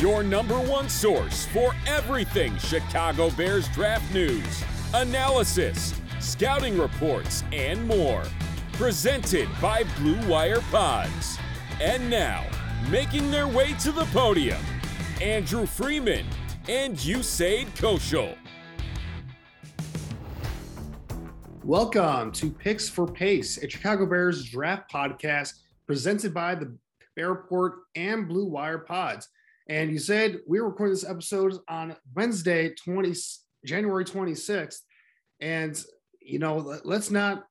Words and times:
your 0.00 0.22
number 0.22 0.58
one 0.58 0.88
source 0.88 1.44
for 1.48 1.74
everything 1.86 2.56
Chicago 2.56 3.28
Bears 3.32 3.68
draft 3.68 4.14
news, 4.14 4.64
analysis, 4.94 5.92
scouting 6.20 6.78
reports, 6.78 7.44
and 7.52 7.86
more. 7.86 8.22
Presented 8.72 9.46
by 9.60 9.84
Blue 9.98 10.18
Wire 10.26 10.62
Pods. 10.70 11.36
And 11.82 12.08
now, 12.08 12.46
making 12.90 13.30
their 13.30 13.46
way 13.46 13.74
to 13.74 13.92
the 13.92 14.06
podium, 14.06 14.62
Andrew 15.20 15.66
Freeman 15.66 16.24
and 16.66 16.96
Usaid 16.96 17.66
Koshal. 17.76 18.34
Welcome 21.62 22.32
to 22.32 22.50
Picks 22.50 22.88
for 22.88 23.06
Pace, 23.06 23.62
a 23.62 23.68
Chicago 23.68 24.06
Bears 24.06 24.46
draft 24.46 24.90
podcast 24.90 25.52
presented 25.86 26.32
by 26.32 26.54
the 26.54 26.74
Bear 27.16 27.34
Report 27.34 27.80
and 27.96 28.26
Blue 28.26 28.46
Wire 28.46 28.78
Pods. 28.78 29.28
And 29.70 29.92
Usaid 29.92 30.40
we 30.48 30.58
are 30.58 30.64
recording 30.64 30.94
this 30.94 31.08
episode 31.08 31.56
on 31.68 31.94
Wednesday, 32.16 32.74
20, 32.74 33.14
January 33.64 34.04
26th. 34.04 34.80
And, 35.40 35.80
you 36.20 36.40
know, 36.40 36.80
let's 36.82 37.12
not 37.12 37.44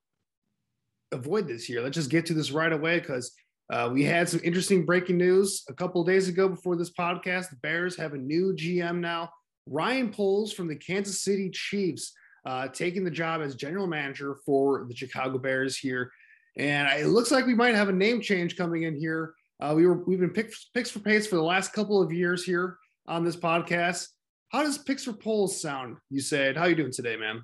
avoid 1.13 1.47
this 1.47 1.63
here. 1.63 1.81
Let's 1.81 1.95
just 1.95 2.09
get 2.09 2.25
to 2.25 2.33
this 2.33 2.51
right 2.51 2.73
away 2.73 2.99
because 2.99 3.31
uh, 3.71 3.89
we 3.93 4.03
had 4.03 4.27
some 4.27 4.41
interesting 4.43 4.85
breaking 4.85 5.17
news 5.17 5.63
a 5.69 5.73
couple 5.73 6.03
days 6.03 6.27
ago 6.27 6.49
before 6.49 6.75
this 6.75 6.91
podcast. 6.91 7.51
The 7.51 7.55
Bears 7.63 7.95
have 7.95 8.13
a 8.13 8.17
new 8.17 8.53
GM 8.53 8.99
now, 8.99 9.29
Ryan 9.65 10.11
Poles 10.11 10.51
from 10.51 10.67
the 10.67 10.75
Kansas 10.75 11.21
City 11.21 11.49
Chiefs 11.49 12.11
uh, 12.45 12.67
taking 12.67 13.05
the 13.05 13.11
job 13.11 13.39
as 13.39 13.55
general 13.55 13.87
manager 13.87 14.35
for 14.45 14.85
the 14.89 14.95
Chicago 14.95 15.37
Bears 15.37 15.77
here. 15.77 16.11
And 16.57 16.89
it 16.99 17.07
looks 17.07 17.31
like 17.31 17.45
we 17.45 17.55
might 17.55 17.75
have 17.75 17.87
a 17.87 17.93
name 17.93 18.19
change 18.19 18.57
coming 18.57 18.83
in 18.83 18.99
here. 18.99 19.35
Uh, 19.59 19.73
we 19.75 19.85
were 19.85 20.03
we've 20.05 20.19
been 20.19 20.29
picks, 20.29 20.65
picks 20.73 20.89
for 20.89 20.99
pace 20.99 21.27
for 21.27 21.35
the 21.35 21.43
last 21.43 21.73
couple 21.73 22.01
of 22.01 22.11
years 22.11 22.43
here 22.43 22.77
on 23.07 23.23
this 23.23 23.35
podcast. 23.35 24.07
How 24.49 24.63
does 24.63 24.77
picks 24.77 25.03
for 25.03 25.13
Poles 25.13 25.61
sound? 25.61 25.97
Usaid. 26.11 26.57
How 26.57 26.65
you 26.65 26.75
doing 26.75 26.91
today, 26.91 27.15
man? 27.15 27.43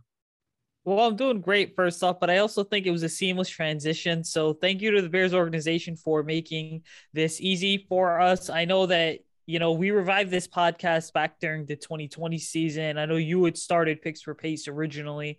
Well, 0.86 1.00
I'm 1.00 1.16
doing 1.16 1.42
great 1.42 1.76
first 1.76 2.04
off, 2.04 2.20
but 2.20 2.30
I 2.30 2.38
also 2.38 2.64
think 2.64 2.86
it 2.86 2.92
was 2.92 3.04
a 3.04 3.10
seamless 3.10 3.50
transition. 3.50 4.24
So 4.24 4.54
thank 4.54 4.82
you 4.82 4.92
to 4.92 5.02
the 5.02 5.10
Bears 5.10 5.34
organization 5.34 5.96
for 5.96 6.24
making 6.24 6.84
this 7.12 7.42
easy 7.42 7.86
for 7.90 8.22
us. 8.22 8.50
I 8.50 8.66
know 8.66 8.86
that 8.86 9.20
you 9.46 9.60
know, 9.60 9.74
we 9.74 9.92
revived 9.92 10.32
this 10.32 10.48
podcast 10.48 11.14
back 11.14 11.40
during 11.40 11.66
the 11.66 11.76
2020 11.76 12.38
season. 12.40 12.98
I 12.98 13.06
know 13.06 13.18
you 13.18 13.44
had 13.44 13.58
started 13.58 14.02
Picks 14.02 14.22
for 14.22 14.34
Pace 14.34 14.68
originally, 14.68 15.38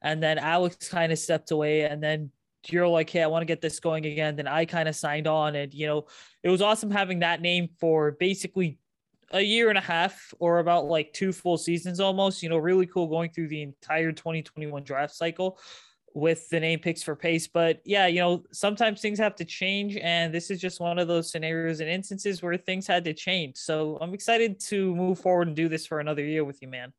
and 0.00 0.22
then 0.22 0.38
Alex 0.38 0.88
kind 0.88 1.10
of 1.10 1.18
stepped 1.18 1.50
away, 1.50 1.82
and 1.82 2.02
then 2.02 2.30
you're 2.66 2.88
like, 2.88 3.10
hey, 3.10 3.22
I 3.22 3.26
want 3.26 3.42
to 3.42 3.46
get 3.46 3.60
this 3.60 3.80
going 3.80 4.06
again. 4.06 4.36
Then 4.36 4.48
I 4.48 4.64
kind 4.64 4.88
of 4.88 4.96
signed 4.96 5.26
on, 5.26 5.54
and 5.54 5.72
you 5.72 5.86
know, 5.86 6.06
it 6.42 6.48
was 6.48 6.62
awesome 6.62 6.90
having 6.90 7.20
that 7.20 7.40
name 7.40 7.68
for 7.78 8.12
basically 8.12 8.78
a 9.30 9.40
year 9.40 9.68
and 9.68 9.78
a 9.78 9.82
half 9.82 10.32
or 10.38 10.58
about 10.58 10.86
like 10.86 11.12
two 11.12 11.32
full 11.32 11.58
seasons 11.58 12.00
almost. 12.00 12.42
You 12.42 12.48
know, 12.48 12.56
really 12.56 12.86
cool 12.86 13.06
going 13.06 13.30
through 13.30 13.48
the 13.48 13.62
entire 13.62 14.12
2021 14.12 14.82
draft 14.84 15.14
cycle 15.14 15.58
with 16.14 16.48
the 16.48 16.60
name 16.60 16.80
picks 16.80 17.02
for 17.02 17.14
pace. 17.14 17.46
But 17.46 17.80
yeah, 17.84 18.06
you 18.06 18.20
know, 18.20 18.44
sometimes 18.52 19.00
things 19.00 19.18
have 19.18 19.36
to 19.36 19.44
change. 19.44 19.96
And 19.96 20.34
this 20.34 20.50
is 20.50 20.60
just 20.60 20.80
one 20.80 20.98
of 20.98 21.08
those 21.08 21.30
scenarios 21.30 21.80
and 21.80 21.88
instances 21.88 22.42
where 22.42 22.56
things 22.56 22.86
had 22.86 23.04
to 23.04 23.14
change. 23.14 23.56
So 23.56 23.98
I'm 24.00 24.14
excited 24.14 24.58
to 24.60 24.94
move 24.94 25.20
forward 25.20 25.48
and 25.48 25.56
do 25.56 25.68
this 25.68 25.86
for 25.86 26.00
another 26.00 26.24
year 26.24 26.44
with 26.44 26.60
you, 26.62 26.68
man. 26.68 26.92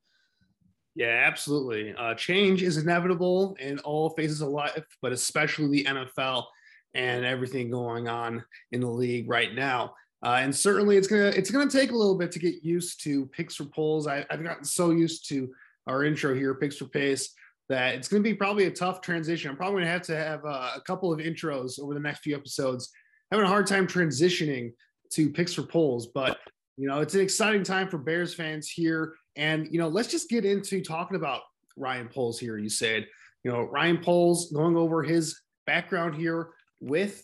Yeah, 0.95 1.23
absolutely. 1.25 1.93
Uh, 1.93 2.13
change 2.15 2.63
is 2.63 2.77
inevitable 2.77 3.55
in 3.59 3.79
all 3.79 4.09
phases 4.09 4.41
of 4.41 4.49
life, 4.49 4.85
but 5.01 5.11
especially 5.11 5.67
the 5.69 5.85
NFL 5.85 6.45
and 6.93 7.23
everything 7.25 7.69
going 7.69 8.07
on 8.07 8.43
in 8.71 8.81
the 8.81 8.89
league 8.89 9.29
right 9.29 9.53
now. 9.53 9.93
Uh, 10.25 10.39
and 10.41 10.53
certainly, 10.53 10.97
it's 10.97 11.07
gonna 11.07 11.27
it's 11.27 11.51
gonna 11.51 11.69
take 11.69 11.91
a 11.91 11.95
little 11.95 12.17
bit 12.17 12.31
to 12.33 12.39
get 12.39 12.63
used 12.63 13.01
to 13.03 13.27
picks 13.27 13.55
for 13.55 13.65
Poles. 13.65 14.05
I, 14.07 14.25
I've 14.29 14.43
gotten 14.43 14.65
so 14.65 14.91
used 14.91 15.29
to 15.29 15.49
our 15.87 16.03
intro 16.03 16.35
here, 16.35 16.53
picks 16.55 16.77
for 16.77 16.85
pace 16.85 17.33
that 17.69 17.95
it's 17.95 18.07
to 18.09 18.19
be 18.19 18.33
probably 18.33 18.65
a 18.65 18.71
tough 18.71 18.99
transition. 18.99 19.51
I'm 19.51 19.55
probably 19.55 19.83
to 19.83 19.89
have 19.89 20.01
to 20.03 20.15
have 20.15 20.43
uh, 20.43 20.71
a 20.75 20.81
couple 20.81 21.13
of 21.13 21.19
intros 21.19 21.79
over 21.79 21.93
the 21.93 21.99
next 21.99 22.19
few 22.19 22.35
episodes. 22.35 22.89
Having 23.31 23.45
a 23.45 23.49
hard 23.49 23.67
time 23.67 23.87
transitioning 23.87 24.71
to 25.11 25.29
picks 25.29 25.53
for 25.53 25.63
Poles, 25.63 26.07
but 26.07 26.39
you 26.77 26.87
know 26.87 26.99
it's 26.99 27.13
an 27.13 27.21
exciting 27.21 27.63
time 27.63 27.87
for 27.87 27.97
Bears 27.97 28.33
fans 28.33 28.69
here. 28.69 29.15
And 29.39 29.69
you 29.71 29.79
know, 29.79 29.87
let's 29.87 30.09
just 30.09 30.29
get 30.29 30.43
into 30.43 30.81
talking 30.81 31.15
about 31.15 31.43
Ryan 31.77 32.09
Poles 32.09 32.37
here. 32.37 32.57
Usaid, 32.57 33.05
you 33.43 33.51
know, 33.51 33.61
Ryan 33.61 33.97
Poles 33.97 34.51
going 34.51 34.75
over 34.75 35.01
his 35.01 35.39
background 35.65 36.15
here 36.15 36.49
with 36.81 37.23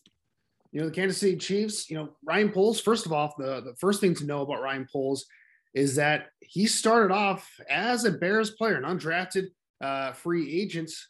you 0.72 0.80
know 0.80 0.88
the 0.88 0.96
Kansas 0.96 1.20
City 1.20 1.36
Chiefs. 1.36 1.90
You 1.90 1.98
know, 1.98 2.10
Ryan 2.24 2.54
Poles. 2.54 2.80
First 2.80 3.06
of 3.06 3.12
all, 3.12 3.36
the 3.38 3.60
the 3.60 3.76
first 3.80 4.00
thing 4.00 4.16
to 4.16 4.26
know 4.26 4.42
about 4.42 4.62
Ryan 4.62 4.88
Poles 4.90 5.26
is 5.74 5.96
that 5.96 6.28
he 6.40 6.68
started 6.68 7.14
off 7.14 7.50
as 7.70 8.06
a 8.06 8.12
Bears 8.12 8.52
player, 8.52 8.78
an 8.78 8.84
undrafted 8.84 9.48
uh, 9.82 10.14
free 10.14 10.62
agents 10.62 11.10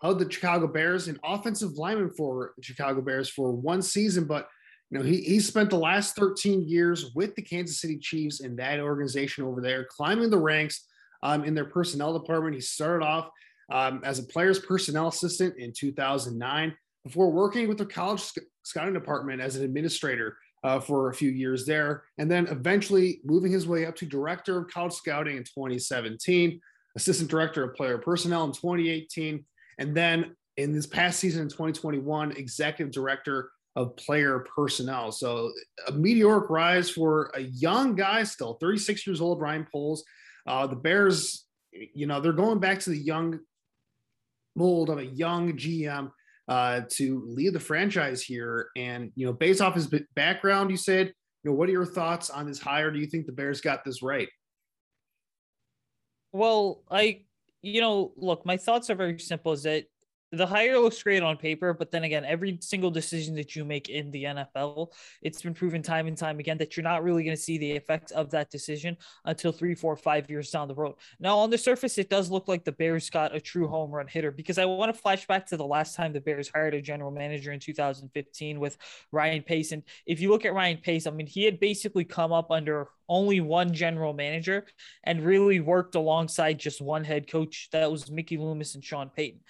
of 0.00 0.20
the 0.20 0.30
Chicago 0.30 0.68
Bears, 0.68 1.08
an 1.08 1.18
offensive 1.24 1.72
lineman 1.72 2.10
for 2.10 2.52
Chicago 2.60 3.00
Bears 3.00 3.28
for 3.28 3.50
one 3.50 3.82
season, 3.82 4.26
but 4.26 4.48
know 4.94 5.02
he 5.02 5.20
he 5.22 5.40
spent 5.40 5.70
the 5.70 5.76
last 5.76 6.16
13 6.16 6.68
years 6.68 7.12
with 7.14 7.34
the 7.34 7.42
Kansas 7.42 7.80
City 7.80 7.98
Chiefs 7.98 8.40
in 8.40 8.56
that 8.56 8.80
organization 8.80 9.44
over 9.44 9.60
there, 9.60 9.84
climbing 9.84 10.30
the 10.30 10.38
ranks 10.38 10.86
um, 11.22 11.44
in 11.44 11.54
their 11.54 11.64
personnel 11.64 12.18
department. 12.18 12.54
He 12.54 12.60
started 12.60 13.04
off 13.04 13.30
um, 13.70 14.00
as 14.04 14.18
a 14.18 14.24
player's 14.24 14.58
personnel 14.58 15.08
assistant 15.08 15.56
in 15.58 15.72
2009 15.72 16.74
before 17.04 17.30
working 17.30 17.68
with 17.68 17.78
the 17.78 17.86
college 17.86 18.20
sc- 18.20 18.38
scouting 18.62 18.94
department 18.94 19.40
as 19.40 19.56
an 19.56 19.64
administrator 19.64 20.36
uh, 20.62 20.80
for 20.80 21.10
a 21.10 21.14
few 21.14 21.30
years 21.30 21.66
there, 21.66 22.04
and 22.18 22.30
then 22.30 22.46
eventually 22.46 23.20
moving 23.24 23.52
his 23.52 23.66
way 23.66 23.84
up 23.86 23.94
to 23.96 24.06
director 24.06 24.58
of 24.58 24.68
college 24.68 24.94
scouting 24.94 25.36
in 25.36 25.44
2017 25.44 26.60
assistant 26.96 27.28
director 27.28 27.64
of 27.64 27.74
player 27.74 27.98
personnel 27.98 28.44
in 28.44 28.52
2018, 28.52 29.44
and 29.78 29.96
then 29.96 30.34
in 30.56 30.72
this 30.72 30.86
past 30.86 31.18
season 31.18 31.42
in 31.42 31.48
2021, 31.48 32.32
executive 32.32 32.92
director 32.92 33.50
of 33.76 33.96
player 33.96 34.46
personnel. 34.54 35.10
So 35.10 35.50
a 35.88 35.92
meteoric 35.92 36.48
rise 36.48 36.90
for 36.90 37.30
a 37.34 37.40
young 37.40 37.94
guy, 37.94 38.22
still 38.22 38.56
36 38.60 39.06
years 39.06 39.20
old, 39.20 39.40
Ryan 39.40 39.66
Poles. 39.70 40.04
Uh, 40.46 40.66
the 40.66 40.76
Bears, 40.76 41.46
you 41.72 42.06
know, 42.06 42.20
they're 42.20 42.32
going 42.32 42.60
back 42.60 42.78
to 42.80 42.90
the 42.90 42.98
young 42.98 43.40
mold 44.54 44.90
of 44.90 44.98
a 44.98 45.04
young 45.04 45.56
GM 45.56 46.12
uh, 46.46 46.82
to 46.90 47.24
lead 47.26 47.52
the 47.52 47.60
franchise 47.60 48.22
here. 48.22 48.68
And, 48.76 49.10
you 49.16 49.26
know, 49.26 49.32
based 49.32 49.60
off 49.60 49.74
his 49.74 49.92
background, 50.14 50.70
Usaid, 50.70 51.06
you 51.06 51.50
know, 51.50 51.52
what 51.52 51.68
are 51.68 51.72
your 51.72 51.86
thoughts 51.86 52.30
on 52.30 52.46
this 52.46 52.60
hire? 52.60 52.90
Do 52.90 52.98
you 52.98 53.06
think 53.06 53.26
the 53.26 53.32
Bears 53.32 53.60
got 53.60 53.84
this 53.84 54.02
right? 54.02 54.28
Well, 56.32 56.82
I, 56.90 57.22
you 57.62 57.80
know, 57.80 58.12
look, 58.16 58.44
my 58.44 58.56
thoughts 58.56 58.90
are 58.90 58.94
very 58.94 59.18
simple. 59.18 59.52
Is 59.52 59.62
that 59.64 59.84
the 60.32 60.46
hire 60.46 60.78
looks 60.78 61.02
great 61.02 61.22
on 61.22 61.36
paper, 61.36 61.72
but 61.72 61.90
then 61.90 62.04
again, 62.04 62.24
every 62.24 62.58
single 62.60 62.90
decision 62.90 63.34
that 63.36 63.54
you 63.54 63.64
make 63.64 63.88
in 63.88 64.10
the 64.10 64.24
NFL, 64.24 64.92
it's 65.22 65.42
been 65.42 65.54
proven 65.54 65.82
time 65.82 66.06
and 66.06 66.16
time 66.16 66.38
again 66.38 66.58
that 66.58 66.76
you're 66.76 66.84
not 66.84 67.02
really 67.02 67.24
going 67.24 67.36
to 67.36 67.42
see 67.42 67.58
the 67.58 67.72
effects 67.72 68.12
of 68.12 68.30
that 68.30 68.50
decision 68.50 68.96
until 69.24 69.52
three, 69.52 69.74
four, 69.74 69.96
five 69.96 70.28
years 70.28 70.50
down 70.50 70.68
the 70.68 70.74
road. 70.74 70.94
Now, 71.20 71.38
on 71.38 71.50
the 71.50 71.58
surface, 71.58 71.98
it 71.98 72.10
does 72.10 72.30
look 72.30 72.48
like 72.48 72.64
the 72.64 72.72
Bears 72.72 73.10
got 73.10 73.34
a 73.34 73.40
true 73.40 73.68
home 73.68 73.90
run 73.90 74.06
hitter 74.06 74.30
because 74.30 74.58
I 74.58 74.64
want 74.64 74.94
to 74.94 75.00
flash 75.00 75.26
back 75.26 75.46
to 75.46 75.56
the 75.56 75.66
last 75.66 75.94
time 75.94 76.12
the 76.12 76.20
Bears 76.20 76.50
hired 76.52 76.74
a 76.74 76.82
general 76.82 77.10
manager 77.10 77.52
in 77.52 77.60
2015 77.60 78.60
with 78.60 78.76
Ryan 79.12 79.42
Pace. 79.42 79.72
And 79.72 79.82
if 80.06 80.20
you 80.20 80.30
look 80.30 80.44
at 80.44 80.54
Ryan 80.54 80.78
Pace, 80.78 81.06
I 81.06 81.10
mean, 81.10 81.26
he 81.26 81.44
had 81.44 81.60
basically 81.60 82.04
come 82.04 82.32
up 82.32 82.50
under 82.50 82.88
only 83.08 83.40
one 83.40 83.72
general 83.72 84.12
manager 84.12 84.66
and 85.04 85.24
really 85.24 85.60
worked 85.60 85.94
alongside 85.94 86.58
just 86.58 86.80
one 86.80 87.04
head 87.04 87.30
coach. 87.30 87.68
That 87.72 87.90
was 87.90 88.10
Mickey 88.10 88.38
Loomis 88.38 88.74
and 88.74 88.84
Sean 88.84 89.10
Payton. 89.10 89.40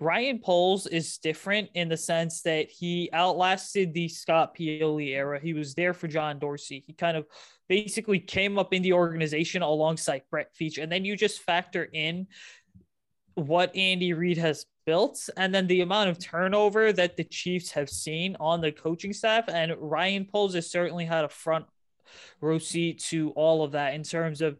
Ryan 0.00 0.40
Poles 0.40 0.86
is 0.86 1.18
different 1.18 1.70
in 1.74 1.88
the 1.88 1.96
sense 1.96 2.42
that 2.42 2.70
he 2.70 3.08
outlasted 3.12 3.94
the 3.94 4.08
Scott 4.08 4.56
Pioli 4.56 5.08
era. 5.10 5.38
He 5.40 5.54
was 5.54 5.74
there 5.74 5.94
for 5.94 6.08
John 6.08 6.38
Dorsey. 6.38 6.82
He 6.86 6.92
kind 6.92 7.16
of 7.16 7.26
basically 7.68 8.18
came 8.18 8.58
up 8.58 8.72
in 8.72 8.82
the 8.82 8.94
organization 8.94 9.62
alongside 9.62 10.22
Brett 10.30 10.50
Veach. 10.60 10.82
And 10.82 10.90
then 10.90 11.04
you 11.04 11.16
just 11.16 11.42
factor 11.42 11.84
in 11.84 12.26
what 13.34 13.74
Andy 13.76 14.12
Reid 14.12 14.38
has 14.38 14.66
built 14.84 15.28
and 15.36 15.54
then 15.54 15.66
the 15.66 15.80
amount 15.80 16.10
of 16.10 16.18
turnover 16.18 16.92
that 16.92 17.16
the 17.16 17.24
Chiefs 17.24 17.70
have 17.72 17.88
seen 17.88 18.36
on 18.40 18.60
the 18.60 18.72
coaching 18.72 19.12
staff. 19.12 19.44
And 19.48 19.74
Ryan 19.78 20.24
Poles 20.24 20.54
has 20.54 20.70
certainly 20.70 21.04
had 21.04 21.24
a 21.24 21.28
front 21.28 21.66
row 22.40 22.58
seat 22.58 22.98
to 22.98 23.30
all 23.30 23.62
of 23.62 23.72
that 23.72 23.94
in 23.94 24.02
terms 24.02 24.40
of 24.42 24.58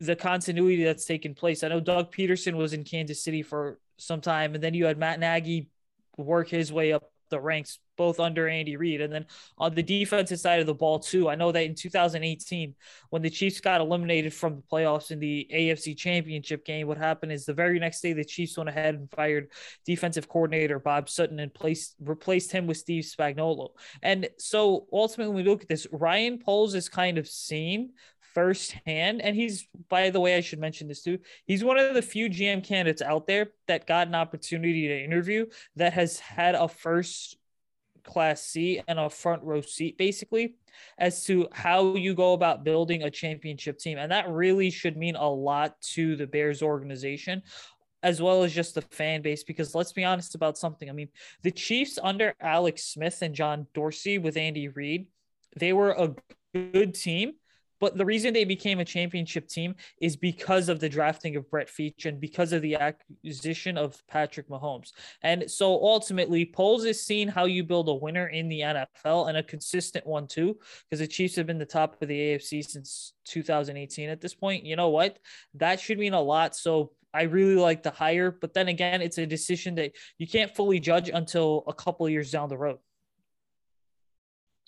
the 0.00 0.16
continuity 0.16 0.84
that's 0.84 1.06
taken 1.06 1.34
place. 1.34 1.64
I 1.64 1.68
know 1.68 1.80
Doug 1.80 2.12
Pederson 2.12 2.54
was 2.54 2.72
in 2.72 2.84
Kansas 2.84 3.22
City 3.22 3.42
for 3.42 3.78
some 3.96 4.20
time, 4.20 4.54
and 4.54 4.62
then 4.62 4.74
you 4.74 4.86
had 4.86 4.98
Matt 4.98 5.20
Nagy 5.20 5.68
work 6.16 6.48
his 6.48 6.72
way 6.72 6.92
up 6.92 7.10
the 7.30 7.40
ranks, 7.40 7.78
both 7.96 8.20
under 8.20 8.48
Andy 8.48 8.76
Reid. 8.76 9.00
And 9.00 9.12
then 9.12 9.26
on 9.58 9.74
the 9.74 9.82
defensive 9.82 10.38
side 10.38 10.60
of 10.60 10.66
the 10.66 10.74
ball, 10.74 10.98
too, 10.98 11.28
I 11.28 11.34
know 11.34 11.52
that 11.52 11.64
in 11.64 11.74
2018, 11.74 12.74
when 13.10 13.22
the 13.22 13.30
Chiefs 13.30 13.60
got 13.60 13.80
eliminated 13.80 14.32
from 14.32 14.56
the 14.56 14.62
playoffs 14.62 15.10
in 15.10 15.18
the 15.18 15.48
AFC 15.52 15.96
Championship 15.96 16.64
game, 16.64 16.86
what 16.86 16.98
happened 16.98 17.32
is 17.32 17.44
the 17.44 17.54
very 17.54 17.78
next 17.78 18.00
day, 18.00 18.12
the 18.12 18.24
Chiefs 18.24 18.56
went 18.56 18.68
ahead 18.68 18.94
and 18.94 19.10
fired 19.10 19.50
defensive 19.84 20.28
coordinator 20.28 20.78
Bob 20.78 21.08
Sutton 21.08 21.40
and 21.40 21.52
placed 21.52 21.96
replaced 22.00 22.52
him 22.52 22.66
with 22.66 22.76
Steve 22.76 23.04
Spagnuolo. 23.04 23.70
And 24.02 24.28
so 24.38 24.86
ultimately, 24.92 25.34
when 25.34 25.44
we 25.44 25.50
look 25.50 25.62
at 25.62 25.68
this, 25.68 25.86
Ryan 25.90 26.38
Poles 26.38 26.74
is 26.74 26.88
kind 26.88 27.18
of 27.18 27.26
seen 27.26 27.92
firsthand. 28.36 29.22
And 29.22 29.34
he's, 29.34 29.66
by 29.88 30.10
the 30.10 30.20
way, 30.20 30.36
I 30.36 30.42
should 30.42 30.58
mention 30.58 30.88
this 30.88 31.02
too. 31.02 31.18
He's 31.46 31.64
one 31.64 31.78
of 31.78 31.94
the 31.94 32.02
few 32.02 32.28
GM 32.28 32.62
candidates 32.62 33.00
out 33.00 33.26
there 33.26 33.48
that 33.66 33.86
got 33.86 34.08
an 34.08 34.14
opportunity 34.14 34.88
to 34.88 35.02
interview 35.02 35.46
that 35.76 35.94
has 35.94 36.18
had 36.18 36.54
a 36.54 36.68
first 36.68 37.38
class 38.04 38.42
seat 38.42 38.82
and 38.86 38.98
a 38.98 39.08
front 39.08 39.42
row 39.42 39.62
seat, 39.62 39.96
basically, 39.96 40.56
as 40.98 41.24
to 41.24 41.48
how 41.50 41.94
you 41.94 42.14
go 42.14 42.34
about 42.34 42.62
building 42.62 43.04
a 43.04 43.10
championship 43.10 43.78
team. 43.78 43.96
And 43.96 44.12
that 44.12 44.28
really 44.28 44.68
should 44.68 44.98
mean 44.98 45.16
a 45.16 45.28
lot 45.28 45.80
to 45.94 46.14
the 46.14 46.26
Bears 46.26 46.60
organization 46.60 47.42
as 48.02 48.20
well 48.20 48.42
as 48.42 48.52
just 48.52 48.74
the 48.74 48.82
fan 48.82 49.22
base. 49.22 49.44
Because 49.44 49.74
let's 49.74 49.94
be 49.94 50.04
honest 50.04 50.34
about 50.34 50.58
something. 50.58 50.90
I 50.90 50.92
mean, 50.92 51.08
the 51.42 51.50
Chiefs 51.50 51.98
under 52.02 52.34
Alex 52.38 52.84
Smith 52.84 53.22
and 53.22 53.34
John 53.34 53.66
Dorsey 53.72 54.18
with 54.18 54.36
Andy 54.36 54.68
Reid, 54.68 55.06
they 55.58 55.72
were 55.72 55.92
a 55.92 56.14
good 56.52 56.94
team, 56.94 57.32
but 57.80 57.96
the 57.96 58.04
reason 58.04 58.32
they 58.32 58.44
became 58.44 58.80
a 58.80 58.84
championship 58.84 59.48
team 59.48 59.74
is 60.00 60.16
because 60.16 60.68
of 60.68 60.80
the 60.80 60.88
drafting 60.88 61.36
of 61.36 61.50
Brett 61.50 61.68
Veach 61.68 62.06
and 62.06 62.20
because 62.20 62.52
of 62.52 62.62
the 62.62 62.76
acquisition 62.76 63.76
of 63.76 64.02
Patrick 64.08 64.48
Mahomes. 64.48 64.92
And 65.22 65.50
so 65.50 65.72
ultimately, 65.82 66.44
Poles 66.44 66.84
is 66.84 67.04
seeing 67.04 67.28
how 67.28 67.44
you 67.44 67.64
build 67.64 67.88
a 67.88 67.94
winner 67.94 68.28
in 68.28 68.48
the 68.48 68.60
NFL 68.60 69.28
and 69.28 69.36
a 69.36 69.42
consistent 69.42 70.06
one 70.06 70.26
too, 70.26 70.58
because 70.88 71.00
the 71.00 71.06
Chiefs 71.06 71.36
have 71.36 71.46
been 71.46 71.58
the 71.58 71.66
top 71.66 72.00
of 72.00 72.08
the 72.08 72.18
AFC 72.18 72.64
since 72.64 73.12
2018 73.26 74.08
at 74.08 74.20
this 74.20 74.34
point. 74.34 74.64
You 74.64 74.76
know 74.76 74.90
what? 74.90 75.18
That 75.54 75.80
should 75.80 75.98
mean 75.98 76.14
a 76.14 76.20
lot. 76.20 76.56
So 76.56 76.92
I 77.12 77.22
really 77.22 77.54
like 77.54 77.82
the 77.82 77.90
hire, 77.90 78.30
but 78.30 78.52
then 78.52 78.68
again, 78.68 79.00
it's 79.00 79.16
a 79.18 79.26
decision 79.26 79.74
that 79.76 79.92
you 80.18 80.26
can't 80.26 80.54
fully 80.54 80.80
judge 80.80 81.08
until 81.08 81.64
a 81.66 81.72
couple 81.72 82.08
years 82.08 82.30
down 82.30 82.50
the 82.50 82.58
road. 82.58 82.78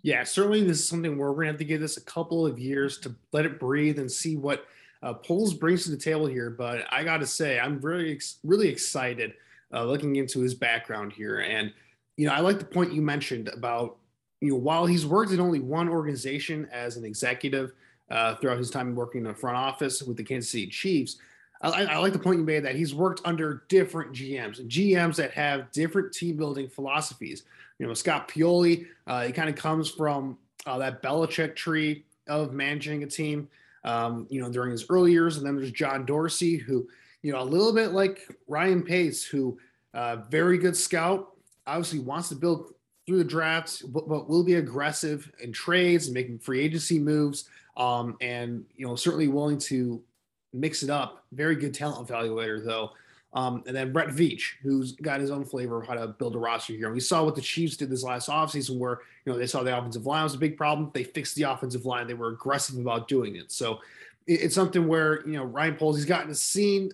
Yeah, 0.03 0.23
certainly 0.25 0.63
this 0.63 0.79
is 0.79 0.89
something 0.89 1.19
where 1.19 1.31
we're 1.31 1.37
going 1.37 1.47
to 1.47 1.53
have 1.53 1.59
to 1.59 1.65
give 1.65 1.81
this 1.81 1.97
a 1.97 2.03
couple 2.03 2.47
of 2.47 2.59
years 2.59 2.99
to 2.99 3.15
let 3.33 3.45
it 3.45 3.59
breathe 3.59 3.99
and 3.99 4.11
see 4.11 4.37
what 4.37 4.65
uh, 5.03 5.15
Poles 5.15 5.55
brings 5.55 5.85
to 5.85 5.91
the 5.91 5.97
table 5.97 6.27
here. 6.27 6.51
But 6.51 6.87
I 6.91 7.03
got 7.03 7.19
to 7.19 7.27
say, 7.27 7.59
I'm 7.59 7.81
really, 7.81 8.21
really 8.45 8.69
excited 8.69 9.35
uh, 9.73 9.85
looking 9.85 10.17
into 10.17 10.41
his 10.41 10.55
background 10.55 11.13
here. 11.13 11.41
And, 11.41 11.73
you 12.17 12.27
know, 12.27 12.33
I 12.33 12.41
like 12.41 12.59
the 12.59 12.65
point 12.65 12.93
you 12.93 13.03
mentioned 13.03 13.49
about, 13.49 13.97
you 14.41 14.51
know, 14.51 14.57
while 14.57 14.87
he's 14.87 15.05
worked 15.05 15.33
in 15.33 15.41
only 15.41 15.61
one 15.61 15.89
organization 15.89 16.69
as 16.73 16.97
an 16.97 17.05
executive 17.05 17.73
uh, 18.11 18.37
throughout 18.37 18.59
his 18.59 18.71
time 18.71 18.95
working 18.95 19.23
in 19.23 19.27
the 19.27 19.35
front 19.35 19.57
office 19.57 20.03
with 20.03 20.17
the 20.17 20.23
Kansas 20.23 20.51
City 20.51 20.69
Chiefs, 20.69 21.19
I, 21.61 21.85
I, 21.85 21.97
like 21.99 22.13
the 22.13 22.19
point 22.19 22.39
you 22.39 22.45
made 22.45 22.65
that 22.65 22.77
he's 22.77 22.95
worked 22.95 23.21
under 23.25 23.65
different 23.69 24.13
GMs 24.13 24.65
GMs 24.69 25.17
that 25.17 25.33
have 25.33 25.71
different 25.73 26.13
team 26.13 26.37
building 26.37 26.69
philosophies. 26.69 27.43
You 27.79 27.87
know, 27.87 27.95
Scott 27.95 28.29
Pioli, 28.29 28.87
uh, 29.07 29.25
he 29.25 29.33
kind 29.33 29.49
of 29.49 29.57
comes 29.57 29.91
from 29.91 30.39
uh, 30.67 30.79
that 30.79 31.03
Belichick 31.03 31.57
tree 31.57 32.05
of 32.29 32.53
managing 32.53 33.03
a 33.03 33.07
team, 33.07 33.49
um, 33.85 34.27
you 34.31 34.41
know, 34.41 34.51
during 34.51 34.71
his 34.71 34.87
early 34.91 35.13
years. 35.13 35.37
And 35.37 35.47
then 35.47 35.57
there's 35.57 35.73
John 35.73 36.05
Dorsey, 36.05 36.57
who, 36.57 36.89
you 37.23 37.33
know, 37.33 37.41
a 37.41 37.45
little 37.45 37.73
bit 37.73 37.93
like 37.93 38.29
Ryan 38.47 38.83
Pace, 38.83 39.25
who 39.25 39.59
uh, 39.95 40.17
very 40.29 40.59
good 40.59 40.77
scout, 40.77 41.33
obviously 41.67 41.99
wants 41.99 42.29
to 42.29 42.35
build 42.35 42.75
through 43.07 43.19
the 43.19 43.25
drafts, 43.25 43.83
but, 43.83 44.09
but 44.09 44.29
will 44.29 44.45
be 44.45 44.55
aggressive 44.55 45.31
in 45.43 45.53
trades 45.53 46.07
and 46.07 46.15
making 46.15 46.39
free 46.39 46.61
agency 46.61 46.99
moves. 46.99 47.49
Um, 47.77 48.17
and, 48.21 48.65
you 48.77 48.87
know, 48.87 48.97
certainly 48.97 49.29
willing 49.29 49.59
to 49.59 50.03
mix 50.53 50.83
it 50.83 50.91
up. 50.91 51.25
Very 51.33 51.57
good 51.57 51.75
talent 51.75 52.07
evaluator, 52.07 52.65
though. 52.65 52.91
Um, 53.35 53.63
and 53.67 53.77
then 53.77 53.93
Brett 53.93 54.09
Veach, 54.09 54.43
who's 54.63 54.93
got 54.93 55.21
his 55.21 55.31
own 55.31 55.45
flavor 55.45 55.81
of 55.81 55.87
how 55.87 55.95
to 55.95 56.09
build 56.09 56.35
a 56.35 56.39
roster 56.39 56.73
here. 56.73 56.87
And 56.87 56.95
we 56.95 57.01
saw 57.01 57.23
what 57.23 57.35
the 57.35 57.43
Chiefs 57.43 57.77
did 57.77 57.91
this 57.91 58.03
last 58.03 58.29
offseason, 58.29 58.79
where 58.79 59.01
you 59.25 59.33
know 59.33 59.39
they 59.39 59.47
saw 59.47 59.63
the 59.63 59.77
offensive 59.77 60.07
line 60.07 60.25
was 60.25 60.35
a 60.35 60.39
big 60.39 60.57
problem. 60.57 60.91
They 60.95 61.05
fixed 61.05 61.35
the 61.37 61.43
offensive 61.43 61.85
line. 61.85 62.07
They 62.07 62.15
were 62.15 62.31
aggressive 62.31 62.79
about 62.79 63.07
doing 63.07 63.37
it. 63.37 63.53
So 63.53 63.81
it, 64.27 64.41
it's 64.41 64.55
something 64.55 64.89
where 64.89 65.27
you 65.27 65.35
know 65.35 65.45
Ryan 65.45 65.77
Poles 65.77 65.97
he's 65.97 66.07
gotten 66.07 66.29
to 66.29 66.35
see 66.35 66.91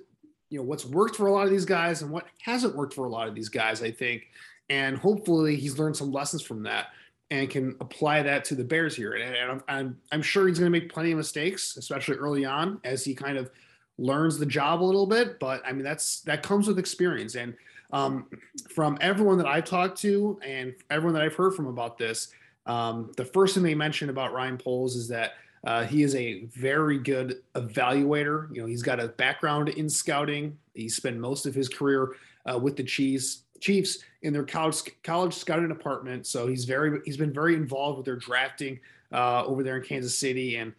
you 0.51 0.59
know 0.59 0.65
what's 0.65 0.85
worked 0.85 1.15
for 1.15 1.29
a 1.29 1.33
lot 1.33 1.45
of 1.45 1.51
these 1.51 1.65
guys 1.65 2.03
and 2.03 2.11
what 2.11 2.27
hasn't 2.43 2.75
worked 2.75 2.95
for 2.95 3.07
a 3.07 3.11
lot 3.11 3.29
of 3.29 3.35
these 3.37 3.49
guys. 3.49 3.81
I 3.81 3.93
think, 3.93 4.27
and 4.69 4.99
hopefully 4.99 5.55
he's 5.55 5.79
learned 5.79 5.97
some 5.97 6.11
lessons 6.11 6.43
from 6.43 6.65
that 6.65 6.89
and 7.31 7.49
can 7.51 7.77
apply 7.81 8.23
that 8.23 8.45
to 8.47 8.55
the 8.55 8.65
Bears 8.65 8.95
here. 8.95 9.13
And, 9.15 9.35
and 9.35 9.51
I'm, 9.51 9.63
I'm 9.69 9.99
I'm 10.13 10.23
sure 10.23 10.47
he's 10.47 10.59
going 10.59 10.73
to 10.73 10.79
make 10.79 10.93
plenty 10.93 11.13
of 11.13 11.17
mistakes, 11.17 11.77
especially 11.77 12.17
early 12.17 12.45
on 12.45 12.81
as 12.85 13.05
he 13.05 13.15
kind 13.15 13.39
of 13.39 13.51
learns 13.99 14.39
the 14.39 14.47
job 14.47 14.83
a 14.83 14.85
little 14.85 15.07
bit, 15.07 15.39
but 15.39 15.63
I 15.65 15.73
mean 15.73 15.85
that's 15.85 16.21
that 16.23 16.43
comes 16.43 16.67
with 16.67 16.79
experience. 16.79 17.35
And 17.35 17.55
um, 17.93 18.27
from 18.71 18.99
everyone 19.01 19.39
that 19.39 19.47
I 19.47 19.61
talked 19.61 20.01
to 20.03 20.39
and 20.45 20.75
everyone 20.91 21.15
that 21.15 21.23
I've 21.23 21.35
heard 21.35 21.55
from 21.55 21.67
about 21.67 21.97
this, 21.97 22.29
um, 22.67 23.13
the 23.17 23.25
first 23.25 23.55
thing 23.55 23.63
they 23.63 23.75
mentioned 23.75 24.11
about 24.11 24.33
Ryan 24.33 24.59
Poles 24.59 24.97
is 24.97 25.07
that 25.09 25.35
uh, 25.67 25.85
he 25.85 26.03
is 26.03 26.15
a 26.15 26.45
very 26.47 26.99
good 26.99 27.43
evaluator. 27.55 28.55
You 28.55 28.63
know, 28.63 28.67
he's 28.67 28.83
got 28.83 29.01
a 29.01 29.09
background 29.09 29.69
in 29.71 29.89
scouting. 29.89 30.59
He 30.75 30.89
spent 30.89 31.19
most 31.19 31.47
of 31.47 31.55
his 31.55 31.69
career 31.69 32.17
uh, 32.51 32.59
with 32.59 32.77
the 32.77 32.83
Chiefs, 32.83 33.43
Chiefs 33.61 33.99
in 34.25 34.33
their 34.33 34.45
college 34.45 34.83
college 35.03 35.35
scouting 35.35 35.69
department. 35.69 36.27
So 36.27 36.47
he's 36.47 36.65
very 36.65 37.01
he's 37.05 37.17
been 37.17 37.33
very 37.33 37.55
involved 37.55 37.99
with 37.99 38.07
their 38.07 38.17
drafting 38.17 38.81
uh, 39.13 39.45
over 39.45 39.63
there 39.63 39.77
in 39.77 39.85
Kansas 39.85 40.19
City 40.19 40.57
and 40.57 40.73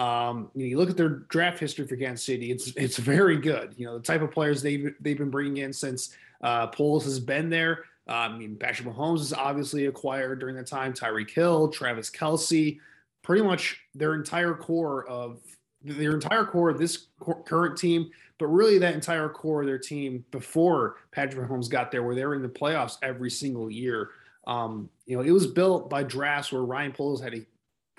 um, 0.00 0.50
you, 0.54 0.62
know, 0.62 0.68
you 0.70 0.78
look 0.78 0.88
at 0.88 0.96
their 0.96 1.10
draft 1.28 1.58
history 1.58 1.86
for 1.86 1.94
Kansas 1.94 2.24
City; 2.24 2.50
it's 2.50 2.68
it's 2.68 2.96
very 2.96 3.36
good. 3.36 3.74
You 3.76 3.84
know, 3.84 3.98
the 3.98 4.02
type 4.02 4.22
of 4.22 4.30
players 4.30 4.62
they've 4.62 4.94
they've 4.98 5.18
been 5.18 5.28
bringing 5.28 5.58
in 5.58 5.74
since 5.74 6.16
uh, 6.42 6.68
Poles 6.68 7.04
has 7.04 7.20
been 7.20 7.50
there. 7.50 7.84
Uh, 8.08 8.12
I 8.12 8.38
mean, 8.38 8.56
Patrick 8.56 8.88
Mahomes 8.88 9.20
is 9.20 9.34
obviously 9.34 9.86
acquired 9.86 10.40
during 10.40 10.56
that 10.56 10.66
time. 10.66 10.94
Tyreek 10.94 11.30
Hill, 11.30 11.68
Travis 11.68 12.10
Kelce, 12.10 12.78
pretty 13.22 13.42
much 13.42 13.78
their 13.94 14.14
entire 14.14 14.54
core 14.54 15.06
of 15.06 15.42
their 15.82 16.12
entire 16.12 16.44
core 16.44 16.70
of 16.70 16.78
this 16.78 17.06
current 17.46 17.76
team, 17.76 18.10
but 18.38 18.46
really 18.48 18.78
that 18.78 18.94
entire 18.94 19.28
core 19.28 19.62
of 19.62 19.66
their 19.66 19.78
team 19.78 20.24
before 20.30 20.96
Patrick 21.12 21.48
Mahomes 21.48 21.70
got 21.70 21.90
there, 21.90 22.02
where 22.02 22.14
they 22.14 22.24
were 22.24 22.34
in 22.34 22.42
the 22.42 22.48
playoffs 22.48 22.98
every 23.02 23.30
single 23.30 23.70
year. 23.70 24.10
Um, 24.46 24.88
you 25.06 25.16
know, 25.16 25.22
it 25.22 25.30
was 25.30 25.46
built 25.46 25.88
by 25.88 26.02
drafts 26.02 26.52
where 26.52 26.62
Ryan 26.62 26.92
Poles 26.92 27.22
had 27.22 27.34
a 27.34 27.44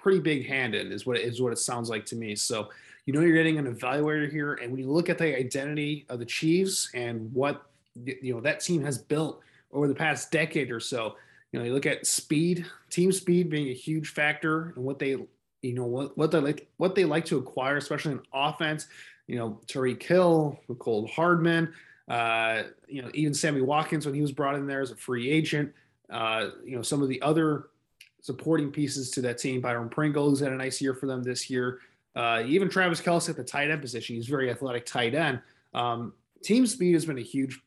pretty 0.02 0.20
big 0.20 0.48
hand 0.48 0.76
in 0.76 0.92
is 0.92 1.06
what 1.06 1.18
it, 1.18 1.24
is 1.24 1.42
what 1.42 1.54
it 1.54 1.60
sounds 1.60 1.90
like 1.90 2.06
to 2.08 2.16
me. 2.16 2.36
So 2.36 2.70
you 3.06 3.14
know 3.14 3.22
you're 3.22 3.36
getting 3.36 3.58
an 3.58 3.74
evaluator 3.74 4.30
here, 4.30 4.56
and 4.56 4.72
when 4.72 4.80
you 4.80 4.90
look 4.90 5.10
at 5.10 5.18
the 5.18 5.38
identity 5.38 6.06
of 6.10 6.20
the 6.20 6.26
Chiefs 6.26 6.90
and 6.94 7.34
what 7.34 7.66
you 8.06 8.34
know 8.34 8.42
that 8.42 8.60
team 8.60 8.84
has 8.84 8.98
built 8.98 9.42
over 9.72 9.88
the 9.88 9.96
past 9.96 10.32
decade 10.32 10.72
or 10.72 10.80
so, 10.80 11.16
you 11.52 11.60
know 11.60 11.66
you 11.66 11.74
look 11.74 11.86
at 11.86 12.06
speed, 12.06 12.66
team 12.90 13.12
speed 13.12 13.50
being 13.50 13.70
a 13.70 13.74
huge 13.74 14.10
factor, 14.10 14.74
and 14.76 14.84
what 14.84 15.00
they 15.00 15.18
you 15.62 15.74
know 15.74 15.86
what 15.86 16.18
what 16.18 16.32
they 16.32 16.40
like 16.40 16.68
what 16.78 16.96
they 16.96 17.06
like 17.06 17.26
to 17.26 17.38
acquire, 17.38 17.78
especially 17.78 18.14
in 18.14 18.22
offense. 18.34 18.88
You 19.28 19.38
know 19.38 19.60
Tyreek 19.68 20.02
Hill, 20.02 20.60
Mecole 20.70 21.10
Hardman. 21.10 21.74
Uh, 22.08 22.64
you 22.88 23.02
know, 23.02 23.10
even 23.14 23.34
Sammy 23.34 23.62
Watkins 23.62 24.06
when 24.06 24.16
he 24.16 24.22
was 24.22 24.32
brought 24.32 24.56
in 24.56 24.68
there 24.68 24.82
as 24.82 24.92
a 24.92 24.96
free 24.96 25.30
agent. 25.30 25.72
Uh, 26.10 26.50
you 26.66 26.76
know, 26.76 26.82
some 26.82 27.02
of 27.02 27.08
the 27.08 27.22
other 27.22 27.68
supporting 28.22 28.72
pieces 28.72 29.12
to 29.12 29.22
that 29.22 29.38
team. 29.38 29.62
Byron 29.62 29.90
Pringle, 29.90 30.30
who's 30.30 30.40
had 30.40 30.52
a 30.52 30.58
nice 30.58 30.82
year 30.82 30.94
for 30.94 31.06
them 31.06 31.24
this 31.24 31.50
year. 31.50 31.80
Uh, 32.16 32.44
even 32.46 32.70
Travis 32.70 33.02
Kelce 33.02 33.30
at 33.30 33.38
the 33.38 33.44
tight 33.44 33.72
end 33.72 33.82
position. 33.82 34.16
He's 34.16 34.28
very 34.28 34.50
athletic 34.50 34.86
tight 34.86 35.16
end. 35.16 35.40
Um, 35.74 36.14
team 36.44 36.68
speed 36.68 36.94
has 36.94 37.06
been 37.06 37.18
a 37.18 37.24
huge, 37.24 37.62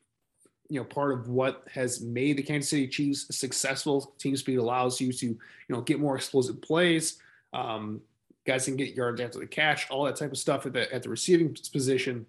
you 0.69 0.79
know, 0.79 0.85
part 0.85 1.13
of 1.13 1.27
what 1.27 1.63
has 1.73 2.01
made 2.01 2.37
the 2.37 2.43
Kansas 2.43 2.69
City 2.69 2.87
Chiefs 2.87 3.35
successful. 3.35 4.13
Team 4.19 4.37
speed 4.37 4.57
allows 4.57 5.01
you 5.01 5.11
to, 5.11 5.25
you 5.25 5.39
know, 5.69 5.81
get 5.81 5.99
more 5.99 6.15
explosive 6.15 6.61
plays. 6.61 7.19
Um, 7.55 8.01
guys 8.45 8.65
can 8.65 8.75
get 8.75 8.93
yards 8.93 9.21
after 9.21 9.39
the 9.39 9.47
catch, 9.47 9.89
all 9.89 10.03
that 10.05 10.15
type 10.15 10.31
of 10.31 10.37
stuff 10.37 10.65
at 10.65 10.73
the 10.73 10.93
at 10.93 11.03
the 11.03 11.09
receiving 11.09 11.55
position. 11.71 12.25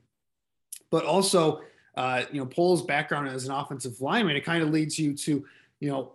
But 0.91 1.05
also, 1.05 1.63
uh, 1.97 2.23
you 2.31 2.41
know, 2.41 2.47
Poles' 2.47 2.83
background 2.83 3.29
as 3.29 3.47
an 3.47 3.51
offensive 3.53 4.01
lineman, 4.01 4.37
it 4.37 4.45
kind 4.45 4.63
of 4.63 4.71
leads 4.71 4.99
you 4.99 5.15
to, 5.15 5.45
you 5.81 5.91
know, 5.91 6.13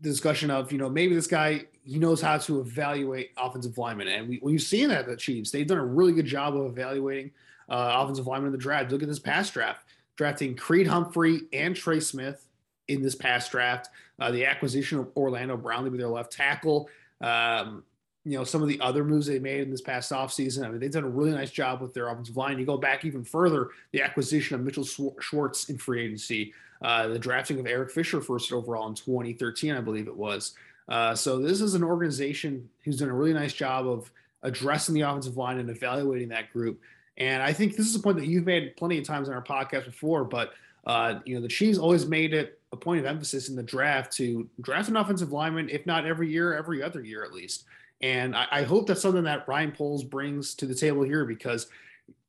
the 0.00 0.08
discussion 0.08 0.50
of, 0.50 0.72
you 0.72 0.78
know, 0.78 0.88
maybe 0.88 1.14
this 1.14 1.26
guy 1.26 1.66
he 1.84 1.98
knows 1.98 2.20
how 2.20 2.38
to 2.38 2.60
evaluate 2.60 3.32
offensive 3.36 3.76
linemen, 3.76 4.08
and 4.08 4.28
we, 4.28 4.38
we've 4.42 4.62
seen 4.62 4.88
that 4.88 5.06
the 5.06 5.16
Chiefs 5.16 5.50
they've 5.50 5.66
done 5.66 5.78
a 5.78 5.84
really 5.84 6.12
good 6.12 6.26
job 6.26 6.56
of 6.56 6.66
evaluating 6.66 7.30
uh, 7.68 7.92
offensive 7.96 8.26
linemen 8.26 8.48
in 8.48 8.52
the 8.52 8.58
draft. 8.58 8.90
Look 8.92 9.02
at 9.02 9.08
this 9.08 9.18
past 9.18 9.52
draft, 9.52 9.86
drafting 10.16 10.54
Creed 10.54 10.86
Humphrey 10.86 11.42
and 11.52 11.74
Trey 11.74 12.00
Smith 12.00 12.46
in 12.88 13.02
this 13.02 13.14
past 13.14 13.50
draft. 13.50 13.88
Uh, 14.18 14.30
the 14.30 14.46
acquisition 14.46 14.98
of 14.98 15.08
Orlando 15.16 15.56
Brown 15.56 15.84
to 15.84 15.90
be 15.90 15.98
their 15.98 16.06
left 16.06 16.32
tackle. 16.32 16.88
Um, 17.22 17.84
you 18.24 18.38
know, 18.38 18.44
some 18.44 18.62
of 18.62 18.68
the 18.68 18.80
other 18.80 19.04
moves 19.04 19.26
they 19.26 19.38
made 19.38 19.62
in 19.62 19.70
this 19.70 19.80
past 19.80 20.12
offseason. 20.12 20.64
I 20.64 20.68
mean, 20.68 20.78
they've 20.78 20.90
done 20.90 21.04
a 21.04 21.08
really 21.08 21.32
nice 21.32 21.50
job 21.50 21.80
with 21.80 21.92
their 21.92 22.08
offensive 22.08 22.36
line. 22.36 22.58
You 22.58 22.64
go 22.64 22.76
back 22.76 23.04
even 23.04 23.24
further, 23.24 23.70
the 23.90 24.02
acquisition 24.02 24.54
of 24.54 24.62
Mitchell 24.62 24.84
Schwartz 24.84 25.68
in 25.68 25.78
free 25.78 26.04
agency, 26.04 26.52
uh, 26.82 27.08
the 27.08 27.18
drafting 27.18 27.58
of 27.58 27.66
Eric 27.66 27.90
Fisher 27.90 28.20
first 28.20 28.52
overall 28.52 28.86
in 28.88 28.94
2013, 28.94 29.74
I 29.74 29.80
believe 29.80 30.06
it 30.06 30.16
was. 30.16 30.54
Uh, 30.88 31.14
so 31.14 31.38
this 31.38 31.60
is 31.60 31.74
an 31.74 31.82
organization 31.82 32.68
who's 32.84 32.98
done 32.98 33.08
a 33.08 33.14
really 33.14 33.32
nice 33.32 33.52
job 33.52 33.88
of 33.88 34.10
addressing 34.42 34.94
the 34.94 35.00
offensive 35.00 35.36
line 35.36 35.58
and 35.58 35.70
evaluating 35.70 36.28
that 36.28 36.52
group. 36.52 36.80
And 37.18 37.42
I 37.42 37.52
think 37.52 37.76
this 37.76 37.86
is 37.86 37.94
a 37.94 38.00
point 38.00 38.18
that 38.18 38.26
you've 38.26 38.46
made 38.46 38.76
plenty 38.76 38.98
of 38.98 39.04
times 39.04 39.28
in 39.28 39.34
our 39.34 39.42
podcast 39.42 39.84
before, 39.86 40.24
but 40.24 40.52
uh, 40.86 41.20
you 41.24 41.34
know, 41.34 41.40
the 41.40 41.48
Chiefs 41.48 41.78
always 41.78 42.06
made 42.06 42.34
it 42.34 42.60
a 42.72 42.76
point 42.76 43.00
of 43.00 43.06
emphasis 43.06 43.48
in 43.48 43.56
the 43.56 43.62
draft 43.62 44.12
to 44.14 44.48
draft 44.60 44.88
an 44.88 44.96
offensive 44.96 45.32
lineman, 45.32 45.68
if 45.68 45.84
not 45.86 46.06
every 46.06 46.30
year, 46.30 46.54
every 46.54 46.82
other 46.82 47.04
year 47.04 47.24
at 47.24 47.32
least. 47.32 47.64
And 48.00 48.34
I, 48.34 48.46
I 48.50 48.62
hope 48.62 48.86
that's 48.86 49.02
something 49.02 49.24
that 49.24 49.46
Ryan 49.46 49.72
Poles 49.72 50.02
brings 50.02 50.54
to 50.56 50.66
the 50.66 50.74
table 50.74 51.02
here 51.02 51.24
because, 51.24 51.68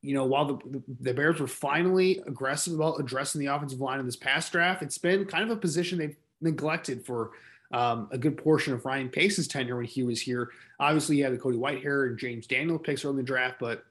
you 0.02 0.14
know, 0.14 0.26
while 0.26 0.46
the, 0.46 0.84
the 1.00 1.14
Bears 1.14 1.40
were 1.40 1.48
finally 1.48 2.22
aggressive 2.28 2.74
about 2.74 3.00
addressing 3.00 3.40
the 3.40 3.48
offensive 3.48 3.80
line 3.80 4.00
in 4.00 4.06
this 4.06 4.16
past 4.16 4.52
draft, 4.52 4.84
it's 4.84 4.98
been 4.98 5.26
kind 5.26 5.44
of 5.44 5.50
a 5.50 5.60
position 5.60 5.98
they've 5.98 6.18
neglected 6.42 7.06
for 7.06 7.32
um, 7.72 8.08
a 8.12 8.18
good 8.18 8.38
portion 8.38 8.74
of 8.74 8.86
Ryan 8.86 9.10
Pace's 9.10 9.48
tenure 9.48 9.78
when 9.78 9.86
he 9.86 10.04
was 10.04 10.22
here. 10.22 10.52
Obviously, 10.80 11.18
you 11.18 11.24
had 11.24 11.34
the 11.34 11.38
Cody 11.38 11.58
Whitehair 11.58 12.08
and 12.08 12.20
James 12.20 12.46
Daniel 12.46 12.78
picks 12.78 13.04
early 13.04 13.14
in 13.14 13.18
the 13.18 13.24
draft, 13.24 13.56
but 13.60 13.86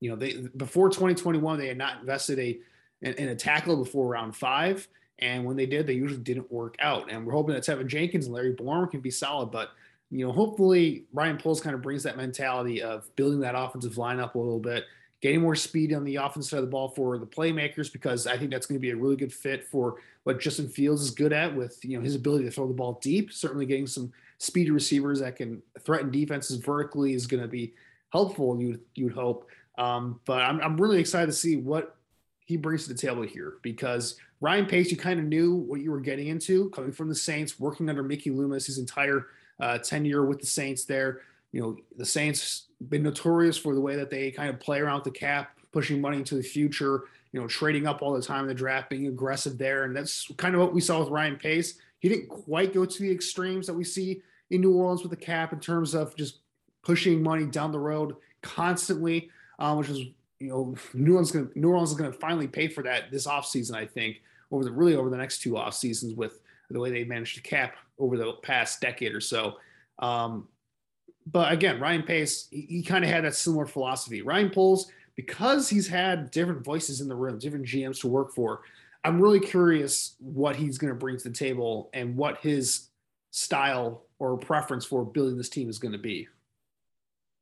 you 0.00 0.08
know, 0.08 0.16
they 0.16 0.36
before 0.56 0.88
2021, 0.88 1.58
they 1.58 1.68
had 1.68 1.76
not 1.76 2.00
invested 2.00 2.38
a 2.38 2.58
in, 3.02 3.12
in, 3.14 3.28
a 3.28 3.34
tackle 3.34 3.76
before 3.76 4.08
round 4.08 4.34
five. 4.34 4.88
And 5.18 5.44
when 5.44 5.56
they 5.56 5.66
did, 5.66 5.86
they 5.86 5.94
usually 5.94 6.20
didn't 6.20 6.50
work 6.52 6.76
out. 6.78 7.10
And 7.10 7.26
we're 7.26 7.32
hoping 7.32 7.54
that 7.54 7.64
Teven 7.64 7.86
Jenkins 7.86 8.26
and 8.26 8.34
Larry 8.34 8.54
Borom 8.54 8.90
can 8.90 9.00
be 9.00 9.10
solid. 9.10 9.50
But, 9.50 9.70
you 10.10 10.26
know, 10.26 10.32
hopefully 10.32 11.06
Ryan 11.12 11.38
Poles 11.38 11.60
kind 11.60 11.74
of 11.74 11.82
brings 11.82 12.02
that 12.02 12.16
mentality 12.16 12.82
of 12.82 13.14
building 13.16 13.40
that 13.40 13.54
offensive 13.56 13.96
line 13.96 14.20
up 14.20 14.34
a 14.34 14.38
little 14.38 14.60
bit, 14.60 14.84
getting 15.22 15.40
more 15.40 15.54
speed 15.54 15.94
on 15.94 16.04
the 16.04 16.16
offensive 16.16 16.50
side 16.50 16.58
of 16.58 16.64
the 16.66 16.70
ball 16.70 16.90
for 16.90 17.16
the 17.16 17.26
playmakers, 17.26 17.90
because 17.90 18.26
I 18.26 18.36
think 18.36 18.50
that's 18.50 18.66
going 18.66 18.78
to 18.78 18.82
be 18.82 18.90
a 18.90 18.96
really 18.96 19.16
good 19.16 19.32
fit 19.32 19.64
for 19.64 19.96
what 20.24 20.38
Justin 20.38 20.68
Fields 20.68 21.00
is 21.00 21.10
good 21.10 21.32
at 21.32 21.54
with, 21.56 21.82
you 21.82 21.96
know, 21.96 22.04
his 22.04 22.14
ability 22.14 22.44
to 22.44 22.50
throw 22.50 22.68
the 22.68 22.74
ball 22.74 22.98
deep. 23.02 23.32
Certainly 23.32 23.66
getting 23.66 23.86
some 23.86 24.12
speedy 24.38 24.70
receivers 24.70 25.20
that 25.20 25.36
can 25.36 25.62
threaten 25.80 26.10
defenses 26.10 26.58
vertically 26.58 27.14
is 27.14 27.26
going 27.26 27.42
to 27.42 27.48
be 27.48 27.72
helpful, 28.10 28.60
you, 28.60 28.78
you 28.94 29.04
would 29.04 29.14
hope. 29.14 29.48
Um, 29.78 30.20
but 30.26 30.42
I'm, 30.42 30.60
I'm 30.60 30.76
really 30.76 30.98
excited 30.98 31.26
to 31.26 31.32
see 31.32 31.56
what 31.56 31.96
he 32.46 32.56
brings 32.56 32.86
to 32.86 32.92
the 32.92 32.98
table 32.98 33.22
here 33.22 33.54
because 33.62 34.16
Ryan 34.40 34.66
Pace, 34.66 34.90
you 34.90 34.96
kind 34.96 35.18
of 35.18 35.26
knew 35.26 35.54
what 35.54 35.80
you 35.80 35.90
were 35.90 36.00
getting 36.00 36.28
into 36.28 36.70
coming 36.70 36.92
from 36.92 37.08
the 37.08 37.14
Saints, 37.14 37.58
working 37.58 37.88
under 37.88 38.02
Mickey 38.02 38.30
Loomis 38.30 38.66
his 38.66 38.78
entire 38.78 39.28
uh, 39.60 39.78
tenure 39.78 40.26
with 40.26 40.40
the 40.40 40.46
Saints 40.46 40.84
there. 40.84 41.22
You 41.52 41.62
know, 41.62 41.76
the 41.96 42.04
Saints 42.04 42.64
been 42.88 43.02
notorious 43.02 43.56
for 43.56 43.74
the 43.74 43.80
way 43.80 43.96
that 43.96 44.10
they 44.10 44.30
kind 44.30 44.50
of 44.50 44.60
play 44.60 44.80
around 44.80 45.04
the 45.04 45.10
cap, 45.10 45.58
pushing 45.72 46.00
money 46.00 46.18
into 46.18 46.34
the 46.34 46.42
future, 46.42 47.04
you 47.32 47.40
know, 47.40 47.46
trading 47.46 47.86
up 47.86 48.02
all 48.02 48.12
the 48.12 48.22
time 48.22 48.42
in 48.42 48.48
the 48.48 48.54
draft, 48.54 48.90
being 48.90 49.06
aggressive 49.06 49.56
there. 49.56 49.84
And 49.84 49.96
that's 49.96 50.30
kind 50.36 50.54
of 50.54 50.60
what 50.60 50.74
we 50.74 50.80
saw 50.80 51.00
with 51.00 51.08
Ryan 51.08 51.36
Pace. 51.36 51.78
He 52.00 52.08
didn't 52.08 52.28
quite 52.28 52.74
go 52.74 52.84
to 52.84 53.02
the 53.02 53.10
extremes 53.10 53.66
that 53.66 53.74
we 53.74 53.84
see 53.84 54.20
in 54.50 54.60
New 54.60 54.74
Orleans 54.74 55.02
with 55.02 55.10
the 55.10 55.16
cap 55.16 55.52
in 55.52 55.60
terms 55.60 55.94
of 55.94 56.14
just 56.16 56.40
pushing 56.84 57.22
money 57.22 57.46
down 57.46 57.72
the 57.72 57.78
road 57.78 58.16
constantly 58.42 59.30
um, 59.58 59.78
which 59.78 59.88
is 59.88 60.02
you 60.40 60.48
know 60.48 60.74
New 60.94 61.12
Orleans 61.12 61.30
going 61.30 61.50
New 61.54 61.68
Orleans 61.68 61.90
is 61.90 61.96
going 61.96 62.12
to 62.12 62.18
finally 62.18 62.48
pay 62.48 62.68
for 62.68 62.82
that 62.82 63.10
this 63.10 63.26
offseason, 63.26 63.74
I 63.74 63.86
think, 63.86 64.22
over 64.50 64.64
the 64.64 64.72
really 64.72 64.96
over 64.96 65.10
the 65.10 65.16
next 65.16 65.40
two 65.40 65.56
off 65.56 65.74
seasons 65.74 66.14
with 66.14 66.40
the 66.70 66.80
way 66.80 66.90
they 66.90 67.04
managed 67.04 67.36
to 67.36 67.42
cap 67.42 67.76
over 67.98 68.16
the 68.16 68.32
past 68.42 68.80
decade 68.80 69.14
or 69.14 69.20
so. 69.20 69.56
Um, 69.98 70.48
but 71.30 71.52
again, 71.52 71.80
Ryan 71.80 72.02
Pace, 72.02 72.48
he, 72.50 72.62
he 72.62 72.82
kind 72.82 73.04
of 73.04 73.10
had 73.10 73.24
that 73.24 73.34
similar 73.34 73.66
philosophy. 73.66 74.22
Ryan 74.22 74.50
Poles, 74.50 74.90
because 75.14 75.68
he's 75.68 75.88
had 75.88 76.30
different 76.30 76.64
voices 76.64 77.00
in 77.00 77.08
the 77.08 77.14
room, 77.14 77.38
different 77.38 77.66
GMs 77.66 78.00
to 78.00 78.08
work 78.08 78.34
for. 78.34 78.62
I'm 79.04 79.20
really 79.20 79.40
curious 79.40 80.16
what 80.18 80.56
he's 80.56 80.78
going 80.78 80.92
to 80.92 80.98
bring 80.98 81.16
to 81.16 81.28
the 81.28 81.34
table 81.34 81.90
and 81.94 82.16
what 82.16 82.38
his 82.38 82.88
style 83.30 84.02
or 84.18 84.36
preference 84.36 84.84
for 84.84 85.04
building 85.04 85.36
this 85.36 85.48
team 85.48 85.68
is 85.68 85.78
going 85.78 85.92
to 85.92 85.98
be. 85.98 86.28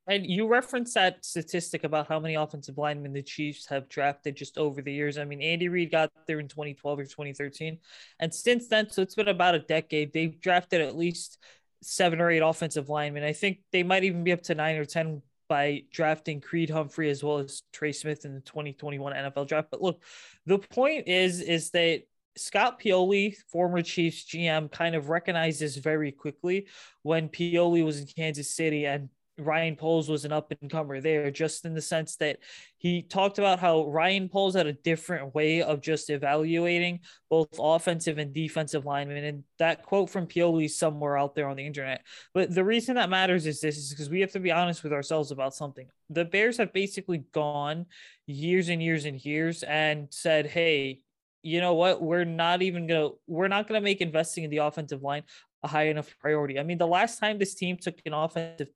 And 0.06 0.26
you 0.26 0.46
referenced 0.46 0.94
that 0.94 1.24
statistic 1.24 1.84
about 1.84 2.08
how 2.08 2.20
many 2.20 2.34
offensive 2.34 2.76
linemen 2.76 3.14
the 3.14 3.22
Chiefs 3.22 3.66
have 3.66 3.88
drafted 3.88 4.36
just 4.36 4.58
over 4.58 4.82
the 4.82 4.92
years. 4.92 5.16
I 5.16 5.24
mean, 5.24 5.40
Andy 5.40 5.68
Reid 5.68 5.90
got 5.90 6.12
there 6.26 6.40
in 6.40 6.48
2012 6.48 6.98
or 6.98 7.04
2013. 7.04 7.78
And 8.20 8.34
since 8.34 8.68
then, 8.68 8.90
so 8.90 9.00
it's 9.00 9.14
been 9.14 9.28
about 9.28 9.54
a 9.54 9.60
decade, 9.60 10.12
they've 10.12 10.38
drafted 10.38 10.82
at 10.82 10.96
least 10.96 11.38
seven 11.82 12.20
or 12.20 12.30
eight 12.30 12.40
offensive 12.40 12.90
linemen. 12.90 13.24
I 13.24 13.32
think 13.32 13.60
they 13.72 13.82
might 13.82 14.04
even 14.04 14.24
be 14.24 14.32
up 14.32 14.42
to 14.42 14.54
nine 14.54 14.76
or 14.76 14.84
10 14.84 15.22
by 15.48 15.84
drafting 15.90 16.40
Creed 16.40 16.70
Humphrey 16.70 17.10
as 17.10 17.22
well 17.22 17.38
as 17.38 17.62
Trey 17.72 17.92
Smith 17.92 18.24
in 18.24 18.34
the 18.34 18.40
2021 18.40 19.12
NFL 19.12 19.48
draft. 19.48 19.68
But 19.70 19.82
look, 19.82 20.02
the 20.46 20.58
point 20.58 21.08
is, 21.08 21.40
is 21.40 21.70
that 21.70 22.02
Scott 22.36 22.80
Pioli, 22.80 23.36
former 23.48 23.82
Chiefs 23.82 24.24
GM, 24.24 24.70
kind 24.70 24.94
of 24.94 25.08
recognized 25.08 25.60
this 25.60 25.76
very 25.76 26.12
quickly 26.12 26.66
when 27.02 27.28
Pioli 27.28 27.84
was 27.84 28.00
in 28.00 28.06
Kansas 28.06 28.54
City 28.54 28.86
and 28.86 29.08
Ryan 29.38 29.74
Poles 29.74 30.08
was 30.08 30.24
an 30.24 30.32
up 30.32 30.52
and 30.60 30.70
comer 30.70 31.00
there, 31.00 31.30
just 31.30 31.64
in 31.64 31.74
the 31.74 31.80
sense 31.80 32.16
that 32.16 32.38
he 32.78 33.02
talked 33.02 33.38
about 33.38 33.58
how 33.58 33.86
Ryan 33.88 34.28
Poles 34.28 34.54
had 34.54 34.66
a 34.66 34.72
different 34.72 35.34
way 35.34 35.62
of 35.62 35.80
just 35.80 36.10
evaluating 36.10 37.00
both 37.28 37.48
offensive 37.58 38.18
and 38.18 38.32
defensive 38.32 38.84
linemen. 38.84 39.24
And 39.24 39.44
that 39.58 39.82
quote 39.82 40.10
from 40.10 40.26
Pioli 40.26 40.70
somewhere 40.70 41.18
out 41.18 41.34
there 41.34 41.48
on 41.48 41.56
the 41.56 41.66
internet. 41.66 42.02
But 42.32 42.54
the 42.54 42.64
reason 42.64 42.94
that 42.94 43.10
matters 43.10 43.46
is 43.46 43.60
this 43.60 43.76
is 43.76 43.90
because 43.90 44.08
we 44.08 44.20
have 44.20 44.32
to 44.32 44.40
be 44.40 44.52
honest 44.52 44.84
with 44.84 44.92
ourselves 44.92 45.32
about 45.32 45.54
something. 45.54 45.88
The 46.10 46.24
Bears 46.24 46.58
have 46.58 46.72
basically 46.72 47.24
gone 47.32 47.86
years 48.26 48.68
and 48.68 48.82
years 48.82 49.04
and 49.04 49.22
years 49.24 49.64
and 49.64 50.08
said, 50.10 50.46
hey, 50.46 51.00
you 51.42 51.60
know 51.60 51.74
what? 51.74 52.00
We're 52.00 52.24
not 52.24 52.62
even 52.62 52.86
gonna 52.86 53.10
we're 53.26 53.48
not 53.48 53.68
gonna 53.68 53.80
make 53.80 54.00
investing 54.00 54.44
in 54.44 54.50
the 54.50 54.58
offensive 54.58 55.02
line 55.02 55.24
a 55.62 55.68
high 55.68 55.88
enough 55.88 56.14
priority. 56.20 56.58
I 56.58 56.62
mean, 56.62 56.78
the 56.78 56.86
last 56.86 57.18
time 57.18 57.38
this 57.38 57.54
team 57.54 57.76
took 57.76 57.96
an 58.06 58.14
offensive 58.14 58.68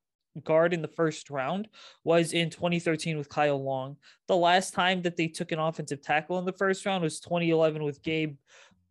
guard 0.43 0.73
in 0.73 0.81
the 0.81 0.87
first 0.87 1.29
round 1.29 1.67
was 2.03 2.33
in 2.33 2.49
2013 2.49 3.17
with 3.17 3.29
Kyle 3.29 3.61
Long. 3.61 3.97
The 4.27 4.35
last 4.35 4.73
time 4.73 5.01
that 5.03 5.17
they 5.17 5.27
took 5.27 5.51
an 5.51 5.59
offensive 5.59 6.01
tackle 6.01 6.39
in 6.39 6.45
the 6.45 6.53
first 6.53 6.85
round 6.85 7.03
was 7.03 7.19
2011 7.19 7.83
with 7.83 8.01
Gabe 8.03 8.35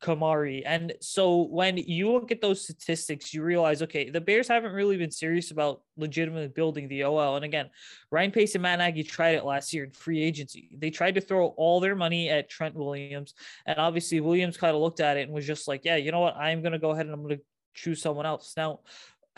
Carimi. 0.00 0.62
And 0.64 0.92
so 1.00 1.42
when 1.42 1.76
you 1.76 2.12
look 2.12 2.30
at 2.30 2.40
those 2.40 2.62
statistics, 2.62 3.34
you 3.34 3.42
realize, 3.42 3.82
okay, 3.82 4.10
the 4.10 4.20
Bears 4.20 4.48
haven't 4.48 4.72
really 4.72 4.96
been 4.96 5.10
serious 5.10 5.50
about 5.50 5.82
legitimately 5.96 6.48
building 6.48 6.88
the 6.88 7.04
OL. 7.04 7.36
And 7.36 7.44
again, 7.44 7.70
Ryan 8.10 8.30
Pace 8.30 8.54
and 8.54 8.62
Matt 8.62 8.78
Nagy 8.78 9.02
tried 9.02 9.34
it 9.34 9.44
last 9.44 9.72
year 9.72 9.84
in 9.84 9.90
free 9.90 10.22
agency. 10.22 10.70
They 10.76 10.90
tried 10.90 11.16
to 11.16 11.20
throw 11.20 11.48
all 11.48 11.80
their 11.80 11.96
money 11.96 12.28
at 12.28 12.48
Trent 12.48 12.74
Williams. 12.74 13.34
And 13.66 13.78
obviously 13.78 14.20
Williams 14.20 14.56
kind 14.56 14.74
of 14.74 14.82
looked 14.82 15.00
at 15.00 15.16
it 15.16 15.22
and 15.22 15.32
was 15.32 15.46
just 15.46 15.68
like, 15.68 15.84
yeah, 15.84 15.96
you 15.96 16.12
know 16.12 16.20
what? 16.20 16.36
I'm 16.36 16.62
going 16.62 16.72
to 16.72 16.78
go 16.78 16.90
ahead 16.90 17.06
and 17.06 17.14
I'm 17.14 17.22
going 17.22 17.38
to 17.38 17.42
choose 17.74 18.00
someone 18.00 18.26
else. 18.26 18.54
Now, 18.56 18.80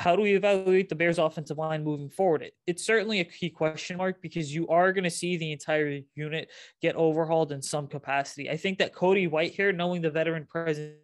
how 0.00 0.16
do 0.16 0.22
we 0.22 0.34
evaluate 0.34 0.88
the 0.88 0.94
Bears 0.94 1.18
offensive 1.18 1.58
line 1.58 1.84
moving 1.84 2.08
forward? 2.08 2.40
It, 2.40 2.54
it's 2.66 2.86
certainly 2.86 3.20
a 3.20 3.24
key 3.24 3.50
question 3.50 3.98
mark 3.98 4.22
because 4.22 4.52
you 4.52 4.66
are 4.68 4.94
going 4.94 5.04
to 5.04 5.10
see 5.10 5.36
the 5.36 5.52
entire 5.52 6.00
unit 6.14 6.48
get 6.80 6.96
overhauled 6.96 7.52
in 7.52 7.60
some 7.60 7.86
capacity. 7.86 8.48
I 8.48 8.56
think 8.56 8.78
that 8.78 8.94
Cody 8.94 9.28
Whitehair, 9.28 9.76
knowing 9.76 10.00
the 10.00 10.10
veteran 10.10 10.46
presence 10.46 10.94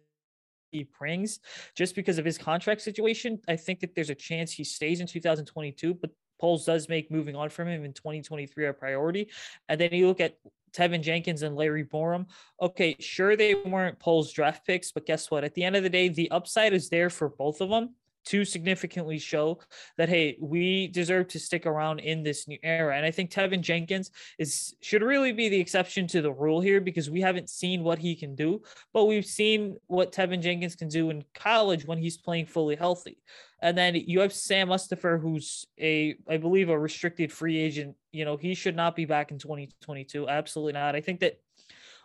he 0.71 0.87
brings, 0.97 1.39
just 1.75 1.93
because 1.93 2.17
of 2.17 2.25
his 2.25 2.39
contract 2.39 2.81
situation, 2.81 3.39
I 3.47 3.55
think 3.55 3.81
that 3.81 3.93
there's 3.93 4.09
a 4.09 4.15
chance 4.15 4.51
he 4.51 4.63
stays 4.63 4.99
in 4.99 5.05
2022, 5.05 5.93
but 5.93 6.09
Poles 6.41 6.65
does 6.65 6.89
make 6.89 7.11
moving 7.11 7.35
on 7.35 7.49
from 7.49 7.67
him 7.67 7.85
in 7.85 7.93
2023 7.93 8.65
a 8.65 8.73
priority. 8.73 9.29
And 9.69 9.79
then 9.79 9.93
you 9.93 10.07
look 10.07 10.21
at 10.21 10.39
Teven 10.75 11.01
Jenkins 11.03 11.43
and 11.43 11.55
Larry 11.55 11.85
Borom. 11.85 12.25
Okay, 12.59 12.95
sure, 12.99 13.35
they 13.35 13.53
weren't 13.53 13.99
Poles 13.99 14.33
draft 14.33 14.65
picks, 14.65 14.91
but 14.91 15.05
guess 15.05 15.29
what? 15.29 15.43
At 15.43 15.53
the 15.53 15.63
end 15.63 15.75
of 15.75 15.83
the 15.83 15.89
day, 15.89 16.09
the 16.09 16.31
upside 16.31 16.73
is 16.73 16.89
there 16.89 17.11
for 17.11 17.29
both 17.29 17.61
of 17.61 17.69
them 17.69 17.93
to 18.27 18.43
significantly 18.43 19.17
show 19.17 19.59
that 19.97 20.09
hey, 20.09 20.37
we 20.39 20.87
deserve 20.87 21.27
to 21.29 21.39
stick 21.39 21.65
around 21.65 21.99
in 21.99 22.23
this 22.23 22.47
new 22.47 22.57
era. 22.61 22.95
And 22.95 23.05
I 23.05 23.11
think 23.11 23.31
Teven 23.31 23.61
Jenkins 23.61 24.11
is 24.37 24.75
should 24.81 25.01
really 25.01 25.31
be 25.31 25.49
the 25.49 25.59
exception 25.59 26.07
to 26.07 26.21
the 26.21 26.31
rule 26.31 26.61
here 26.61 26.81
because 26.81 27.09
we 27.09 27.21
haven't 27.21 27.49
seen 27.49 27.83
what 27.83 27.99
he 27.99 28.15
can 28.15 28.35
do, 28.35 28.61
but 28.93 29.05
we've 29.05 29.25
seen 29.25 29.77
what 29.87 30.11
Teven 30.11 30.41
Jenkins 30.41 30.75
can 30.75 30.89
do 30.89 31.09
in 31.09 31.23
college 31.33 31.85
when 31.85 31.97
he's 31.97 32.17
playing 32.17 32.47
fully 32.47 32.75
healthy. 32.75 33.17
And 33.61 33.77
then 33.77 33.95
you 33.95 34.19
have 34.19 34.33
Sam 34.33 34.67
Mustipher, 34.69 35.19
who's 35.19 35.65
a, 35.79 36.15
I 36.29 36.37
believe, 36.37 36.69
a 36.69 36.77
restricted 36.77 37.31
free 37.31 37.57
agent. 37.57 37.95
You 38.11 38.23
know, 38.23 38.37
he 38.37 38.53
should 38.53 38.75
not 38.75 38.95
be 38.95 39.05
back 39.05 39.31
in 39.31 39.39
2022. 39.39 40.29
Absolutely 40.29 40.73
not. 40.73 40.95
I 40.95 41.01
think 41.01 41.21
that 41.21 41.39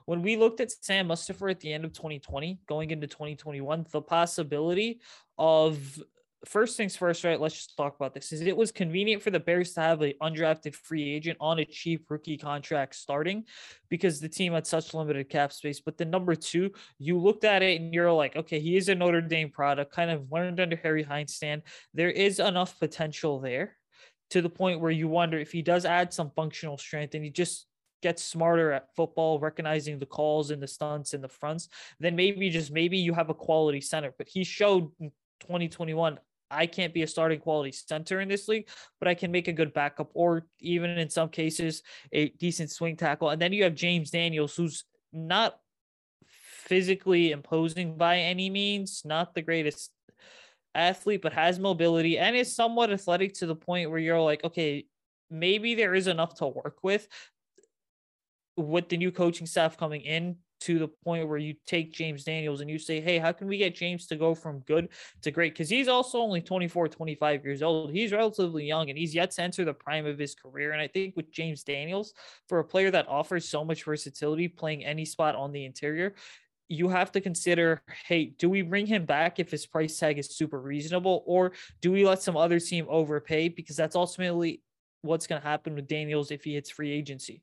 when 0.06 0.22
we 0.22 0.36
looked 0.36 0.60
at 0.60 0.72
Sam 0.72 1.08
Mustipher 1.08 1.50
at 1.50 1.60
the 1.60 1.72
end 1.72 1.84
of 1.84 1.92
2020, 1.92 2.60
going 2.66 2.90
into 2.90 3.06
2021, 3.06 3.86
the 3.90 4.02
possibility 4.02 5.00
of 5.38 6.02
first 6.44 6.76
things 6.76 6.96
first, 6.96 7.24
right? 7.24 7.40
Let's 7.40 7.54
just 7.54 7.76
talk 7.76 7.94
about 7.96 8.14
this. 8.14 8.32
Is 8.32 8.40
it 8.40 8.56
was 8.56 8.72
convenient 8.72 9.22
for 9.22 9.30
the 9.30 9.40
Bears 9.40 9.74
to 9.74 9.80
have 9.80 10.02
an 10.02 10.14
undrafted 10.20 10.74
free 10.74 11.14
agent 11.14 11.38
on 11.40 11.58
a 11.58 11.64
cheap 11.64 12.06
rookie 12.08 12.36
contract 12.36 12.94
starting 12.94 13.44
because 13.88 14.20
the 14.20 14.28
team 14.28 14.52
had 14.52 14.66
such 14.66 14.94
limited 14.94 15.28
cap 15.28 15.52
space. 15.52 15.80
But 15.80 15.96
the 15.98 16.04
number 16.04 16.34
two, 16.34 16.72
you 16.98 17.18
looked 17.18 17.44
at 17.44 17.62
it 17.62 17.80
and 17.80 17.94
you're 17.94 18.12
like, 18.12 18.36
okay, 18.36 18.60
he 18.60 18.76
is 18.76 18.88
a 18.88 18.94
Notre 18.94 19.20
Dame 19.20 19.50
product, 19.50 19.92
kind 19.92 20.10
of 20.10 20.30
learned 20.32 20.60
under 20.60 20.76
Harry 20.76 21.04
Hiestand. 21.04 21.62
There 21.94 22.10
is 22.10 22.40
enough 22.40 22.78
potential 22.78 23.40
there 23.40 23.76
to 24.30 24.42
the 24.42 24.50
point 24.50 24.80
where 24.80 24.90
you 24.90 25.08
wonder 25.08 25.38
if 25.38 25.52
he 25.52 25.62
does 25.62 25.84
add 25.84 26.12
some 26.12 26.30
functional 26.34 26.78
strength 26.78 27.14
and 27.14 27.22
he 27.22 27.30
just 27.30 27.66
gets 28.02 28.22
smarter 28.22 28.72
at 28.72 28.94
football, 28.94 29.38
recognizing 29.38 29.98
the 29.98 30.06
calls 30.06 30.50
and 30.50 30.62
the 30.62 30.66
stunts 30.66 31.14
and 31.14 31.24
the 31.24 31.28
fronts, 31.28 31.68
then 32.00 32.16
maybe 32.16 32.50
just 32.50 32.70
maybe 32.70 32.98
you 32.98 33.14
have 33.14 33.30
a 33.30 33.34
quality 33.34 33.80
center. 33.80 34.12
But 34.18 34.28
he 34.28 34.44
showed 34.44 34.90
2021 35.40 36.18
I 36.52 36.66
can't 36.66 36.92
be 36.92 37.02
a 37.02 37.06
starting 37.06 37.40
quality 37.40 37.72
center 37.72 38.20
in 38.20 38.28
this 38.28 38.46
league, 38.46 38.68
but 38.98 39.08
I 39.08 39.14
can 39.14 39.32
make 39.32 39.48
a 39.48 39.52
good 39.52 39.72
backup 39.72 40.10
or 40.12 40.46
even 40.60 40.90
in 40.90 41.08
some 41.08 41.30
cases 41.30 41.82
a 42.12 42.28
decent 42.28 42.70
swing 42.70 42.96
tackle. 42.96 43.30
And 43.30 43.40
then 43.40 43.54
you 43.54 43.64
have 43.64 43.74
James 43.74 44.10
Daniels, 44.10 44.54
who's 44.54 44.84
not 45.12 45.58
physically 46.26 47.32
imposing 47.32 47.96
by 47.96 48.18
any 48.18 48.50
means, 48.50 49.02
not 49.04 49.34
the 49.34 49.42
greatest 49.42 49.90
athlete, 50.74 51.22
but 51.22 51.32
has 51.32 51.58
mobility 51.58 52.18
and 52.18 52.36
is 52.36 52.54
somewhat 52.54 52.92
athletic 52.92 53.34
to 53.34 53.46
the 53.46 53.56
point 53.56 53.90
where 53.90 53.98
you're 53.98 54.20
like, 54.20 54.44
okay, 54.44 54.84
maybe 55.30 55.74
there 55.74 55.94
is 55.94 56.06
enough 56.06 56.34
to 56.34 56.46
work 56.46 56.78
with 56.82 57.08
with 58.56 58.88
the 58.88 58.96
new 58.96 59.10
coaching 59.10 59.46
staff 59.46 59.76
coming 59.76 60.02
in 60.02 60.36
to 60.62 60.78
the 60.78 60.88
point 60.88 61.28
where 61.28 61.38
you 61.38 61.54
take 61.66 61.92
James 61.92 62.22
Daniels 62.22 62.60
and 62.60 62.70
you 62.70 62.78
say, 62.78 63.00
hey, 63.00 63.18
how 63.18 63.32
can 63.32 63.48
we 63.48 63.58
get 63.58 63.74
James 63.74 64.06
to 64.06 64.16
go 64.16 64.32
from 64.32 64.60
good 64.60 64.88
to 65.22 65.32
great? 65.32 65.54
Because 65.54 65.68
he's 65.68 65.88
also 65.88 66.18
only 66.18 66.40
24, 66.40 66.86
25 66.86 67.44
years 67.44 67.62
old. 67.62 67.90
He's 67.90 68.12
relatively 68.12 68.64
young 68.64 68.88
and 68.88 68.96
he's 68.96 69.14
yet 69.14 69.32
to 69.32 69.42
enter 69.42 69.64
the 69.64 69.74
prime 69.74 70.06
of 70.06 70.18
his 70.18 70.36
career. 70.36 70.70
And 70.70 70.80
I 70.80 70.86
think 70.86 71.16
with 71.16 71.32
James 71.32 71.64
Daniels, 71.64 72.12
for 72.48 72.60
a 72.60 72.64
player 72.64 72.92
that 72.92 73.08
offers 73.08 73.48
so 73.48 73.64
much 73.64 73.82
versatility, 73.82 74.46
playing 74.46 74.84
any 74.84 75.04
spot 75.04 75.34
on 75.34 75.50
the 75.50 75.64
interior, 75.64 76.14
you 76.68 76.88
have 76.88 77.10
to 77.12 77.20
consider 77.20 77.82
hey, 78.06 78.32
do 78.38 78.48
we 78.48 78.62
bring 78.62 78.86
him 78.86 79.04
back 79.04 79.40
if 79.40 79.50
his 79.50 79.66
price 79.66 79.98
tag 79.98 80.18
is 80.18 80.36
super 80.36 80.60
reasonable, 80.60 81.24
or 81.26 81.52
do 81.80 81.90
we 81.90 82.06
let 82.06 82.22
some 82.22 82.36
other 82.36 82.60
team 82.60 82.86
overpay? 82.88 83.48
Because 83.48 83.76
that's 83.76 83.96
ultimately 83.96 84.62
what's 85.02 85.26
going 85.26 85.42
to 85.42 85.46
happen 85.46 85.74
with 85.74 85.88
Daniels 85.88 86.30
if 86.30 86.44
he 86.44 86.54
hits 86.54 86.70
free 86.70 86.92
agency. 86.92 87.42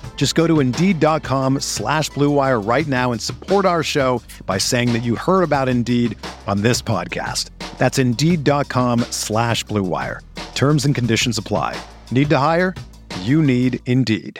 Just 0.21 0.35
go 0.35 0.45
to 0.45 0.59
Indeed.com 0.59 1.61
slash 1.61 2.11
BlueWire 2.11 2.63
right 2.63 2.85
now 2.85 3.11
and 3.11 3.19
support 3.19 3.65
our 3.65 3.81
show 3.81 4.21
by 4.45 4.59
saying 4.59 4.93
that 4.93 4.99
you 4.99 5.15
heard 5.15 5.41
about 5.41 5.67
Indeed 5.67 6.15
on 6.45 6.61
this 6.61 6.79
podcast. 6.79 7.49
That's 7.79 7.97
Indeed.com 7.97 8.99
slash 9.09 9.65
BlueWire. 9.65 10.19
Terms 10.53 10.85
and 10.85 10.93
conditions 10.93 11.39
apply. 11.39 11.75
Need 12.11 12.29
to 12.29 12.37
hire? 12.37 12.75
You 13.21 13.41
need 13.41 13.79
Indeed. 13.87 14.39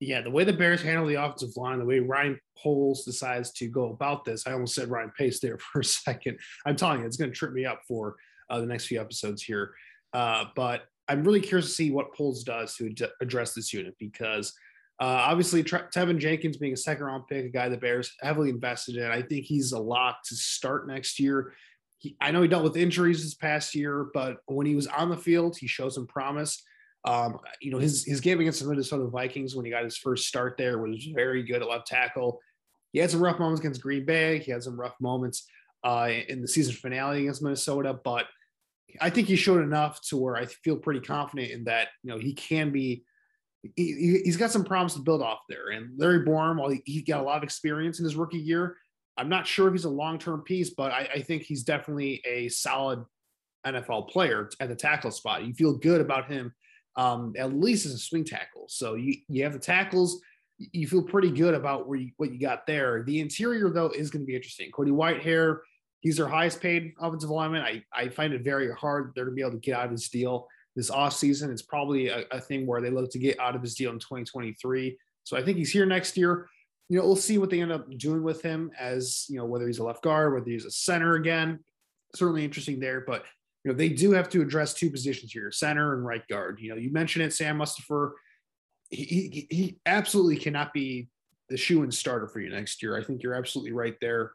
Yeah, 0.00 0.20
the 0.20 0.30
way 0.30 0.44
the 0.44 0.52
Bears 0.52 0.82
handle 0.82 1.06
the 1.06 1.14
offensive 1.14 1.56
line, 1.56 1.78
the 1.78 1.86
way 1.86 1.98
Ryan 1.98 2.38
Poles 2.58 3.06
decides 3.06 3.52
to 3.52 3.68
go 3.68 3.88
about 3.88 4.26
this, 4.26 4.46
I 4.46 4.52
almost 4.52 4.74
said 4.74 4.90
Ryan 4.90 5.12
Pace 5.16 5.40
there 5.40 5.56
for 5.72 5.80
a 5.80 5.84
second. 5.86 6.38
I'm 6.66 6.76
telling 6.76 7.00
you, 7.00 7.06
it's 7.06 7.16
going 7.16 7.30
to 7.30 7.34
trip 7.34 7.54
me 7.54 7.64
up 7.64 7.80
for 7.88 8.16
uh, 8.50 8.60
the 8.60 8.66
next 8.66 8.84
few 8.84 9.00
episodes 9.00 9.42
here. 9.42 9.72
Uh, 10.12 10.44
but 10.54 10.82
I'm 11.08 11.24
really 11.24 11.40
curious 11.40 11.66
to 11.66 11.74
see 11.74 11.90
what 11.90 12.14
Poles 12.14 12.44
does 12.44 12.74
to 12.76 12.86
ad- 12.86 13.10
address 13.20 13.54
this 13.54 13.72
unit 13.72 13.94
because 13.98 14.52
uh, 15.00 15.04
obviously 15.04 15.62
Tre- 15.62 15.88
Teven 15.94 16.18
Jenkins 16.18 16.56
being 16.56 16.72
a 16.72 16.76
second 16.76 17.04
round 17.04 17.26
pick, 17.26 17.44
a 17.44 17.48
guy 17.48 17.68
the 17.68 17.76
Bears 17.76 18.12
heavily 18.20 18.50
invested 18.50 18.96
in, 18.96 19.10
I 19.10 19.22
think 19.22 19.44
he's 19.44 19.72
a 19.72 19.78
lock 19.78 20.18
to 20.26 20.36
start 20.36 20.86
next 20.86 21.18
year. 21.18 21.52
He, 21.98 22.16
I 22.20 22.30
know 22.30 22.42
he 22.42 22.48
dealt 22.48 22.64
with 22.64 22.76
injuries 22.76 23.22
this 23.22 23.34
past 23.34 23.74
year, 23.74 24.08
but 24.14 24.38
when 24.46 24.66
he 24.66 24.74
was 24.74 24.86
on 24.86 25.10
the 25.10 25.16
field, 25.16 25.56
he 25.58 25.66
showed 25.66 25.92
some 25.92 26.06
promise. 26.06 26.62
Um, 27.06 27.38
you 27.60 27.70
know, 27.70 27.78
his 27.78 28.04
his 28.04 28.20
game 28.20 28.40
against 28.40 28.62
the 28.62 28.68
Minnesota 28.68 29.06
Vikings 29.06 29.54
when 29.54 29.66
he 29.66 29.70
got 29.70 29.84
his 29.84 29.98
first 29.98 30.26
start 30.26 30.56
there 30.56 30.78
was 30.78 31.04
very 31.14 31.42
good 31.42 31.60
at 31.60 31.68
left 31.68 31.86
tackle. 31.86 32.40
He 32.92 32.98
had 32.98 33.10
some 33.10 33.20
rough 33.20 33.38
moments 33.38 33.60
against 33.60 33.82
Green 33.82 34.06
Bay. 34.06 34.38
He 34.38 34.52
had 34.52 34.62
some 34.62 34.80
rough 34.80 34.94
moments 35.00 35.46
uh, 35.82 36.10
in 36.28 36.40
the 36.40 36.48
season 36.48 36.74
finale 36.74 37.22
against 37.22 37.42
Minnesota, 37.42 37.98
but 38.04 38.26
I 39.00 39.10
think 39.10 39.28
he 39.28 39.36
showed 39.36 39.62
enough 39.62 40.00
to 40.08 40.16
where 40.16 40.36
I 40.36 40.46
feel 40.46 40.76
pretty 40.76 41.00
confident 41.00 41.50
in 41.50 41.64
that. 41.64 41.88
You 42.02 42.10
know, 42.10 42.18
he 42.18 42.32
can 42.34 42.70
be. 42.70 43.04
He, 43.76 44.22
has 44.26 44.36
got 44.36 44.50
some 44.50 44.64
promise 44.64 44.92
to 44.92 45.00
build 45.00 45.22
off 45.22 45.40
there. 45.48 45.70
And 45.70 45.98
Larry 45.98 46.20
Borom, 46.20 46.58
while 46.58 46.68
he, 46.68 46.82
he, 46.84 47.00
got 47.00 47.20
a 47.20 47.22
lot 47.22 47.38
of 47.38 47.42
experience 47.42 47.98
in 47.98 48.04
his 48.04 48.14
rookie 48.14 48.36
year, 48.36 48.76
I'm 49.16 49.30
not 49.30 49.46
sure 49.46 49.68
if 49.68 49.72
he's 49.72 49.86
a 49.86 49.90
long 49.90 50.18
term 50.18 50.42
piece, 50.42 50.70
but 50.70 50.92
I, 50.92 51.08
I, 51.14 51.22
think 51.22 51.44
he's 51.44 51.62
definitely 51.62 52.20
a 52.26 52.48
solid 52.50 53.04
NFL 53.66 54.10
player 54.10 54.50
at 54.60 54.68
the 54.68 54.74
tackle 54.74 55.10
spot. 55.10 55.44
You 55.44 55.54
feel 55.54 55.78
good 55.78 56.02
about 56.02 56.30
him, 56.30 56.52
um, 56.96 57.32
at 57.38 57.54
least 57.54 57.86
as 57.86 57.94
a 57.94 57.98
swing 57.98 58.24
tackle. 58.24 58.66
So 58.68 58.96
you 58.96 59.16
you 59.28 59.44
have 59.44 59.54
the 59.54 59.58
tackles. 59.58 60.20
You 60.58 60.86
feel 60.86 61.02
pretty 61.02 61.30
good 61.30 61.54
about 61.54 61.88
where 61.88 61.98
you, 61.98 62.10
what 62.18 62.32
you 62.32 62.38
got 62.38 62.66
there. 62.66 63.02
The 63.02 63.20
interior 63.20 63.70
though 63.70 63.88
is 63.88 64.10
going 64.10 64.22
to 64.22 64.26
be 64.26 64.36
interesting. 64.36 64.70
Cody 64.70 64.90
Whitehair 64.90 65.60
He's 66.04 66.18
their 66.18 66.28
highest 66.28 66.60
paid 66.60 66.92
offensive 67.00 67.30
lineman. 67.30 67.62
I, 67.62 67.82
I 67.90 68.10
find 68.10 68.34
it 68.34 68.44
very 68.44 68.70
hard 68.74 69.12
they're 69.14 69.24
going 69.24 69.34
to 69.34 69.36
be 69.36 69.40
able 69.40 69.52
to 69.52 69.58
get 69.58 69.74
out 69.74 69.86
of 69.86 69.92
this 69.92 70.10
deal 70.10 70.46
this 70.76 70.90
offseason. 70.90 71.50
It's 71.50 71.62
probably 71.62 72.08
a, 72.08 72.24
a, 72.30 72.40
thing 72.40 72.66
where 72.66 72.82
they 72.82 72.90
look 72.90 73.10
to 73.12 73.18
get 73.18 73.40
out 73.40 73.56
of 73.56 73.62
his 73.62 73.74
deal 73.74 73.90
in 73.90 73.98
2023. 73.98 74.98
So 75.22 75.34
I 75.34 75.42
think 75.42 75.56
he's 75.56 75.70
here 75.70 75.86
next 75.86 76.18
year. 76.18 76.46
You 76.90 76.98
know, 76.98 77.06
we'll 77.06 77.16
see 77.16 77.38
what 77.38 77.48
they 77.48 77.62
end 77.62 77.72
up 77.72 77.88
doing 77.96 78.22
with 78.22 78.42
him 78.42 78.70
as, 78.78 79.24
you 79.30 79.38
know, 79.38 79.46
whether 79.46 79.66
he's 79.66 79.78
a 79.78 79.84
left 79.84 80.02
guard, 80.02 80.34
whether 80.34 80.50
he's 80.50 80.66
a 80.66 80.70
center 80.70 81.14
again. 81.14 81.60
Certainly 82.14 82.44
interesting 82.44 82.80
there. 82.80 83.02
But, 83.06 83.24
you 83.64 83.72
know, 83.72 83.78
they 83.78 83.88
do 83.88 84.12
have 84.12 84.28
to 84.30 84.42
address 84.42 84.74
two 84.74 84.90
positions 84.90 85.32
here 85.32 85.50
center 85.50 85.94
and 85.94 86.04
right 86.04 86.26
guard. 86.28 86.58
You 86.60 86.70
know, 86.70 86.76
you 86.76 86.92
mentioned 86.92 87.24
it, 87.24 87.32
Sam 87.32 87.58
Mustipher. 87.58 88.12
He, 88.90 89.04
he, 89.04 89.46
he 89.50 89.78
absolutely 89.86 90.36
cannot 90.36 90.74
be 90.74 91.08
the 91.48 91.56
shoe 91.56 91.82
and 91.82 91.94
starter 91.94 92.28
for 92.28 92.40
you 92.40 92.50
next 92.50 92.82
year. 92.82 92.98
I 92.98 93.02
think 93.02 93.22
you're 93.22 93.34
absolutely 93.34 93.72
right 93.72 93.96
there 94.02 94.32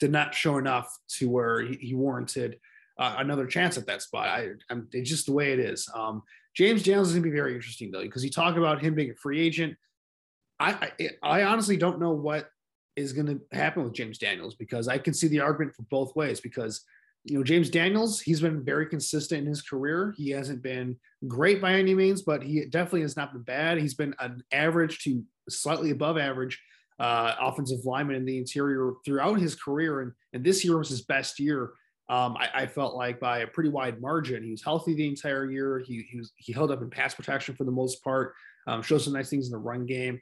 did 0.00 0.10
not 0.10 0.34
show 0.34 0.58
enough 0.58 0.98
to 1.18 1.28
where 1.28 1.62
he, 1.62 1.94
warranted 1.94 2.58
uh, 2.98 3.16
another 3.18 3.46
chance 3.46 3.76
at 3.78 3.86
that 3.86 4.02
spot. 4.02 4.26
I, 4.26 4.48
I'm, 4.70 4.88
it's 4.92 5.08
just 5.08 5.26
the 5.26 5.32
way 5.32 5.52
it 5.52 5.60
is. 5.60 5.88
Um, 5.94 6.22
James 6.56 6.82
Daniels 6.82 7.08
is 7.08 7.14
going 7.14 7.22
to 7.22 7.30
be 7.30 7.36
very 7.36 7.54
interesting 7.54 7.90
though, 7.90 8.02
because 8.02 8.24
you 8.24 8.30
talk 8.30 8.56
about 8.56 8.82
him 8.82 8.94
being 8.94 9.10
a 9.10 9.14
free 9.14 9.40
agent. 9.40 9.76
I, 10.58 10.90
I, 11.00 11.10
I 11.22 11.42
honestly 11.44 11.76
don't 11.76 12.00
know 12.00 12.12
what 12.12 12.50
is 12.96 13.12
going 13.12 13.26
to 13.26 13.40
happen 13.56 13.84
with 13.84 13.92
James 13.92 14.18
Daniels 14.18 14.54
because 14.54 14.88
I 14.88 14.98
can 14.98 15.14
see 15.14 15.28
the 15.28 15.40
argument 15.40 15.76
for 15.76 15.82
both 15.84 16.16
ways 16.16 16.40
because 16.40 16.82
you 17.24 17.38
know 17.38 17.44
James 17.44 17.70
Daniels 17.70 18.20
he's 18.20 18.40
been 18.40 18.64
very 18.64 18.86
consistent 18.86 19.42
in 19.42 19.46
his 19.46 19.62
career. 19.62 20.14
He 20.16 20.30
hasn't 20.30 20.62
been 20.62 20.96
great 21.28 21.60
by 21.60 21.74
any 21.74 21.94
means, 21.94 22.22
but 22.22 22.42
he 22.42 22.64
definitely 22.66 23.02
has 23.02 23.16
not 23.16 23.32
been 23.32 23.42
bad. 23.42 23.78
He's 23.78 23.94
been 23.94 24.14
an 24.18 24.42
average 24.52 24.98
to 25.04 25.22
slightly 25.48 25.90
above 25.90 26.18
average 26.18 26.60
uh, 27.00 27.34
offensive 27.40 27.84
lineman 27.84 28.16
in 28.16 28.24
the 28.24 28.38
interior 28.38 28.92
throughout 29.04 29.40
his 29.40 29.54
career, 29.54 30.02
and 30.02 30.12
and 30.32 30.44
this 30.44 30.64
year 30.64 30.78
was 30.78 30.88
his 30.88 31.02
best 31.02 31.40
year. 31.40 31.72
Um, 32.08 32.36
I, 32.36 32.62
I, 32.62 32.66
felt 32.66 32.96
like 32.96 33.20
by 33.20 33.38
a 33.38 33.46
pretty 33.46 33.68
wide 33.70 34.00
margin. 34.00 34.42
He 34.42 34.50
was 34.50 34.64
healthy 34.64 34.94
the 34.94 35.06
entire 35.06 35.48
year. 35.48 35.78
He 35.78 36.04
he, 36.10 36.18
was, 36.18 36.32
he 36.36 36.52
held 36.52 36.70
up 36.70 36.82
in 36.82 36.90
pass 36.90 37.14
protection 37.14 37.54
for 37.54 37.64
the 37.64 37.70
most 37.70 38.02
part. 38.02 38.34
Um, 38.66 38.82
some 38.82 39.12
nice 39.12 39.30
things 39.30 39.46
in 39.46 39.52
the 39.52 39.58
run 39.58 39.86
game 39.86 40.20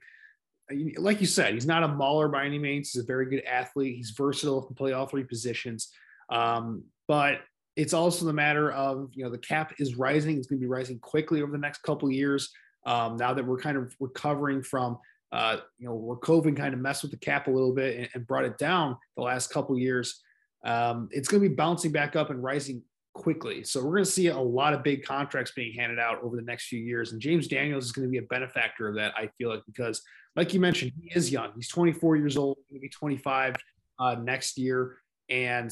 like 0.99 1.21
you 1.21 1.27
said, 1.27 1.55
he's 1.55 1.67
not 1.67 1.83
a 1.83 1.88
mauler 1.88 2.29
by 2.29 2.45
any 2.45 2.59
means. 2.59 2.91
He's 2.91 3.03
a 3.03 3.07
very 3.07 3.27
good 3.27 3.43
athlete. 3.45 3.97
He's 3.97 4.11
versatile, 4.11 4.62
can 4.62 4.75
play 4.75 4.93
all 4.93 5.07
three 5.07 5.25
positions. 5.25 5.91
Um, 6.31 6.85
but 7.07 7.41
it's 7.77 7.95
also 7.95 8.27
the 8.27 8.33
matter 8.33 8.73
of 8.73 9.11
you 9.14 9.25
know 9.25 9.31
the 9.31 9.38
cap 9.38 9.75
is 9.79 9.95
rising. 9.95 10.37
It's 10.37 10.47
going 10.47 10.59
to 10.59 10.64
be 10.64 10.69
rising 10.69 10.99
quickly 10.99 11.43
over 11.43 11.53
the 11.53 11.59
next 11.59 11.83
couple 11.83 12.11
years. 12.11 12.51
Um, 12.87 13.17
now 13.17 13.33
that 13.33 13.47
we're 13.47 13.59
kind 13.59 13.77
of 13.77 13.95
recovering 13.99 14.62
from 14.62 14.99
uh, 15.33 15.59
you 15.79 15.87
know 15.87 15.95
where 15.95 16.17
COVID 16.17 16.57
kind 16.57 16.75
of 16.75 16.81
messed 16.81 17.03
with 17.03 17.11
the 17.11 17.19
cap 17.19 17.47
a 17.47 17.51
little 17.51 17.75
bit 17.75 17.99
and, 17.99 18.09
and 18.14 18.27
brought 18.27 18.45
it 18.45 18.59
down 18.59 18.97
the 19.17 19.23
last 19.23 19.51
couple 19.53 19.79
years, 19.79 20.23
um, 20.64 21.09
it's 21.11 21.29
going 21.29 21.43
to 21.43 21.49
be 21.49 21.55
bouncing 21.55 21.93
back 21.93 22.17
up 22.17 22.31
and 22.31 22.43
rising 22.43 22.83
quickly. 23.14 23.64
So 23.64 23.83
we're 23.85 23.93
going 23.93 24.05
to 24.05 24.11
see 24.11 24.29
a 24.29 24.38
lot 24.38 24.75
of 24.75 24.83
big 24.83 25.05
contracts 25.05 25.53
being 25.55 25.75
handed 25.75 25.99
out 25.99 26.23
over 26.23 26.37
the 26.37 26.43
next 26.43 26.69
few 26.69 26.79
years. 26.79 27.12
And 27.12 27.21
James 27.21 27.49
Daniels 27.49 27.85
is 27.85 27.93
going 27.93 28.07
to 28.07 28.11
be 28.11 28.19
a 28.19 28.23
benefactor 28.23 28.88
of 28.88 28.95
that, 28.95 29.12
I 29.17 29.29
feel 29.38 29.51
like, 29.51 29.62
because 29.67 30.03
like 30.37 30.55
you 30.55 30.61
mentioned, 30.61 30.93
he 31.01 31.11
is 31.14 31.33
young. 31.33 31.51
He's 31.57 31.69
24 31.69 32.17
years 32.17 32.37
old, 32.37 32.59
maybe 32.71 32.88
25 32.88 33.57
uh, 33.99 34.14
next 34.23 34.57
year. 34.57 34.99
And 35.29 35.71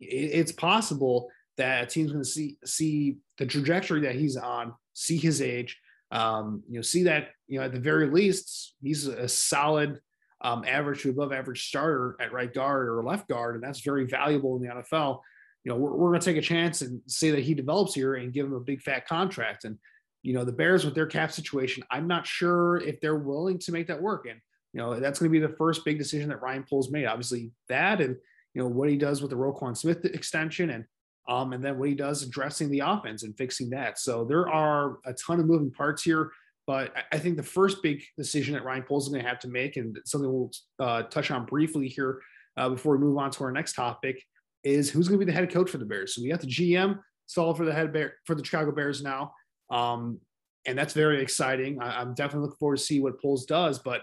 it, 0.00 0.06
it's 0.06 0.52
possible 0.52 1.28
that 1.58 1.84
a 1.84 1.86
team's 1.86 2.12
going 2.12 2.24
to 2.24 2.28
see 2.28 2.56
see 2.64 3.18
the 3.36 3.44
trajectory 3.46 4.00
that 4.02 4.14
he's 4.14 4.36
on, 4.36 4.72
see 4.94 5.18
his 5.18 5.42
age, 5.42 5.78
um, 6.10 6.62
you 6.68 6.76
know, 6.76 6.82
see 6.82 7.04
that, 7.04 7.30
you 7.46 7.58
know, 7.58 7.66
at 7.66 7.72
the 7.72 7.80
very 7.80 8.08
least, 8.10 8.74
he's 8.82 9.06
a 9.06 9.28
solid 9.28 10.00
um, 10.40 10.64
average 10.66 11.02
to 11.02 11.10
above 11.10 11.32
average 11.32 11.68
starter 11.68 12.16
at 12.20 12.32
right 12.32 12.52
guard 12.52 12.88
or 12.88 13.02
left 13.02 13.28
guard. 13.28 13.54
And 13.54 13.64
that's 13.64 13.80
very 13.80 14.06
valuable 14.06 14.56
in 14.56 14.62
the 14.62 14.74
NFL 14.74 15.20
you 15.68 15.74
know, 15.74 15.78
we're, 15.78 15.92
we're 15.92 16.08
going 16.08 16.20
to 16.20 16.24
take 16.24 16.36
a 16.36 16.46
chance 16.46 16.80
and 16.80 17.02
say 17.06 17.30
that 17.30 17.44
he 17.44 17.52
develops 17.52 17.94
here 17.94 18.14
and 18.14 18.32
give 18.32 18.46
him 18.46 18.54
a 18.54 18.60
big 18.60 18.80
fat 18.80 19.06
contract. 19.06 19.64
And, 19.64 19.76
you 20.22 20.32
know, 20.32 20.42
the 20.42 20.52
Bears 20.52 20.84
with 20.84 20.94
their 20.94 21.06
cap 21.06 21.30
situation, 21.30 21.84
I'm 21.90 22.06
not 22.06 22.26
sure 22.26 22.78
if 22.78 23.00
they're 23.00 23.16
willing 23.16 23.58
to 23.58 23.72
make 23.72 23.86
that 23.88 24.00
work. 24.00 24.26
And, 24.26 24.40
you 24.72 24.80
know, 24.80 24.98
that's 24.98 25.18
going 25.18 25.30
to 25.30 25.38
be 25.38 25.44
the 25.44 25.56
first 25.56 25.84
big 25.84 25.98
decision 25.98 26.30
that 26.30 26.40
Ryan 26.40 26.64
Poles 26.68 26.90
made. 26.90 27.04
Obviously, 27.04 27.50
that 27.68 28.00
and, 28.00 28.16
you 28.54 28.62
know, 28.62 28.68
what 28.68 28.88
he 28.88 28.96
does 28.96 29.20
with 29.20 29.30
the 29.30 29.36
Roquan 29.36 29.76
Smith 29.76 30.04
extension 30.04 30.70
and, 30.70 30.84
um, 31.28 31.52
and 31.52 31.62
then 31.62 31.78
what 31.78 31.88
he 31.88 31.94
does 31.94 32.22
addressing 32.22 32.70
the 32.70 32.80
offense 32.80 33.22
and 33.22 33.36
fixing 33.36 33.70
that. 33.70 33.98
So 33.98 34.24
there 34.24 34.48
are 34.48 34.98
a 35.04 35.12
ton 35.12 35.38
of 35.38 35.46
moving 35.46 35.70
parts 35.70 36.02
here. 36.02 36.32
But 36.66 36.92
I 37.12 37.18
think 37.18 37.36
the 37.38 37.42
first 37.42 37.82
big 37.82 38.02
decision 38.18 38.52
that 38.54 38.64
Ryan 38.64 38.82
Poles 38.82 39.04
is 39.04 39.08
going 39.08 39.22
to 39.22 39.28
have 39.28 39.38
to 39.40 39.48
make, 39.48 39.76
and 39.76 39.98
something 40.04 40.30
we'll 40.30 40.50
uh, 40.78 41.04
touch 41.04 41.30
on 41.30 41.46
briefly 41.46 41.88
here 41.88 42.20
uh, 42.58 42.68
before 42.68 42.94
we 42.94 43.02
move 43.02 43.16
on 43.16 43.30
to 43.30 43.44
our 43.44 43.52
next 43.52 43.72
topic, 43.72 44.22
is 44.64 44.90
who's 44.90 45.08
going 45.08 45.18
to 45.18 45.24
be 45.24 45.30
the 45.30 45.36
head 45.36 45.50
coach 45.50 45.70
for 45.70 45.78
the 45.78 45.86
Bears. 45.86 46.14
So 46.14 46.22
we 46.22 46.28
got 46.28 46.40
the 46.40 46.46
GM 46.46 46.98
solid 47.24 47.56
for 47.56 47.64
the 47.64 47.72
head 47.72 47.90
bear 47.90 48.16
for 48.26 48.34
the 48.34 48.44
Chicago 48.44 48.70
Bears 48.70 49.02
now, 49.02 49.32
um, 49.70 50.20
and 50.66 50.76
that's 50.76 50.92
very 50.92 51.22
exciting. 51.22 51.80
I, 51.80 52.02
am 52.02 52.12
definitely 52.12 52.48
looking 52.48 52.58
forward 52.58 52.76
to 52.76 52.84
see 52.84 53.00
what 53.00 53.20
Poles 53.20 53.46
does, 53.46 53.78
but 53.78 54.02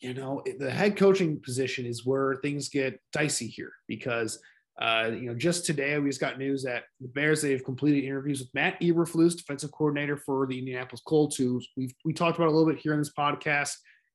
you 0.00 0.14
know 0.14 0.42
the 0.58 0.70
head 0.70 0.96
coaching 0.96 1.38
position 1.42 1.84
is 1.84 2.06
where 2.06 2.36
things 2.36 2.68
get 2.68 3.00
dicey 3.12 3.46
here 3.46 3.72
because. 3.88 4.38
Uh, 4.80 5.10
you 5.12 5.26
know, 5.26 5.34
just 5.34 5.66
today 5.66 5.98
we 5.98 6.08
just 6.08 6.20
got 6.20 6.38
news 6.38 6.62
that 6.62 6.84
the 7.00 7.08
Bears 7.08 7.42
they've 7.42 7.64
completed 7.64 8.04
interviews 8.04 8.40
with 8.40 8.54
Matt 8.54 8.80
Eberflus, 8.80 9.36
defensive 9.36 9.70
coordinator 9.72 10.16
for 10.16 10.46
the 10.46 10.58
Indianapolis 10.58 11.02
Colts, 11.06 11.36
who 11.36 11.60
we 11.76 11.94
we 12.04 12.14
talked 12.14 12.38
about 12.38 12.48
a 12.48 12.50
little 12.50 12.70
bit 12.70 12.80
here 12.80 12.94
in 12.94 12.98
this 12.98 13.12
podcast, 13.12 13.74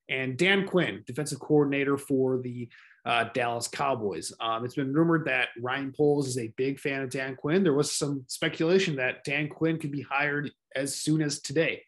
and 0.10 0.38
Dan 0.38 0.68
Quinn, 0.68 1.04
defensive 1.06 1.40
coordinator 1.40 1.98
for 1.98 2.42
the 2.42 2.68
uh, 3.06 3.26
Dallas 3.34 3.68
Cowboys. 3.68 4.34
Um, 4.40 4.66
it's 4.66 4.76
been 4.76 4.92
rumored 4.92 5.26
that 5.26 5.50
Ryan 5.62 5.94
Poles 5.96 6.28
is 6.28 6.40
a 6.40 6.54
big 6.58 6.80
fan 6.80 7.04
of 7.04 7.12
Dan 7.12 7.36
Quinn. 7.36 7.64
There 7.64 7.74
was 7.74 7.92
some 7.92 8.24
speculation 8.28 8.96
that 8.96 9.24
Dan 9.24 9.48
Quinn 9.48 9.78
could 9.78 9.92
be 9.92 10.02
hired 10.02 10.52
as 10.76 10.96
soon 10.96 11.22
as 11.22 11.40
today. 11.40 11.84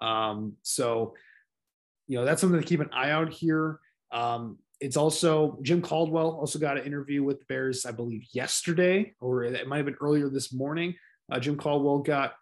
Um, 0.00 0.54
so, 0.62 1.14
you 2.06 2.16
know, 2.16 2.24
that's 2.24 2.40
something 2.40 2.60
to 2.60 2.66
keep 2.66 2.80
an 2.80 2.90
eye 2.92 3.10
out 3.10 3.32
here. 3.32 3.80
Um, 4.12 4.58
it's 4.80 4.96
also 4.96 5.58
Jim 5.62 5.82
Caldwell 5.82 6.30
also 6.30 6.58
got 6.58 6.78
an 6.78 6.84
interview 6.84 7.22
with 7.22 7.38
the 7.40 7.44
Bears, 7.46 7.84
I 7.84 7.92
believe, 7.92 8.26
yesterday, 8.32 9.14
or 9.20 9.44
it 9.44 9.68
might 9.68 9.76
have 9.76 9.86
been 9.86 9.96
earlier 10.00 10.28
this 10.28 10.52
morning. 10.52 10.94
Uh, 11.30 11.38
Jim 11.38 11.56
Caldwell 11.56 11.98
got 11.98 12.34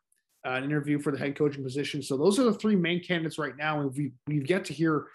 an 0.44 0.64
interview 0.64 0.98
for 0.98 1.12
the 1.12 1.18
head 1.18 1.36
coaching 1.36 1.64
position. 1.64 2.02
So 2.02 2.16
those 2.16 2.38
are 2.38 2.44
the 2.44 2.54
three 2.54 2.76
main 2.76 3.02
candidates 3.02 3.38
right 3.38 3.56
now, 3.56 3.80
and 3.80 3.92
we've, 3.94 4.12
we've 4.26 4.48
yet 4.48 4.64
to 4.66 4.72
hear 4.72 5.06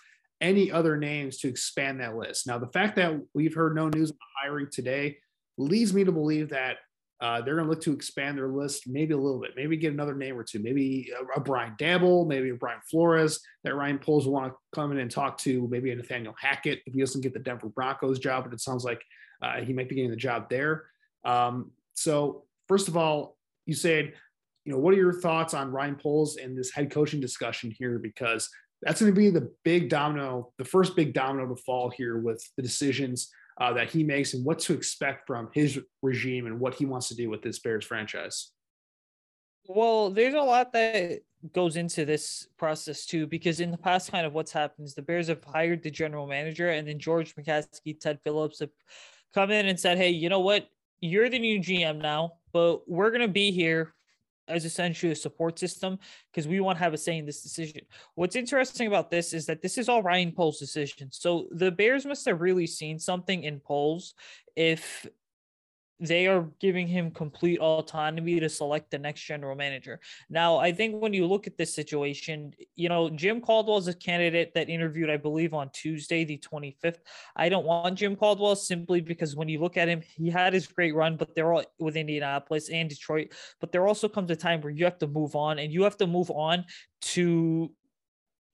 any 0.42 0.70
other 0.72 0.98
names 0.98 1.38
to 1.38 1.48
expand 1.48 2.02
that 2.02 2.18
list. 2.18 2.46
Now, 2.46 2.60
the 2.60 2.68
fact 2.68 2.98
that 2.98 3.20
we've 3.34 3.54
heard 3.54 3.76
no 3.76 3.88
news 3.88 4.12
on 4.12 4.18
hiring 4.44 4.68
today 4.70 5.18
leads 5.58 5.94
me 5.94 6.04
to 6.04 6.12
believe 6.12 6.50
that 6.50 6.78
uh, 7.24 7.42
they're 7.42 7.56
going 7.56 7.66
to 7.66 7.70
look 7.70 7.82
to 7.82 7.94
expand 7.94 8.38
their 8.38 8.50
list 8.50 8.86
maybe 8.86 9.14
a 9.14 9.18
little 9.18 9.40
bit, 9.40 9.52
maybe 9.56 9.78
get 9.78 9.94
another 9.94 10.14
name 10.14 10.38
or 10.38 10.44
two, 10.44 10.60
maybe 10.60 11.10
a, 11.18 11.40
a 11.40 11.42
Brian 11.42 11.74
Daboll, 11.80 12.28
maybe 12.28 12.50
a 12.50 12.56
Brian 12.56 12.82
Flores 12.92 13.40
that 13.64 13.74
Ryan 13.74 13.98
Poles 13.98 14.26
will 14.26 14.34
want 14.34 14.52
to 14.52 14.58
come 14.76 14.92
in 14.92 15.00
and 15.00 15.10
talk 15.10 15.38
to, 15.40 15.66
maybe 15.70 15.92
a 15.92 15.96
Nathaniel 15.96 16.36
Hackett 16.38 16.82
if 16.86 16.94
he 16.94 17.00
doesn't 17.00 17.22
get 17.22 17.34
the 17.34 17.40
Denver 17.40 17.70
Broncos 17.70 18.20
job, 18.20 18.44
but 18.44 18.52
it 18.52 18.60
sounds 18.60 18.84
like 18.84 19.02
uh, 19.42 19.62
he 19.62 19.72
might 19.72 19.88
be 19.88 19.96
getting 19.96 20.12
the 20.12 20.18
job 20.18 20.50
there. 20.50 20.84
Um, 21.24 21.72
so, 21.94 22.44
first 22.68 22.90
of 22.90 22.98
all, 22.98 23.38
Usaid, 23.70 24.12
you 24.66 24.74
know, 24.74 24.78
what 24.80 24.94
are 24.94 24.98
your 24.98 25.22
thoughts 25.22 25.54
on 25.54 25.72
Ryan 25.72 25.96
Poles 25.96 26.36
and 26.36 26.58
this 26.58 26.74
head 26.74 26.92
coaching 26.92 27.22
discussion 27.22 27.72
here? 27.72 28.00
Because 28.00 28.50
that's 28.82 29.00
going 29.00 29.14
to 29.14 29.18
be 29.18 29.30
the 29.30 29.50
big 29.64 29.88
domino, 29.88 30.52
the 30.58 30.66
first 30.66 30.94
big 30.94 31.14
domino 31.14 31.48
to 31.48 31.62
fall 31.62 31.90
here 31.90 32.18
with 32.18 32.44
the 32.58 32.64
decisions 32.64 33.32
uh, 33.60 33.74
that 33.74 33.90
he 33.90 34.04
makes 34.04 34.34
and 34.34 34.46
what 34.46 34.60
to 34.60 34.74
expect 34.74 35.28
from 35.28 35.50
his 35.54 35.80
regime 36.02 36.46
and 36.46 36.60
what 36.60 36.76
he 36.76 36.86
wants 36.86 37.08
to 37.10 37.16
do 37.16 37.30
with 37.30 37.42
this 37.42 37.60
Bears 37.60 37.86
franchise. 37.86 38.52
Well, 39.68 40.10
there's 40.10 40.34
a 40.34 40.42
lot 40.42 40.74
that 40.74 41.22
goes 41.54 41.78
into 41.78 42.06
this 42.06 42.48
process 42.58 43.06
too, 43.06 43.28
because 43.28 43.60
in 43.60 43.72
the 43.72 43.78
past, 43.78 44.12
kind 44.12 44.26
of 44.26 44.34
what's 44.34 44.52
happened 44.52 44.88
is 44.88 44.96
the 44.96 45.02
Bears 45.02 45.28
have 45.28 45.44
hired 45.44 45.84
the 45.84 45.92
general 45.92 46.28
manager, 46.28 46.70
and 46.70 46.88
then 46.88 47.00
George 47.00 47.36
McCaskey, 47.36 48.00
Ted 48.00 48.20
Phillips 48.24 48.60
have 48.60 48.72
come 49.34 49.52
in 49.52 49.68
and 49.68 49.80
said, 49.80 49.98
"Hey, 49.98 50.10
you 50.10 50.30
know 50.30 50.42
what? 50.42 50.70
You're 51.00 51.30
the 51.30 51.40
new 51.40 51.60
GM 51.60 52.00
now, 52.00 52.34
but 52.52 52.90
we're 52.90 53.12
gonna 53.12 53.28
be 53.28 53.52
here 53.52 53.94
as 54.48 54.66
essentially 54.66 55.12
a 55.12 55.16
support 55.16 55.58
system 55.58 55.98
because 56.32 56.48
we 56.48 56.60
want 56.60 56.78
to 56.78 56.84
have 56.84 56.94
a 56.94 56.98
say 56.98 57.18
in 57.18 57.26
this 57.26 57.42
decision. 57.42 57.82
What's 58.16 58.36
interesting 58.36 58.88
about 58.88 59.10
this 59.10 59.34
is 59.34 59.46
that 59.46 59.62
this 59.62 59.78
is 59.78 59.90
all 59.90 60.04
Ryan 60.04 60.32
Poles' 60.32 60.60
decision. 60.60 61.10
So 61.12 61.48
the 61.52 61.72
Bears 61.72 62.06
must 62.06 62.26
have 62.26 62.42
really 62.42 62.68
seen 62.68 63.00
something 63.00 63.44
in 63.44 63.60
Poles 63.60 64.14
if 64.56 65.08
they 66.00 66.28
are 66.28 66.50
giving 66.60 66.88
him 66.88 67.12
complete 67.12 67.60
autonomy 67.60 68.40
to 68.40 68.50
select 68.50 68.92
the 68.92 68.98
next 68.98 69.22
general 69.22 69.56
manager. 69.56 70.00
Now, 70.30 70.58
I 70.58 70.72
think 70.72 71.02
when 71.02 71.14
you 71.14 71.26
look 71.26 71.48
at 71.48 71.58
this 71.58 71.74
situation, 71.74 72.54
you 72.76 72.90
know, 72.90 73.10
Jim 73.10 73.40
Caldwell 73.40 73.78
is 73.78 73.88
a 73.88 73.94
candidate 73.94 74.54
that 74.56 74.70
interviewed, 74.70 75.10
I 75.10 75.18
believe, 75.18 75.54
on 75.54 75.70
Tuesday, 75.72 76.26
the 76.26 76.38
25th. 76.40 77.00
I 77.36 77.48
don't 77.48 77.66
want 77.66 77.98
Jim 77.98 78.16
Caldwell 78.16 78.56
simply 78.56 79.02
because 79.02 79.36
when 79.36 79.48
you 79.48 79.60
look 79.60 79.78
at 79.78 79.88
him, 79.88 80.02
he 80.02 80.30
had 80.30 80.54
his 80.54 80.68
great 80.68 80.96
run, 80.96 81.16
but 81.16 81.36
they're 81.36 81.54
all 81.54 81.64
with 81.80 81.96
Indianapolis 81.96 82.70
and 82.70 82.90
Detroit. 82.90 83.34
But 83.62 83.72
there 83.72 83.88
also 83.88 84.10
comes 84.10 84.32
a 84.32 84.36
time 84.36 84.62
where 84.62 84.74
you 84.74 84.86
have 84.86 85.00
to 85.00 85.08
move 85.08 85.36
on 85.36 85.60
and 85.60 85.72
you 85.72 85.84
have 85.84 85.98
to 85.98 86.08
move 86.08 86.32
on 86.32 86.66
to 87.02 87.72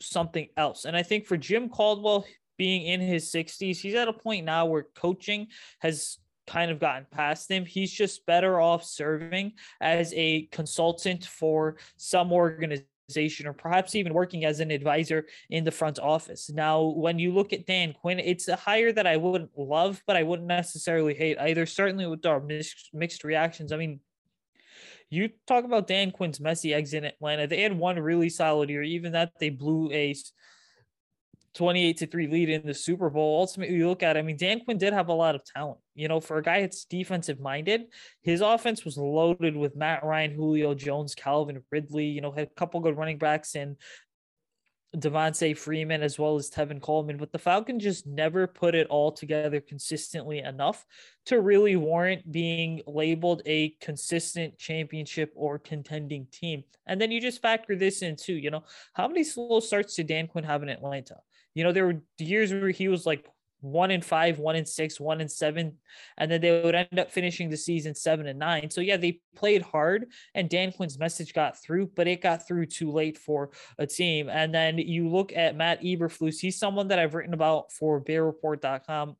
something 0.01 0.47
else. 0.57 0.85
And 0.85 0.95
I 0.95 1.03
think 1.03 1.25
for 1.25 1.37
Jim 1.37 1.69
Caldwell, 1.69 2.25
being 2.57 2.85
in 2.85 2.99
his 2.99 3.31
60s, 3.31 3.77
he's 3.77 3.95
at 3.95 4.09
a 4.09 4.13
point 4.13 4.45
now 4.45 4.65
where 4.65 4.85
coaching 4.93 5.47
has 5.79 6.17
kind 6.49 6.71
of 6.71 6.79
gotten 6.79 7.05
past 7.11 7.49
him. 7.49 7.63
He's 7.63 7.91
just 7.91 8.25
better 8.25 8.59
off 8.59 8.83
serving 8.83 9.53
as 9.79 10.11
a 10.15 10.47
consultant 10.51 11.25
for 11.25 11.77
some 11.95 12.33
organization 12.33 13.45
or 13.45 13.53
perhaps 13.53 13.93
even 13.95 14.13
working 14.13 14.45
as 14.45 14.59
an 14.59 14.71
advisor 14.71 15.27
in 15.51 15.63
the 15.63 15.71
front 15.71 15.99
office. 15.99 16.49
Now, 16.49 16.81
when 16.81 17.19
you 17.19 17.33
look 17.33 17.53
at 17.53 17.67
Dan 17.67 17.93
Quinn, 17.93 18.19
it's 18.19 18.47
a 18.47 18.55
hire 18.55 18.91
that 18.93 19.05
I 19.05 19.17
wouldn't 19.17 19.51
love, 19.57 20.01
but 20.07 20.15
I 20.15 20.23
wouldn't 20.23 20.47
necessarily 20.47 21.13
hate 21.13 21.37
either. 21.39 21.65
Certainly 21.65 22.07
with 22.07 22.25
our 22.25 22.39
mixed, 22.39 22.89
mixed 22.93 23.23
reactions. 23.23 23.71
I 23.71 23.77
mean, 23.77 23.99
you 25.11 25.29
talk 25.47 25.65
about 25.65 25.87
Dan 25.87 26.11
Quinn's 26.11 26.39
messy 26.39 26.73
exit 26.73 27.03
in 27.03 27.09
Atlanta. 27.09 27.47
They 27.47 27.61
had 27.61 27.77
one 27.77 27.99
really 27.99 28.29
solid 28.29 28.69
year, 28.69 28.83
even 28.83 29.11
that 29.13 29.33
they 29.39 29.49
blew 29.49 29.91
a 29.91 30.15
28 31.59 31.97
to 31.97 32.07
3 32.07 32.27
lead 32.27 32.49
in 32.49 32.65
the 32.65 32.73
Super 32.73 33.09
Bowl. 33.09 33.41
Ultimately, 33.41 33.75
you 33.75 33.89
look 33.89 34.01
at 34.01 34.15
it, 34.15 34.19
I 34.19 34.21
mean, 34.21 34.37
Dan 34.37 34.61
Quinn 34.61 34.77
did 34.77 34.93
have 34.93 35.09
a 35.09 35.13
lot 35.13 35.35
of 35.35 35.43
talent. 35.43 35.77
You 35.93 36.07
know, 36.07 36.21
for 36.21 36.37
a 36.37 36.41
guy 36.41 36.61
that's 36.61 36.85
defensive 36.85 37.41
minded, 37.41 37.87
his 38.21 38.39
offense 38.39 38.85
was 38.85 38.97
loaded 38.97 39.57
with 39.57 39.75
Matt 39.75 40.05
Ryan, 40.05 40.31
Julio 40.31 40.73
Jones, 40.73 41.15
Calvin 41.15 41.61
Ridley, 41.69 42.05
you 42.05 42.21
know, 42.21 42.31
had 42.31 42.47
a 42.47 42.51
couple 42.51 42.79
good 42.79 42.95
running 42.95 43.17
backs 43.17 43.55
and 43.55 43.75
Devonta 44.95 45.55
Freeman 45.55 46.01
as 46.01 46.17
well 46.17 46.37
as 46.37 46.49
Tevin 46.49 46.81
Coleman, 46.81 47.17
but 47.17 47.33
the 47.33 47.37
Falcons 47.37 47.83
just 47.83 48.07
never 48.07 48.47
put 48.47 48.73
it 48.73 48.87
all 48.87 49.11
together 49.11 49.59
consistently 49.59 50.39
enough 50.39 50.85
to 51.25 51.41
really 51.41 51.75
warrant 51.75 52.31
being 52.31 52.81
labeled 52.87 53.41
a 53.45 53.75
consistent 53.81 54.57
championship 54.57 55.33
or 55.35 55.59
contending 55.59 56.25
team. 56.31 56.63
And 56.87 57.01
then 57.01 57.11
you 57.11 57.19
just 57.19 57.41
factor 57.41 57.75
this 57.75 58.01
in 58.01 58.15
too, 58.15 58.33
you 58.33 58.49
know, 58.49 58.63
how 58.93 59.09
many 59.09 59.25
slow 59.25 59.59
starts 59.59 59.95
did 59.95 60.07
Dan 60.07 60.27
Quinn 60.27 60.45
have 60.45 60.63
in 60.63 60.69
Atlanta? 60.69 61.17
You 61.55 61.63
know, 61.63 61.71
there 61.71 61.87
were 61.87 62.01
years 62.19 62.51
where 62.53 62.69
he 62.69 62.87
was 62.87 63.05
like 63.05 63.25
one 63.61 63.91
in 63.91 64.01
five, 64.01 64.39
one 64.39 64.55
in 64.55 64.65
six, 64.65 64.99
one 64.99 65.21
in 65.21 65.27
seven, 65.27 65.77
and 66.17 66.31
then 66.31 66.41
they 66.41 66.61
would 66.61 66.75
end 66.75 66.97
up 66.97 67.11
finishing 67.11 67.49
the 67.49 67.57
season 67.57 67.93
seven 67.93 68.27
and 68.27 68.39
nine. 68.39 68.69
So 68.69 68.81
yeah, 68.81 68.97
they 68.97 69.19
played 69.35 69.61
hard, 69.61 70.07
and 70.33 70.49
Dan 70.49 70.71
Quinn's 70.71 70.99
message 70.99 71.33
got 71.33 71.61
through, 71.61 71.91
but 71.95 72.07
it 72.07 72.21
got 72.21 72.47
through 72.47 72.67
too 72.67 72.91
late 72.91 73.17
for 73.17 73.51
a 73.77 73.85
team. 73.85 74.29
And 74.29 74.53
then 74.53 74.77
you 74.77 75.09
look 75.09 75.33
at 75.33 75.55
Matt 75.55 75.81
Eberflus; 75.81 76.39
he's 76.39 76.57
someone 76.57 76.87
that 76.89 76.99
I've 76.99 77.15
written 77.15 77.33
about 77.33 77.71
for 77.71 78.01
BearReport.com. 78.01 79.15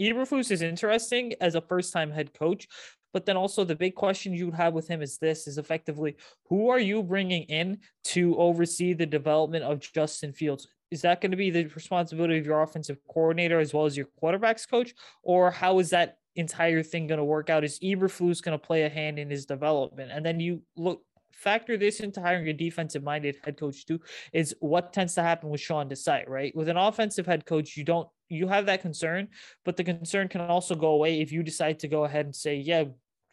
Eberflus 0.00 0.50
is 0.50 0.62
interesting 0.62 1.34
as 1.40 1.54
a 1.54 1.60
first-time 1.60 2.10
head 2.10 2.34
coach, 2.34 2.66
but 3.12 3.24
then 3.26 3.36
also 3.36 3.62
the 3.62 3.76
big 3.76 3.94
question 3.94 4.34
you 4.34 4.46
would 4.46 4.56
have 4.56 4.74
with 4.74 4.88
him 4.88 5.02
is 5.02 5.18
this: 5.18 5.46
is 5.46 5.58
effectively 5.58 6.16
who 6.48 6.68
are 6.68 6.80
you 6.80 7.02
bringing 7.02 7.44
in 7.44 7.78
to 8.04 8.36
oversee 8.36 8.92
the 8.92 9.06
development 9.06 9.64
of 9.64 9.80
Justin 9.80 10.32
Fields? 10.32 10.66
Is 10.94 11.02
that 11.02 11.20
going 11.20 11.32
to 11.32 11.36
be 11.36 11.50
the 11.50 11.64
responsibility 11.66 12.38
of 12.38 12.46
your 12.46 12.62
offensive 12.62 12.98
coordinator 13.12 13.58
as 13.58 13.74
well 13.74 13.84
as 13.84 13.96
your 13.96 14.06
quarterbacks 14.22 14.68
coach, 14.68 14.94
or 15.24 15.50
how 15.50 15.80
is 15.80 15.90
that 15.90 16.18
entire 16.36 16.84
thing 16.84 17.08
going 17.08 17.18
to 17.18 17.24
work 17.24 17.50
out? 17.50 17.64
Is 17.64 17.80
Eberflus 17.80 18.40
going 18.40 18.56
to 18.56 18.64
play 18.64 18.84
a 18.84 18.88
hand 18.88 19.18
in 19.18 19.28
his 19.28 19.44
development? 19.44 20.12
And 20.12 20.24
then 20.24 20.38
you 20.38 20.62
look 20.76 21.02
factor 21.32 21.76
this 21.76 21.98
into 21.98 22.20
hiring 22.20 22.48
a 22.48 22.52
defensive 22.52 23.02
minded 23.02 23.36
head 23.44 23.58
coach 23.58 23.84
too 23.84 24.00
is 24.32 24.54
what 24.60 24.92
tends 24.92 25.14
to 25.14 25.22
happen 25.22 25.50
with 25.50 25.60
Sean 25.60 25.88
Desai, 25.88 26.28
right? 26.28 26.54
With 26.54 26.68
an 26.68 26.76
offensive 26.76 27.26
head 27.26 27.44
coach, 27.44 27.76
you 27.76 27.82
don't 27.82 28.08
you 28.28 28.46
have 28.46 28.66
that 28.66 28.80
concern, 28.80 29.28
but 29.64 29.76
the 29.76 29.84
concern 29.84 30.28
can 30.28 30.42
also 30.42 30.76
go 30.76 30.90
away 30.92 31.20
if 31.20 31.32
you 31.32 31.42
decide 31.42 31.80
to 31.80 31.88
go 31.88 32.04
ahead 32.04 32.24
and 32.24 32.34
say, 32.34 32.56
yeah, 32.56 32.84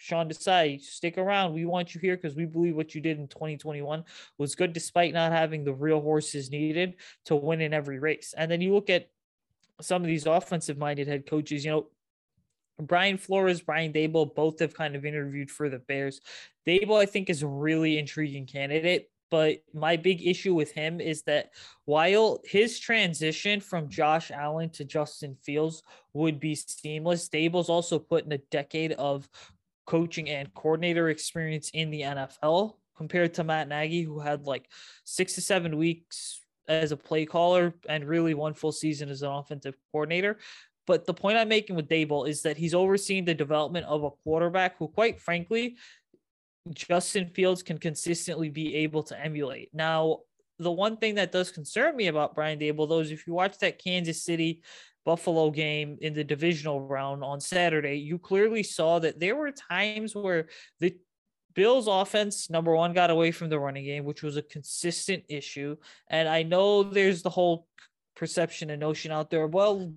Sean 0.01 0.27
Desai, 0.27 0.81
stick 0.81 1.19
around. 1.19 1.53
We 1.53 1.65
want 1.65 1.93
you 1.93 2.01
here 2.01 2.15
because 2.15 2.35
we 2.35 2.45
believe 2.45 2.75
what 2.75 2.95
you 2.95 3.01
did 3.01 3.19
in 3.19 3.27
2021 3.27 4.03
was 4.39 4.55
good, 4.55 4.73
despite 4.73 5.13
not 5.13 5.31
having 5.31 5.63
the 5.63 5.75
real 5.75 6.01
horses 6.01 6.49
needed 6.49 6.95
to 7.25 7.35
win 7.35 7.61
in 7.61 7.71
every 7.71 7.99
race. 7.99 8.33
And 8.35 8.49
then 8.49 8.61
you 8.61 8.73
look 8.73 8.89
at 8.89 9.11
some 9.79 10.01
of 10.01 10.07
these 10.07 10.25
offensive 10.25 10.79
minded 10.79 11.07
head 11.07 11.27
coaches, 11.29 11.63
you 11.63 11.69
know, 11.69 11.87
Brian 12.79 13.19
Flores, 13.19 13.61
Brian 13.61 13.93
Daboll, 13.93 14.33
both 14.33 14.57
have 14.57 14.73
kind 14.73 14.95
of 14.95 15.05
interviewed 15.05 15.51
for 15.51 15.69
the 15.69 15.77
Bears. 15.77 16.19
Daboll, 16.65 16.99
I 16.99 17.05
think, 17.05 17.29
is 17.29 17.43
a 17.43 17.47
really 17.47 17.99
intriguing 17.99 18.47
candidate. 18.47 19.11
But 19.29 19.63
my 19.71 19.97
big 19.97 20.25
issue 20.27 20.55
with 20.55 20.71
him 20.71 20.99
is 20.99 21.21
that 21.23 21.51
while 21.85 22.39
his 22.43 22.79
transition 22.79 23.61
from 23.61 23.87
Josh 23.87 24.31
Allen 24.31 24.71
to 24.71 24.83
Justin 24.83 25.37
Fields 25.43 25.83
would 26.13 26.39
be 26.39 26.55
seamless, 26.55 27.29
Daboll's 27.29 27.69
also 27.69 27.99
put 27.99 28.25
in 28.25 28.31
a 28.31 28.39
decade 28.39 28.93
of 28.93 29.29
coaching 29.85 30.29
and 30.29 30.53
coordinator 30.53 31.09
experience 31.09 31.69
in 31.73 31.89
the 31.91 32.01
NFL 32.01 32.75
compared 32.95 33.33
to 33.35 33.43
Matt 33.43 33.67
Nagy, 33.67 34.03
who 34.03 34.19
had 34.19 34.45
like 34.45 34.67
six 35.03 35.33
to 35.35 35.41
seven 35.41 35.77
weeks 35.77 36.41
as 36.67 36.91
a 36.91 36.97
play 36.97 37.25
caller 37.25 37.73
and 37.89 38.07
really 38.07 38.33
one 38.33 38.53
full 38.53 38.71
season 38.71 39.09
as 39.09 39.23
an 39.23 39.29
offensive 39.29 39.75
coordinator. 39.91 40.37
But 40.87 41.05
the 41.05 41.13
point 41.13 41.37
I'm 41.37 41.49
making 41.49 41.75
with 41.75 41.87
Daboll 41.87 42.27
is 42.27 42.41
that 42.43 42.57
he's 42.57 42.73
overseeing 42.73 43.25
the 43.25 43.33
development 43.33 43.85
of 43.85 44.03
a 44.03 44.11
quarterback 44.23 44.77
who, 44.77 44.87
quite 44.87 45.19
frankly, 45.19 45.77
Justin 46.73 47.27
Fields 47.29 47.63
can 47.63 47.77
consistently 47.77 48.49
be 48.49 48.75
able 48.75 49.03
to 49.03 49.19
emulate. 49.19 49.69
Now, 49.73 50.19
the 50.59 50.71
one 50.71 50.97
thing 50.97 51.15
that 51.15 51.31
does 51.31 51.51
concern 51.51 51.95
me 51.95 52.07
about 52.07 52.35
Brian 52.35 52.59
Daboll, 52.59 52.87
though, 52.87 52.99
is 52.99 53.11
if 53.11 53.25
you 53.25 53.33
watch 53.33 53.57
that 53.59 53.83
Kansas 53.83 54.23
City 54.23 54.61
Buffalo 55.05 55.49
game 55.51 55.97
in 56.01 56.13
the 56.13 56.23
divisional 56.23 56.81
round 56.81 57.23
on 57.23 57.39
Saturday, 57.39 57.95
you 57.95 58.19
clearly 58.19 58.63
saw 58.63 58.99
that 58.99 59.19
there 59.19 59.35
were 59.35 59.51
times 59.51 60.15
where 60.15 60.47
the 60.79 60.95
Bills 61.53 61.87
offense, 61.87 62.49
number 62.49 62.75
one, 62.75 62.93
got 62.93 63.09
away 63.09 63.31
from 63.31 63.49
the 63.49 63.59
running 63.59 63.83
game, 63.83 64.05
which 64.05 64.23
was 64.23 64.37
a 64.37 64.41
consistent 64.41 65.23
issue. 65.27 65.75
And 66.09 66.29
I 66.29 66.43
know 66.43 66.83
there's 66.83 67.23
the 67.23 67.29
whole 67.29 67.67
perception 68.15 68.69
and 68.69 68.79
notion 68.79 69.11
out 69.11 69.29
there. 69.29 69.47
Well, 69.47 69.93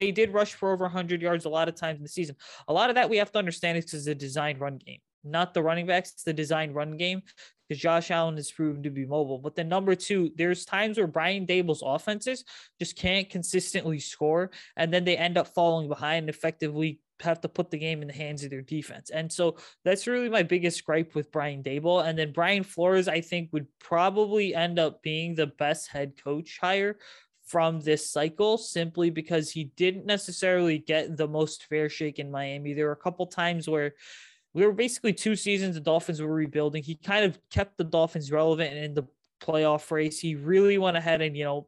they 0.00 0.10
did 0.12 0.34
rush 0.34 0.54
for 0.54 0.72
over 0.72 0.84
100 0.84 1.22
yards 1.22 1.44
a 1.44 1.48
lot 1.48 1.68
of 1.68 1.74
times 1.74 1.98
in 1.98 2.02
the 2.02 2.08
season. 2.08 2.36
A 2.68 2.72
lot 2.72 2.90
of 2.90 2.96
that 2.96 3.08
we 3.08 3.16
have 3.18 3.32
to 3.32 3.38
understand 3.38 3.78
is 3.78 3.84
because 3.84 4.04
the 4.04 4.14
designed 4.14 4.60
run 4.60 4.76
game, 4.76 5.00
not 5.24 5.54
the 5.54 5.62
running 5.62 5.86
backs, 5.86 6.22
the 6.22 6.32
designed 6.32 6.74
run 6.74 6.96
game 6.96 7.22
because 7.68 7.80
Josh 7.80 8.10
Allen 8.10 8.36
has 8.36 8.50
proven 8.50 8.82
to 8.82 8.90
be 8.90 9.06
mobile. 9.06 9.38
But 9.38 9.54
then 9.54 9.68
number 9.68 9.94
two, 9.94 10.30
there's 10.36 10.64
times 10.64 10.98
where 10.98 11.06
Brian 11.06 11.46
Daboll's 11.46 11.82
offenses 11.84 12.44
just 12.78 12.96
can't 12.96 13.28
consistently 13.30 13.98
score, 13.98 14.50
and 14.76 14.92
then 14.92 15.04
they 15.04 15.16
end 15.16 15.38
up 15.38 15.48
falling 15.48 15.88
behind 15.88 16.24
and 16.24 16.28
effectively 16.28 17.00
have 17.20 17.40
to 17.40 17.48
put 17.48 17.70
the 17.70 17.78
game 17.78 18.02
in 18.02 18.08
the 18.08 18.14
hands 18.14 18.42
of 18.42 18.50
their 18.50 18.60
defense. 18.60 19.10
And 19.10 19.32
so 19.32 19.56
that's 19.84 20.06
really 20.06 20.28
my 20.28 20.42
biggest 20.42 20.84
gripe 20.84 21.14
with 21.14 21.30
Brian 21.30 21.62
Daboll. 21.62 22.04
And 22.04 22.18
then 22.18 22.32
Brian 22.32 22.64
Flores, 22.64 23.08
I 23.08 23.20
think, 23.20 23.50
would 23.52 23.66
probably 23.78 24.54
end 24.54 24.78
up 24.78 25.00
being 25.02 25.34
the 25.34 25.46
best 25.46 25.88
head 25.88 26.14
coach 26.22 26.58
hire 26.60 26.98
from 27.46 27.80
this 27.80 28.10
cycle 28.10 28.58
simply 28.58 29.10
because 29.10 29.50
he 29.50 29.64
didn't 29.76 30.06
necessarily 30.06 30.78
get 30.78 31.16
the 31.16 31.28
most 31.28 31.64
fair 31.64 31.88
shake 31.88 32.18
in 32.18 32.30
Miami. 32.30 32.72
There 32.72 32.86
were 32.86 32.92
a 32.92 32.96
couple 32.96 33.26
times 33.26 33.68
where 33.68 33.94
we 34.54 34.64
were 34.64 34.72
basically 34.72 35.12
two 35.12 35.36
seasons 35.36 35.74
the 35.74 35.80
Dolphins 35.80 36.22
were 36.22 36.32
rebuilding. 36.32 36.82
He 36.82 36.94
kind 36.94 37.24
of 37.24 37.38
kept 37.50 37.76
the 37.76 37.84
Dolphins 37.84 38.30
relevant 38.30 38.72
and 38.72 38.84
in 38.84 38.94
the 38.94 39.04
playoff 39.42 39.90
race. 39.90 40.20
He 40.20 40.36
really 40.36 40.78
went 40.78 40.96
ahead 40.96 41.20
and, 41.20 41.36
you 41.36 41.44
know, 41.44 41.66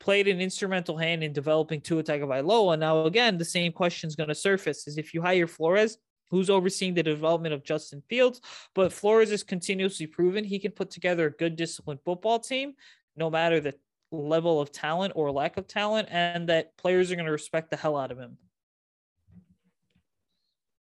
played 0.00 0.26
an 0.26 0.40
instrumental 0.40 0.96
hand 0.96 1.22
in 1.22 1.32
developing 1.32 1.80
Tua 1.80 2.02
Tagovailoa. 2.02 2.78
Now, 2.78 3.04
again, 3.04 3.38
the 3.38 3.44
same 3.44 3.72
question 3.72 4.08
is 4.08 4.16
going 4.16 4.28
to 4.28 4.34
surface: 4.34 4.88
is 4.88 4.98
if 4.98 5.14
you 5.14 5.22
hire 5.22 5.46
Flores, 5.46 5.98
who's 6.30 6.50
overseeing 6.50 6.94
the 6.94 7.02
development 7.02 7.54
of 7.54 7.64
Justin 7.64 8.02
Fields, 8.08 8.40
but 8.74 8.92
Flores 8.92 9.30
is 9.30 9.42
continuously 9.42 10.06
proven 10.06 10.44
he 10.44 10.58
can 10.58 10.72
put 10.72 10.90
together 10.90 11.26
a 11.26 11.30
good, 11.30 11.54
disciplined 11.54 12.00
football 12.04 12.40
team, 12.40 12.74
no 13.16 13.30
matter 13.30 13.60
the 13.60 13.74
level 14.10 14.60
of 14.60 14.72
talent 14.72 15.12
or 15.14 15.30
lack 15.30 15.56
of 15.56 15.68
talent, 15.68 16.08
and 16.10 16.48
that 16.48 16.76
players 16.76 17.12
are 17.12 17.16
going 17.16 17.26
to 17.26 17.32
respect 17.32 17.70
the 17.70 17.76
hell 17.76 17.96
out 17.96 18.10
of 18.10 18.18
him. 18.18 18.36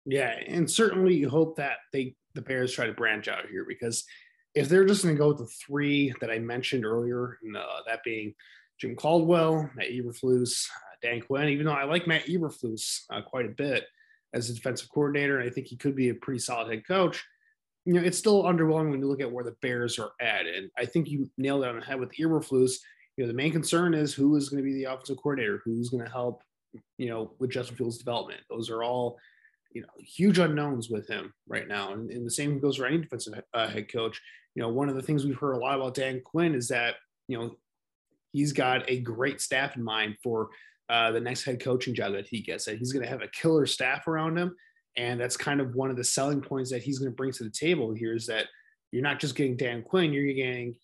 Yeah, 0.07 0.39
and 0.47 0.71
certainly 0.71 1.15
you 1.15 1.29
hope 1.29 1.57
that 1.57 1.79
they 1.93 2.15
the 2.35 2.43
Bears 2.43 2.73
try 2.73 2.87
to 2.87 2.93
branch 2.93 3.29
out 3.29 3.47
here 3.51 3.65
because 3.67 4.05
if 4.55 4.69
they're 4.69 4.85
just 4.85 5.03
going 5.03 5.15
to 5.15 5.19
go 5.19 5.29
with 5.29 5.39
the 5.39 5.47
three 5.47 6.15
that 6.21 6.31
I 6.31 6.39
mentioned 6.39 6.87
earlier, 6.87 7.39
and, 7.43 7.57
uh, 7.57 7.81
that 7.87 8.03
being 8.05 8.35
Jim 8.81 8.95
Caldwell, 8.95 9.69
Matt 9.75 9.91
Eberflus, 9.91 10.69
uh, 10.71 10.97
Dan 11.03 11.21
Quinn, 11.21 11.49
even 11.49 11.67
though 11.67 11.73
I 11.73 11.85
like 11.85 12.07
Matt 12.07 12.27
Eberflus 12.27 13.01
uh, 13.11 13.21
quite 13.23 13.47
a 13.47 13.51
bit 13.51 13.85
as 14.33 14.49
a 14.49 14.55
defensive 14.55 14.89
coordinator, 14.91 15.39
and 15.39 15.49
I 15.49 15.53
think 15.53 15.67
he 15.67 15.77
could 15.77 15.97
be 15.97 16.09
a 16.11 16.15
pretty 16.15 16.39
solid 16.39 16.71
head 16.71 16.87
coach. 16.87 17.25
You 17.85 17.95
know, 17.95 18.01
it's 18.01 18.19
still 18.19 18.45
underwhelming 18.45 18.91
when 18.91 19.01
you 19.01 19.09
look 19.09 19.21
at 19.21 19.31
where 19.31 19.45
the 19.45 19.57
Bears 19.63 19.99
are 19.99 20.13
at, 20.21 20.47
and 20.47 20.71
I 20.79 20.87
think 20.87 21.09
you 21.09 21.31
nailed 21.37 21.65
it 21.65 21.69
on 21.69 21.81
the 21.81 21.85
head 21.85 22.01
with 22.01 22.13
Eberflus. 22.13 22.73
You 23.17 23.25
know, 23.25 23.29
the 23.29 23.35
main 23.37 23.53
concern 23.53 23.95
is 23.95 24.15
who 24.15 24.37
is 24.37 24.49
going 24.49 24.63
to 24.63 24.69
be 24.69 24.75
the 24.75 24.93
offensive 24.93 25.19
coordinator, 25.19 25.63
who's 25.65 25.89
going 25.89 26.05
to 26.05 26.11
help, 26.11 26.43
you 26.99 27.09
know, 27.09 27.33
with 27.39 27.51
Justin 27.51 27.77
Fields' 27.77 27.99
development. 27.99 28.41
Those 28.51 28.69
are 28.71 28.83
all 28.83 29.19
you 29.77 29.83
know 29.83 29.89
huge 29.99 30.39
unknowns 30.39 30.89
with 30.89 31.07
him 31.07 31.35
right 31.47 31.69
now, 31.69 31.93
and, 31.93 32.11
and 32.11 32.25
the 32.25 32.31
same 32.31 32.59
goes 32.59 32.77
for 32.77 32.87
any 32.87 32.97
defensive 32.97 33.39
uh, 33.53 33.69
head 33.69 33.93
coach. 33.93 34.19
You 34.55 34.63
know, 34.63 34.71
one 34.71 34.89
of 34.89 34.95
the 34.95 35.03
things 35.03 35.27
we've 35.27 35.39
heard 35.39 35.53
a 35.53 35.59
lot 35.59 35.77
about 35.77 35.93
Dan 35.93 36.23
Quinn 36.25 36.55
is 36.55 36.69
that 36.69 36.95
you 37.29 37.37
know 37.37 37.57
he's 38.33 38.55
got 38.55 38.89
a 38.89 39.01
great 39.01 39.43
staff 39.43 39.77
in 39.77 39.83
mind 39.83 40.17
for 40.23 40.49
uh, 40.89 41.11
the 41.11 41.21
next 41.21 41.45
head 41.45 41.61
coaching 41.61 41.95
job 41.95 42.15
that 42.15 42.27
he 42.27 42.41
gets. 42.41 42.65
That 42.65 42.79
he's 42.79 42.91
going 42.91 43.05
to 43.05 43.11
have 43.11 43.21
a 43.21 43.29
killer 43.29 43.67
staff 43.67 44.09
around 44.09 44.39
him, 44.39 44.57
and 44.97 45.21
that's 45.21 45.37
kind 45.37 45.61
of 45.61 45.75
one 45.75 45.91
of 45.91 45.99
the 45.99 46.05
selling 46.05 46.41
points 46.41 46.71
that 46.71 46.83
he's 46.83 46.99
going 46.99 47.13
to 47.13 47.17
bring 47.17 47.33
to 47.33 47.45
the 47.45 47.51
table 47.51 47.93
here 47.93 48.15
is 48.15 48.25
that 48.29 48.47
you're 48.93 49.03
not 49.03 49.21
just 49.21 49.35
getting 49.35 49.59
Dan 49.59 49.83
Quinn, 49.83 50.11
you're 50.11 50.33
getting 50.33 50.75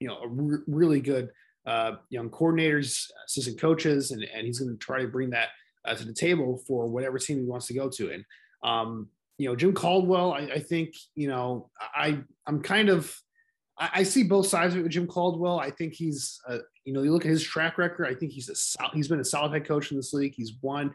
you 0.00 0.08
know 0.08 0.18
a 0.22 0.26
re- 0.26 0.64
really 0.66 1.00
good 1.00 1.28
uh, 1.66 1.92
young 2.08 2.30
coordinators, 2.30 3.06
assistant 3.28 3.60
coaches, 3.60 4.10
and, 4.10 4.24
and 4.34 4.44
he's 4.44 4.58
going 4.58 4.72
to 4.72 4.84
try 4.84 5.02
to 5.02 5.06
bring 5.06 5.30
that 5.30 5.50
uh, 5.84 5.94
to 5.94 6.04
the 6.04 6.12
table 6.12 6.62
for 6.66 6.86
whatever 6.86 7.18
team 7.18 7.38
he 7.38 7.46
wants 7.46 7.66
to 7.68 7.74
go 7.74 7.88
to. 7.90 8.10
And 8.12 8.24
um, 8.62 9.08
you 9.38 9.48
know, 9.48 9.56
Jim 9.56 9.72
Caldwell, 9.72 10.32
I, 10.32 10.40
I, 10.40 10.58
think 10.58 10.94
you 11.14 11.28
know, 11.28 11.70
I 11.94 12.18
I'm 12.46 12.62
kind 12.62 12.88
of 12.88 13.14
I, 13.78 13.90
I, 13.94 14.02
see 14.02 14.22
both 14.22 14.46
sides 14.46 14.74
of 14.74 14.80
it 14.80 14.82
with 14.82 14.92
Jim 14.92 15.06
Caldwell. 15.06 15.58
I 15.58 15.70
think 15.70 15.94
he's 15.94 16.38
uh, 16.48 16.58
you 16.84 16.92
know, 16.92 17.02
you 17.02 17.12
look 17.12 17.24
at 17.24 17.30
his 17.30 17.42
track 17.42 17.78
record. 17.78 18.06
I 18.06 18.14
think 18.14 18.32
he's 18.32 18.76
a 18.78 18.88
he's 18.94 19.08
been 19.08 19.20
a 19.20 19.24
solid 19.24 19.52
head 19.52 19.66
coach 19.66 19.90
in 19.90 19.96
this 19.96 20.12
league. 20.12 20.34
He's 20.36 20.54
won 20.60 20.94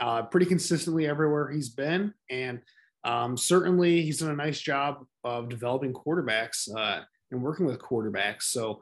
uh, 0.00 0.22
pretty 0.22 0.46
consistently 0.46 1.06
everywhere 1.06 1.50
he's 1.50 1.68
been, 1.68 2.14
and 2.30 2.60
um, 3.04 3.36
certainly 3.36 4.02
he's 4.02 4.18
done 4.18 4.30
a 4.30 4.36
nice 4.36 4.60
job 4.60 5.04
of 5.22 5.48
developing 5.48 5.92
quarterbacks 5.92 6.68
uh, 6.74 7.02
and 7.30 7.42
working 7.42 7.66
with 7.66 7.78
quarterbacks. 7.78 8.44
So 8.44 8.80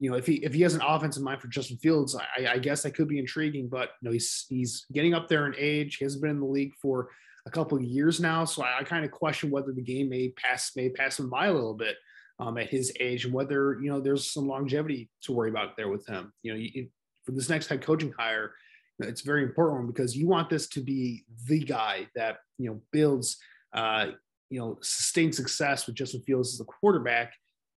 you 0.00 0.10
know, 0.10 0.16
if 0.16 0.26
he 0.26 0.34
if 0.36 0.52
he 0.54 0.62
has 0.62 0.74
an 0.74 0.82
offense 0.82 1.16
in 1.16 1.22
mind 1.22 1.40
for 1.40 1.48
Justin 1.48 1.76
Fields, 1.76 2.16
I, 2.16 2.46
I 2.54 2.58
guess 2.58 2.82
that 2.82 2.94
could 2.94 3.06
be 3.06 3.18
intriguing. 3.18 3.68
But 3.68 3.90
you 4.00 4.08
know, 4.08 4.12
he's 4.12 4.46
he's 4.48 4.86
getting 4.92 5.14
up 5.14 5.28
there 5.28 5.46
in 5.46 5.54
age. 5.58 5.96
He 5.96 6.04
hasn't 6.04 6.22
been 6.22 6.32
in 6.32 6.40
the 6.40 6.46
league 6.46 6.72
for 6.80 7.10
a 7.46 7.50
couple 7.50 7.78
of 7.78 7.84
years 7.84 8.18
now, 8.20 8.44
so 8.44 8.62
I, 8.62 8.78
I 8.80 8.82
kind 8.82 9.04
of 9.04 9.10
question 9.10 9.50
whether 9.50 9.72
the 9.72 9.82
game 9.82 10.08
may 10.08 10.30
pass 10.30 10.72
may 10.74 10.88
pass 10.88 11.20
him 11.20 11.30
by 11.30 11.46
a 11.46 11.52
little 11.52 11.74
bit. 11.74 11.96
um, 12.40 12.56
at 12.56 12.70
his 12.70 12.92
age 12.98 13.26
and 13.26 13.34
whether 13.34 13.78
you 13.80 13.90
know 13.90 14.00
there's 14.00 14.32
some 14.32 14.48
longevity 14.48 15.10
to 15.22 15.32
worry 15.32 15.50
about 15.50 15.76
there 15.76 15.88
with 15.88 16.06
him. 16.06 16.32
You 16.42 16.52
know, 16.52 16.58
you, 16.58 16.88
for 17.24 17.32
this 17.32 17.48
next 17.50 17.66
head 17.66 17.82
coaching 17.82 18.14
hire, 18.18 18.54
it's 18.98 19.20
very 19.20 19.42
important 19.42 19.86
because 19.94 20.16
you 20.16 20.26
want 20.26 20.48
this 20.48 20.66
to 20.70 20.80
be 20.80 21.24
the 21.46 21.60
guy 21.60 22.08
that 22.16 22.38
you 22.58 22.70
know 22.70 22.80
builds 22.92 23.36
uh, 23.74 24.06
you 24.48 24.58
know 24.58 24.78
sustained 24.80 25.34
success 25.34 25.86
with 25.86 25.96
Justin 25.96 26.22
Fields 26.22 26.54
as 26.54 26.60
a 26.60 26.64
quarterback. 26.64 27.34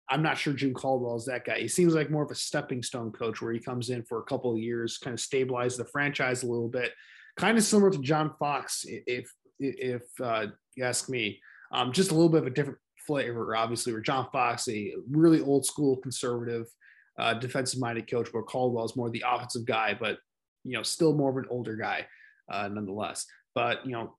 I'm 0.10 0.22
not 0.22 0.38
sure 0.38 0.54
Jim 0.54 0.74
Caldwell 0.74 1.16
is 1.16 1.26
that 1.26 1.46
guy. 1.46 1.60
He 1.60 1.68
seems 1.68 1.94
like 1.94 2.12
more 2.12 2.24
of 2.24 2.32
a 2.32 2.36
stepping 2.36 2.84
stone 2.84 3.12
coach 3.12 3.42
where 3.42 3.54
he 3.54 3.60
comes 3.60 3.90
in 3.90 4.04
for 4.04 4.20
a 4.20 4.24
couple 4.24 4.52
of 4.52 4.60
years, 4.60 4.98
kind 4.98 5.14
of 5.14 5.20
stabilize 5.20 5.78
the 5.78 5.86
franchise 5.86 6.44
a 6.44 6.48
little 6.48 6.68
bit, 6.68 6.92
kind 7.38 7.58
of 7.58 7.64
similar 7.64 7.92
to 7.92 8.00
John 8.00 8.34
Fox, 8.40 8.86
if 8.88 9.32
if 9.60 10.04
uh, 10.22 10.48
you 10.76 10.84
ask 10.84 11.10
me. 11.10 11.40
Um, 11.72 11.94
just 11.94 12.12
a 12.12 12.14
little 12.14 12.30
bit 12.30 12.42
of 12.42 12.48
a 12.48 12.52
different 12.52 12.80
flavor, 13.08 13.56
obviously, 13.56 13.94
where 13.94 14.02
John 14.02 14.28
Fox, 14.32 14.68
a 14.68 14.94
really 15.10 15.42
old 15.42 15.66
school 15.66 15.98
conservative, 15.98 16.68
uh, 17.18 17.34
defensive 17.36 17.80
minded 17.80 18.10
coach, 18.10 18.34
where 18.34 18.44
Caldwell 18.44 18.86
is 18.86 18.96
more 18.96 19.10
the 19.10 19.24
offensive 19.26 19.66
guy, 19.66 19.96
but 19.98 20.18
you 20.64 20.74
know, 20.74 20.84
still 20.84 21.14
more 21.14 21.30
of 21.30 21.38
an 21.38 21.46
older 21.50 21.76
guy, 21.76 22.06
uh, 22.52 22.68
nonetheless. 22.68 23.26
But 23.56 23.86
you 23.86 23.94
know, 23.94 24.18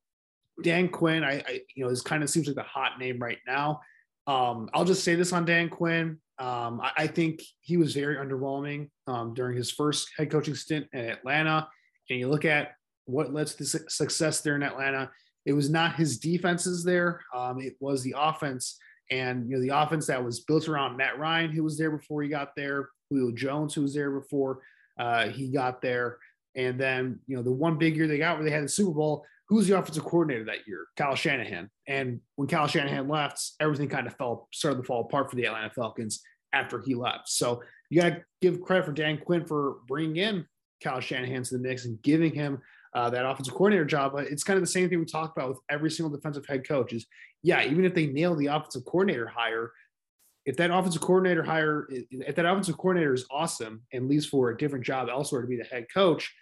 Dan 0.63 0.89
Quinn, 0.89 1.25
I, 1.25 1.43
I 1.47 1.61
you 1.75 1.85
know, 1.85 1.91
is 1.91 2.03
kind 2.03 2.23
of 2.23 2.31
seems 2.31 2.47
like 2.47 2.57
the 2.57 2.63
hot 2.63 2.99
name 2.99 3.19
right 3.19 3.39
now. 3.47 3.81
Um, 4.27 4.71
I'll 4.73 4.85
just 4.85 5.05
say 5.05 5.15
this 5.15 5.33
on 5.33 5.45
Dan 5.45 5.69
Quinn. 5.69 6.19
Um, 6.39 6.81
I, 6.81 6.93
I, 6.97 7.07
think 7.07 7.43
he 7.61 7.77
was 7.77 7.95
very 7.95 8.17
underwhelming 8.17 8.89
um, 9.07 9.35
during 9.35 9.57
his 9.57 9.71
first 9.71 10.09
head 10.17 10.31
coaching 10.31 10.55
stint 10.55 10.87
in 10.93 11.01
Atlanta. 11.01 11.69
And 12.09 12.19
you 12.19 12.29
look 12.29 12.45
at 12.45 12.73
what 13.05 13.33
led 13.33 13.47
to 13.49 13.59
the 13.59 13.65
su- 13.65 13.85
success 13.89 14.41
there 14.41 14.57
in 14.57 14.63
Atlanta. 14.63 15.11
It 15.45 15.53
was 15.53 15.71
not 15.71 15.97
his 15.97 16.19
defenses 16.19 16.85
there. 16.85 17.21
Um, 17.35 17.61
it 17.61 17.75
was 17.81 18.03
the 18.03 18.15
offense, 18.17 18.79
and 19.11 19.49
you 19.49 19.57
know 19.57 19.63
the 19.63 19.77
offense 19.77 20.07
that 20.07 20.25
was 20.25 20.41
built 20.41 20.69
around 20.69 20.97
Matt 20.97 21.19
Ryan, 21.19 21.51
who 21.51 21.65
was 21.65 21.77
there 21.77 21.91
before 21.91 22.23
he 22.23 22.29
got 22.29 22.55
there, 22.57 22.91
Julio 23.11 23.33
Jones, 23.33 23.75
who 23.75 23.83
was 23.83 23.95
there 23.95 24.11
before 24.11 24.61
uh, 24.99 25.29
he 25.29 25.49
got 25.49 25.83
there, 25.83 26.19
and 26.55 26.79
then 26.79 27.19
you 27.27 27.37
know 27.37 27.43
the 27.43 27.53
one 27.53 27.77
big 27.77 27.97
year 27.97 28.07
they 28.07 28.19
got 28.19 28.37
where 28.37 28.45
they 28.45 28.53
had 28.53 28.65
the 28.65 28.69
Super 28.69 28.93
Bowl. 28.93 29.25
Who 29.49 29.57
was 29.57 29.69
the 29.69 29.79
offensive 29.79 30.05
coordinator 30.05 30.45
that 30.45 30.67
year? 30.67 30.87
Kyle 30.97 31.15
Shanahan. 31.15 31.71
And 31.87 32.21
when 32.37 32.49
Kyle 32.49 32.67
Shanahan 32.67 33.09
left, 33.09 33.53
everything 33.61 33.89
kind 33.89 34.07
of 34.07 34.17
fell 34.17 34.49
started 34.53 34.79
to 34.79 34.85
fall 34.85 35.03
apart 35.03 35.31
for 35.31 35.37
the 35.37 35.47
Atlanta 35.47 35.71
Falcons 35.71 36.23
after 36.53 36.81
he 36.81 36.95
left. 36.95 37.29
So 37.29 37.63
you 37.91 38.01
got 38.01 38.09
to 38.11 38.25
give 38.41 38.63
credit 38.63 38.87
for 38.87 38.93
Dan 38.93 39.19
Quinn 39.19 39.45
for 39.45 39.77
bringing 39.87 40.17
in 40.17 40.47
Kyle 40.83 41.01
Shanahan 41.01 41.43
to 41.43 41.57
the 41.57 41.63
mix 41.63 41.85
and 41.85 42.01
giving 42.03 42.33
him 42.33 42.61
uh, 42.95 43.11
that 43.11 43.27
offensive 43.27 43.55
coordinator 43.55 43.85
job. 43.85 44.13
But 44.13 44.27
it's 44.27 44.45
kind 44.45 44.57
of 44.57 44.63
the 44.63 44.67
same 44.71 44.89
thing 44.89 44.99
we 44.99 45.05
talked 45.05 45.37
about 45.37 45.51
with 45.51 45.59
every 45.71 45.91
single 45.91 46.15
defensive 46.15 46.47
head 46.47 46.67
coach 46.67 46.93
is, 46.93 47.07
yeah, 47.43 47.65
even 47.65 47.85
if 47.85 47.95
they 47.95 48.07
nail 48.07 48.35
the 48.35 48.47
offensive 48.47 48.85
coordinator 48.85 49.27
hire, 49.27 49.73
if 50.45 50.57
that 50.57 50.71
offensive 50.71 51.03
coordinator 51.03 51.43
hire, 51.43 51.87
if 51.91 52.35
that 52.35 52.47
offensive 52.47 52.77
coordinator 52.77 53.15
is 53.15 53.27
awesome 53.31 53.83
and 53.93 54.09
leaves 54.09 54.27
for 54.27 54.51
a 54.51 54.57
different 54.57 54.85
job 54.85 55.09
elsewhere 55.09 55.43
to 55.43 55.49
be 55.49 55.57
the 55.57 55.65
head 55.65 55.87
coach, 55.93 56.33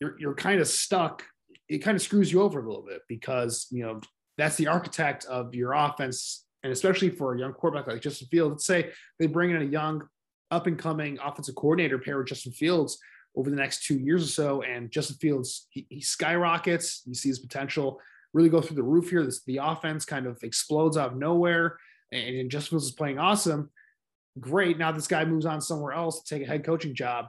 you're, 0.00 0.18
you're 0.18 0.34
kind 0.34 0.60
of 0.60 0.66
stuck. 0.66 1.22
It 1.72 1.78
kind 1.78 1.96
of 1.96 2.02
screws 2.02 2.30
you 2.30 2.42
over 2.42 2.60
a 2.60 2.66
little 2.66 2.84
bit 2.84 3.00
because, 3.08 3.66
you 3.70 3.82
know, 3.82 4.00
that's 4.36 4.56
the 4.56 4.66
architect 4.66 5.24
of 5.24 5.54
your 5.54 5.72
offense. 5.72 6.44
And 6.62 6.72
especially 6.72 7.10
for 7.10 7.34
a 7.34 7.38
young 7.38 7.52
quarterback 7.52 7.86
like 7.86 8.02
Justin 8.02 8.28
Fields, 8.28 8.52
let's 8.52 8.66
say 8.66 8.90
they 9.18 9.26
bring 9.26 9.50
in 9.50 9.62
a 9.62 9.64
young 9.64 10.02
up 10.50 10.66
and 10.66 10.78
coming 10.78 11.18
offensive 11.24 11.54
coordinator 11.54 11.98
pair 11.98 12.18
with 12.18 12.28
Justin 12.28 12.52
Fields 12.52 12.98
over 13.34 13.48
the 13.48 13.56
next 13.56 13.84
two 13.84 13.98
years 13.98 14.22
or 14.22 14.28
so. 14.28 14.62
And 14.62 14.90
Justin 14.90 15.16
Fields, 15.16 15.66
he, 15.70 15.86
he 15.88 16.00
skyrockets. 16.02 17.02
You 17.06 17.14
see 17.14 17.30
his 17.30 17.38
potential 17.38 17.98
really 18.34 18.50
go 18.50 18.60
through 18.60 18.76
the 18.76 18.82
roof 18.82 19.08
here. 19.08 19.24
This, 19.24 19.42
the 19.44 19.60
offense 19.62 20.04
kind 20.04 20.26
of 20.26 20.38
explodes 20.42 20.96
out 20.96 21.12
of 21.12 21.18
nowhere. 21.18 21.78
And, 22.12 22.36
and 22.36 22.50
Justin 22.50 22.72
Fields 22.72 22.86
is 22.86 22.92
playing 22.92 23.18
awesome. 23.18 23.70
Great. 24.38 24.78
Now 24.78 24.92
this 24.92 25.08
guy 25.08 25.24
moves 25.24 25.46
on 25.46 25.60
somewhere 25.60 25.92
else 25.92 26.22
to 26.22 26.34
take 26.34 26.46
a 26.46 26.50
head 26.50 26.64
coaching 26.64 26.94
job. 26.94 27.26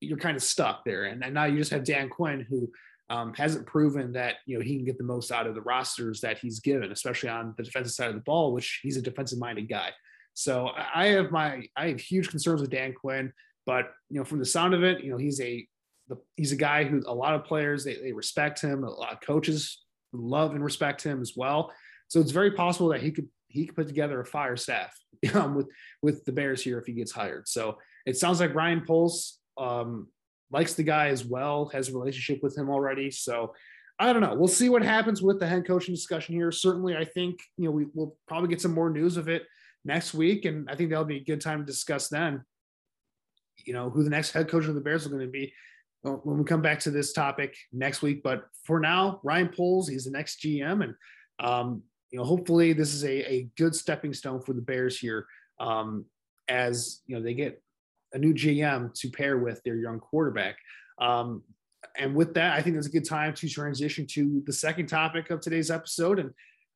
You're 0.00 0.18
kind 0.18 0.36
of 0.36 0.42
stuck 0.42 0.84
there. 0.84 1.04
And, 1.04 1.24
and 1.24 1.34
now 1.34 1.46
you 1.46 1.56
just 1.56 1.72
have 1.72 1.84
Dan 1.84 2.08
Quinn, 2.08 2.46
who 2.48 2.70
um, 3.10 3.32
hasn't 3.34 3.66
proven 3.66 4.12
that 4.12 4.36
you 4.46 4.58
know 4.58 4.64
he 4.64 4.76
can 4.76 4.84
get 4.84 4.98
the 4.98 5.04
most 5.04 5.32
out 5.32 5.46
of 5.46 5.54
the 5.54 5.62
rosters 5.62 6.20
that 6.20 6.38
he's 6.38 6.60
given, 6.60 6.92
especially 6.92 7.28
on 7.28 7.54
the 7.56 7.62
defensive 7.62 7.92
side 7.92 8.08
of 8.08 8.14
the 8.14 8.20
ball, 8.20 8.52
which 8.52 8.80
he's 8.82 8.96
a 8.96 9.02
defensive 9.02 9.38
minded 9.38 9.68
guy. 9.68 9.90
So 10.34 10.70
I 10.94 11.06
have 11.08 11.30
my 11.30 11.64
I 11.76 11.88
have 11.88 12.00
huge 12.00 12.28
concerns 12.28 12.60
with 12.60 12.70
Dan 12.70 12.92
Quinn. 12.92 13.32
But 13.68 13.92
you 14.08 14.18
know, 14.18 14.24
from 14.24 14.38
the 14.38 14.46
sound 14.46 14.72
of 14.72 14.82
it, 14.82 15.04
you 15.04 15.10
know, 15.10 15.18
he's 15.18 15.40
a 15.40 15.66
he's 16.36 16.52
a 16.52 16.56
guy 16.56 16.84
who 16.84 17.02
a 17.06 17.14
lot 17.14 17.34
of 17.34 17.44
players 17.44 17.84
they, 17.84 17.96
they 17.96 18.12
respect 18.12 18.62
him. 18.62 18.82
A 18.82 18.90
lot 18.90 19.12
of 19.12 19.20
coaches 19.20 19.84
love 20.12 20.52
and 20.52 20.64
respect 20.64 21.02
him 21.02 21.20
as 21.20 21.34
well. 21.36 21.70
So 22.08 22.18
it's 22.20 22.30
very 22.30 22.52
possible 22.52 22.88
that 22.88 23.02
he 23.02 23.10
could 23.10 23.28
he 23.48 23.66
could 23.66 23.76
put 23.76 23.86
together 23.86 24.20
a 24.20 24.24
fire 24.24 24.56
staff 24.56 24.96
um, 25.34 25.54
with 25.54 25.68
with 26.02 26.24
the 26.24 26.32
Bears 26.32 26.62
here 26.62 26.78
if 26.78 26.86
he 26.86 26.92
gets 26.92 27.12
hired. 27.12 27.46
So 27.46 27.76
it 28.06 28.16
sounds 28.16 28.40
like 28.40 28.54
Ryan 28.54 28.84
Poles 28.86 29.38
um, 29.58 30.08
likes 30.50 30.74
the 30.74 30.82
guy 30.82 31.08
as 31.08 31.24
well, 31.24 31.70
has 31.72 31.88
a 31.88 31.92
relationship 31.92 32.42
with 32.42 32.56
him 32.56 32.70
already. 32.70 33.10
So 33.10 33.54
I 33.98 34.12
don't 34.12 34.22
know. 34.22 34.34
We'll 34.34 34.48
see 34.48 34.68
what 34.68 34.82
happens 34.82 35.22
with 35.22 35.40
the 35.40 35.46
head 35.46 35.66
coaching 35.66 35.94
discussion 35.94 36.34
here. 36.34 36.52
Certainly, 36.52 36.96
I 36.96 37.04
think 37.04 37.40
you 37.56 37.64
know 37.64 37.70
we 37.72 37.86
will 37.94 38.16
probably 38.26 38.48
get 38.48 38.60
some 38.60 38.74
more 38.74 38.90
news 38.90 39.16
of 39.16 39.28
it 39.28 39.44
next 39.84 40.14
week, 40.14 40.44
and 40.44 40.70
I 40.70 40.76
think 40.76 40.90
that'll 40.90 41.04
be 41.04 41.16
a 41.16 41.24
good 41.24 41.40
time 41.40 41.60
to 41.60 41.64
discuss 41.64 42.08
then 42.08 42.44
you 43.64 43.72
know, 43.72 43.90
who 43.90 44.02
the 44.02 44.10
next 44.10 44.32
head 44.32 44.48
coach 44.48 44.66
of 44.66 44.74
the 44.74 44.80
Bears 44.80 45.06
are 45.06 45.10
going 45.10 45.22
to 45.22 45.28
be 45.28 45.52
when 46.02 46.38
we 46.38 46.44
come 46.44 46.62
back 46.62 46.80
to 46.80 46.90
this 46.90 47.12
topic 47.12 47.56
next 47.72 48.02
week. 48.02 48.22
But 48.22 48.44
for 48.64 48.80
now, 48.80 49.20
Ryan 49.22 49.48
Poles, 49.48 49.88
he's 49.88 50.04
the 50.04 50.10
next 50.10 50.40
GM. 50.40 50.84
And, 50.84 50.94
um, 51.40 51.82
you 52.10 52.18
know, 52.18 52.24
hopefully 52.24 52.72
this 52.72 52.94
is 52.94 53.04
a, 53.04 53.30
a 53.30 53.48
good 53.56 53.74
stepping 53.74 54.14
stone 54.14 54.40
for 54.40 54.52
the 54.52 54.62
Bears 54.62 54.98
here 54.98 55.26
um, 55.60 56.04
as, 56.48 57.00
you 57.06 57.16
know, 57.16 57.22
they 57.22 57.34
get 57.34 57.62
a 58.12 58.18
new 58.18 58.34
GM 58.34 58.94
to 58.94 59.10
pair 59.10 59.38
with 59.38 59.62
their 59.64 59.76
young 59.76 60.00
quarterback. 60.00 60.56
Um, 61.00 61.42
and 61.96 62.14
with 62.14 62.34
that, 62.34 62.54
I 62.56 62.62
think 62.62 62.76
it's 62.76 62.86
a 62.86 62.90
good 62.90 63.04
time 63.04 63.34
to 63.34 63.48
transition 63.48 64.06
to 64.08 64.42
the 64.46 64.52
second 64.52 64.86
topic 64.86 65.30
of 65.30 65.40
today's 65.40 65.70
episode. 65.70 66.18
And 66.18 66.30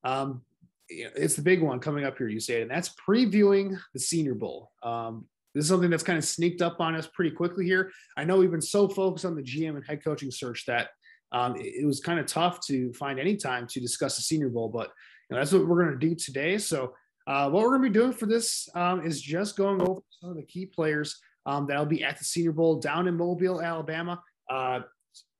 um, 0.04 0.42
it's 0.88 1.36
the 1.36 1.42
big 1.42 1.62
one 1.62 1.78
coming 1.80 2.04
up 2.04 2.18
here, 2.18 2.28
Usaid, 2.28 2.62
and 2.62 2.70
that's 2.70 2.94
previewing 3.08 3.78
the 3.92 4.00
Senior 4.00 4.34
Bowl. 4.34 4.70
Um, 4.82 5.26
this 5.54 5.64
is 5.64 5.68
something 5.68 5.90
that's 5.90 6.02
kind 6.02 6.18
of 6.18 6.24
sneaked 6.24 6.62
up 6.62 6.80
on 6.80 6.94
us 6.94 7.06
pretty 7.06 7.30
quickly 7.30 7.64
here. 7.64 7.90
I 8.16 8.24
know 8.24 8.38
we've 8.38 8.50
been 8.50 8.60
so 8.60 8.88
focused 8.88 9.24
on 9.24 9.36
the 9.36 9.42
GM 9.42 9.76
and 9.76 9.86
head 9.86 10.02
coaching 10.02 10.30
search 10.30 10.64
that 10.66 10.88
um, 11.30 11.56
it, 11.56 11.82
it, 11.82 11.86
was 11.86 12.00
kind 12.00 12.18
of 12.18 12.26
tough 12.26 12.60
to 12.66 12.92
find 12.94 13.18
any 13.18 13.36
time 13.36 13.66
to 13.68 13.80
discuss 13.80 14.16
the 14.16 14.22
Senior 14.22 14.48
Bowl, 14.48 14.68
but 14.68 14.90
you 15.28 15.36
know, 15.36 15.40
that's 15.40 15.52
what 15.52 15.66
we're 15.66 15.82
going 15.84 15.98
to 15.98 16.06
do 16.08 16.14
today. 16.14 16.58
So, 16.58 16.94
uh, 17.26 17.48
what 17.50 17.62
we're 17.62 17.76
going 17.78 17.82
to 17.82 17.88
be 17.88 17.98
doing 17.98 18.12
for 18.12 18.26
this 18.26 18.68
um, 18.74 19.04
is 19.04 19.20
just 19.20 19.56
going 19.56 19.80
over 19.80 20.00
some 20.20 20.30
of 20.30 20.36
the 20.36 20.42
key 20.42 20.66
players 20.66 21.20
um, 21.46 21.66
that'll 21.66 21.86
be 21.86 22.04
at 22.04 22.18
the 22.18 22.24
Senior 22.24 22.52
Bowl 22.52 22.80
down 22.80 23.08
in 23.08 23.16
Mobile, 23.16 23.60
Alabama. 23.60 24.22
Uh, 24.50 24.80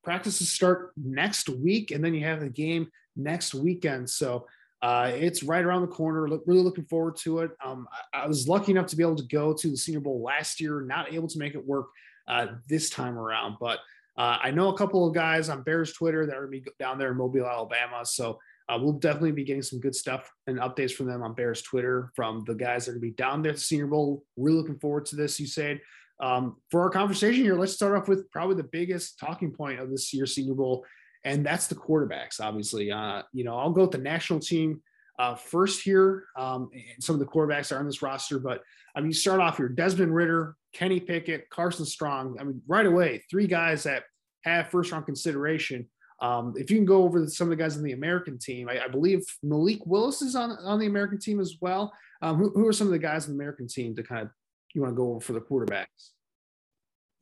practices 0.03 0.51
start 0.51 0.93
next 0.97 1.49
week, 1.49 1.91
and 1.91 2.05
then 2.05 2.15
you 2.15 2.25
have 2.25 2.41
the 2.41 2.49
game 2.49 2.89
next 3.17 3.55
weekend. 3.55 4.09
So, 4.09 4.47
uh, 4.83 5.13
it's 5.15 5.45
right 5.45 5.65
around 5.65 5.83
the 5.83 5.87
corner. 5.89 6.29
Look, 6.29 6.43
really 6.45 6.63
looking 6.63 6.87
forward 6.87 7.17
to 7.19 7.39
it. 7.41 7.53
Um, 7.65 7.87
I, 8.13 8.23
I, 8.23 8.27
was 8.27 8.49
lucky 8.49 8.73
enough 8.73 8.87
to 8.87 8.97
be 8.97 9.05
able 9.05 9.15
to 9.15 9.27
go 9.27 9.55
to 9.55 9.71
the 9.71 9.77
Senior 9.77 10.01
Bowl 10.01 10.21
last 10.21 10.61
year, 10.61 10.81
not 10.81 11.13
able 11.13 11.29
to 11.29 11.39
make 11.39 11.55
it 11.55 11.65
work 11.65 11.87
uh, 12.27 12.49
this 12.69 12.91
time 12.91 13.17
around. 13.17 13.59
But 13.61 13.79
uh, 14.17 14.39
I 14.43 14.51
know 14.51 14.71
a 14.71 14.77
couple 14.77 15.07
of 15.07 15.15
guys 15.15 15.49
on 15.49 15.63
Bears 15.63 15.93
Twitter 15.93 16.27
that 16.27 16.37
are 16.37 16.47
going 16.47 16.65
to 16.65 16.71
be 16.71 16.73
down 16.81 16.99
there 16.99 17.13
in 17.13 17.17
Mobile, 17.17 17.47
Alabama. 17.47 18.05
So 18.05 18.41
uh, 18.69 18.79
we'll 18.81 18.93
definitely 18.93 19.33
be 19.33 19.45
getting 19.45 19.63
some 19.63 19.81
good 19.81 19.95
stuff 19.95 20.31
and 20.47 20.59
updates 20.59 20.93
from 20.93 21.07
them 21.07 21.23
on 21.23 21.35
Bears 21.35 21.63
Twitter 21.63 22.13
from 22.15 22.45
the 22.47 22.55
guys 22.55 22.85
that 22.85 22.93
are 22.93 22.95
going 22.95 23.03
to 23.03 23.09
be 23.09 23.17
down 23.17 23.43
there 23.43 23.51
at 23.51 23.57
the 23.57 23.63
Senior 23.63 23.87
Bowl. 23.87 24.25
Really 24.37 24.57
looking 24.57 24.79
forward 24.79 25.07
to 25.07 25.17
this, 25.17 25.41
Usaid. 25.41 25.81
Um, 26.21 26.57
for 26.71 26.83
our 26.83 26.91
conversation 26.91 27.43
here, 27.43 27.57
let's 27.57 27.73
start 27.73 27.97
off 27.97 28.09
with 28.09 28.31
probably 28.31 28.57
the 28.57 28.63
biggest 28.65 29.19
talking 29.19 29.53
point 29.53 29.81
of 29.81 29.91
this 29.91 30.13
year's 30.15 30.35
Senior 30.35 30.55
Bowl 30.55 30.85
and 31.25 31.45
that's 31.45 31.67
the 31.67 31.75
quarterbacks. 31.75 32.41
Obviously, 32.41 32.91
uh, 32.91 33.23
you 33.33 33.45
know, 33.45 33.57
I'll 33.57 33.71
go 33.71 33.83
with 33.83 33.93
the 33.93 33.99
national 33.99 34.41
team 34.41 34.83
uh, 35.19 35.35
first 35.35 35.83
here. 35.83 36.25
Um, 36.37 36.71
some 37.01 37.15
of 37.15 37.21
the 37.21 37.27
quarterbacks 37.27 37.75
are 37.75 37.79
on 37.79 37.87
this 37.87 38.03
roster, 38.03 38.39
but 38.39 38.63
I 38.95 39.01
mean, 39.01 39.09
you 39.09 39.15
start 39.15 39.41
off 39.41 39.57
here: 39.57 39.69
Desmond 39.69 40.15
Ridder, 40.15 40.57
Kenny 40.73 41.01
Pickett, 41.01 41.49
Carson 41.51 41.85
Strong. 41.85 42.37
I 42.41 42.45
mean, 42.45 42.63
right 42.67 42.87
away, 42.87 43.25
three 43.31 43.47
guys 43.47 43.85
that 43.85 44.05
have 44.45 44.69
first 44.69 44.93
round 44.93 45.07
consideration. 45.07 45.89
Um, 46.23 46.55
if 46.57 46.71
you 46.71 46.77
can 46.77 46.87
go 46.87 47.03
over 47.03 47.27
some 47.27 47.47
of 47.47 47.51
the 47.51 47.63
guys 47.63 47.77
on 47.77 47.83
the 47.83 47.93
American 47.93 48.39
team, 48.39 48.69
I, 48.69 48.85
I 48.85 48.89
believe 48.89 49.25
Malik 49.43 49.85
Willis 49.85 50.23
is 50.23 50.37
on 50.37 50.53
on 50.53 50.79
the 50.79 50.87
American 50.87 51.19
team 51.19 51.41
as 51.41 51.57
well. 51.61 51.93
Um, 52.23 52.37
who, 52.37 52.51
who 52.51 52.69
are 52.69 52.73
some 52.73 52.87
of 52.87 52.93
the 52.93 52.99
guys 52.99 53.27
on 53.27 53.33
the 53.33 53.43
American 53.43 53.67
team 53.67 53.97
to 53.97 54.03
kind 54.05 54.23
of 54.23 54.31
you 54.73 54.81
want 54.81 54.93
to 54.93 54.97
go 54.97 55.11
over 55.11 55.21
for 55.21 55.33
the 55.33 55.41
quarterbacks? 55.41 56.13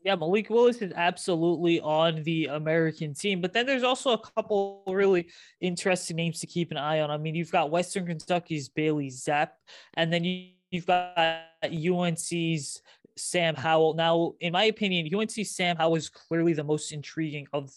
Yeah, 0.02 0.14
Malik 0.14 0.48
Willis 0.48 0.78
is 0.78 0.92
absolutely 0.94 1.80
on 1.80 2.22
the 2.22 2.46
American 2.46 3.12
team, 3.12 3.40
but 3.40 3.52
then 3.52 3.66
there's 3.66 3.82
also 3.82 4.12
a 4.12 4.18
couple 4.18 4.82
really 4.86 5.28
interesting 5.60 6.16
names 6.16 6.40
to 6.40 6.46
keep 6.46 6.70
an 6.70 6.78
eye 6.78 7.00
on. 7.00 7.10
I 7.10 7.18
mean, 7.18 7.34
you've 7.34 7.52
got 7.52 7.70
Western 7.70 8.06
Kentucky's 8.06 8.70
Bailey 8.70 9.08
Zappe, 9.08 9.50
and 9.94 10.10
then 10.10 10.24
you, 10.24 10.52
you've 10.70 10.86
got 10.86 11.40
UNC's 11.64 12.80
Sam 13.16 13.54
Howell. 13.54 13.92
Now, 13.94 14.34
in 14.40 14.54
my 14.54 14.64
opinion, 14.64 15.14
UNC 15.14 15.32
Sam 15.44 15.76
Howell 15.76 15.96
is 15.96 16.08
clearly 16.08 16.54
the 16.54 16.64
most 16.64 16.92
intriguing 16.92 17.46
of 17.52 17.70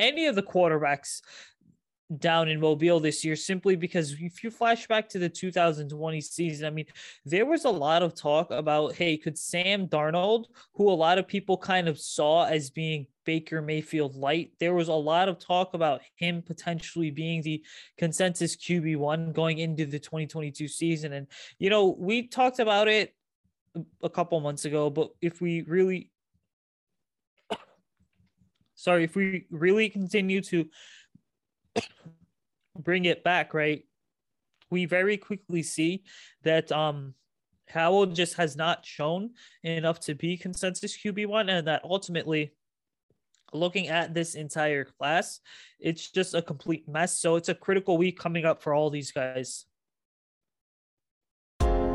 any 0.00 0.26
of 0.26 0.34
the 0.34 0.42
quarterbacks 0.42 1.20
down 2.18 2.48
in 2.48 2.58
Mobile 2.58 2.98
this 2.98 3.24
year 3.24 3.36
simply 3.36 3.76
because 3.76 4.12
if 4.20 4.42
you 4.42 4.50
flash 4.50 4.88
back 4.88 5.08
to 5.10 5.18
the 5.18 5.28
2020 5.28 6.20
season, 6.20 6.66
I 6.66 6.70
mean, 6.70 6.86
there 7.24 7.46
was 7.46 7.64
a 7.64 7.70
lot 7.70 8.02
of 8.02 8.14
talk 8.14 8.50
about, 8.50 8.94
hey, 8.94 9.16
could 9.16 9.38
Sam 9.38 9.86
Darnold, 9.86 10.46
who 10.74 10.90
a 10.90 10.92
lot 10.92 11.18
of 11.18 11.28
people 11.28 11.56
kind 11.56 11.88
of 11.88 12.00
saw 12.00 12.46
as 12.46 12.70
being 12.70 13.06
Baker 13.24 13.62
Mayfield 13.62 14.16
light, 14.16 14.50
there 14.58 14.74
was 14.74 14.88
a 14.88 14.92
lot 14.92 15.28
of 15.28 15.38
talk 15.38 15.74
about 15.74 16.00
him 16.16 16.42
potentially 16.42 17.12
being 17.12 17.42
the 17.42 17.62
consensus 17.96 18.56
QB1 18.56 19.32
going 19.32 19.58
into 19.58 19.86
the 19.86 20.00
2022 20.00 20.66
season. 20.66 21.12
And, 21.12 21.28
you 21.60 21.70
know, 21.70 21.94
we 21.96 22.26
talked 22.26 22.58
about 22.58 22.88
it 22.88 23.14
a 24.02 24.10
couple 24.10 24.40
months 24.40 24.64
ago, 24.64 24.90
but 24.90 25.10
if 25.22 25.40
we 25.40 25.62
really, 25.62 26.09
sorry, 28.80 29.04
if 29.04 29.14
we 29.14 29.46
really 29.50 29.90
continue 29.90 30.40
to 30.40 30.66
bring 32.78 33.04
it 33.04 33.22
back, 33.22 33.52
right? 33.52 33.84
We 34.70 34.86
very 34.86 35.16
quickly 35.16 35.62
see 35.62 36.04
that 36.44 36.72
um 36.72 37.14
Howell 37.68 38.06
just 38.06 38.34
has 38.34 38.56
not 38.56 38.84
shown 38.84 39.30
enough 39.62 40.00
to 40.00 40.14
be 40.14 40.36
consensus 40.36 40.96
QB1, 40.96 41.48
and 41.50 41.68
that 41.68 41.84
ultimately, 41.84 42.52
looking 43.52 43.88
at 43.88 44.12
this 44.12 44.34
entire 44.34 44.84
class, 44.84 45.40
it's 45.78 46.10
just 46.10 46.34
a 46.34 46.42
complete 46.42 46.88
mess. 46.88 47.20
So 47.20 47.36
it's 47.36 47.48
a 47.48 47.54
critical 47.54 47.96
week 47.96 48.18
coming 48.18 48.44
up 48.44 48.62
for 48.62 48.74
all 48.74 48.90
these 48.90 49.12
guys. 49.12 49.66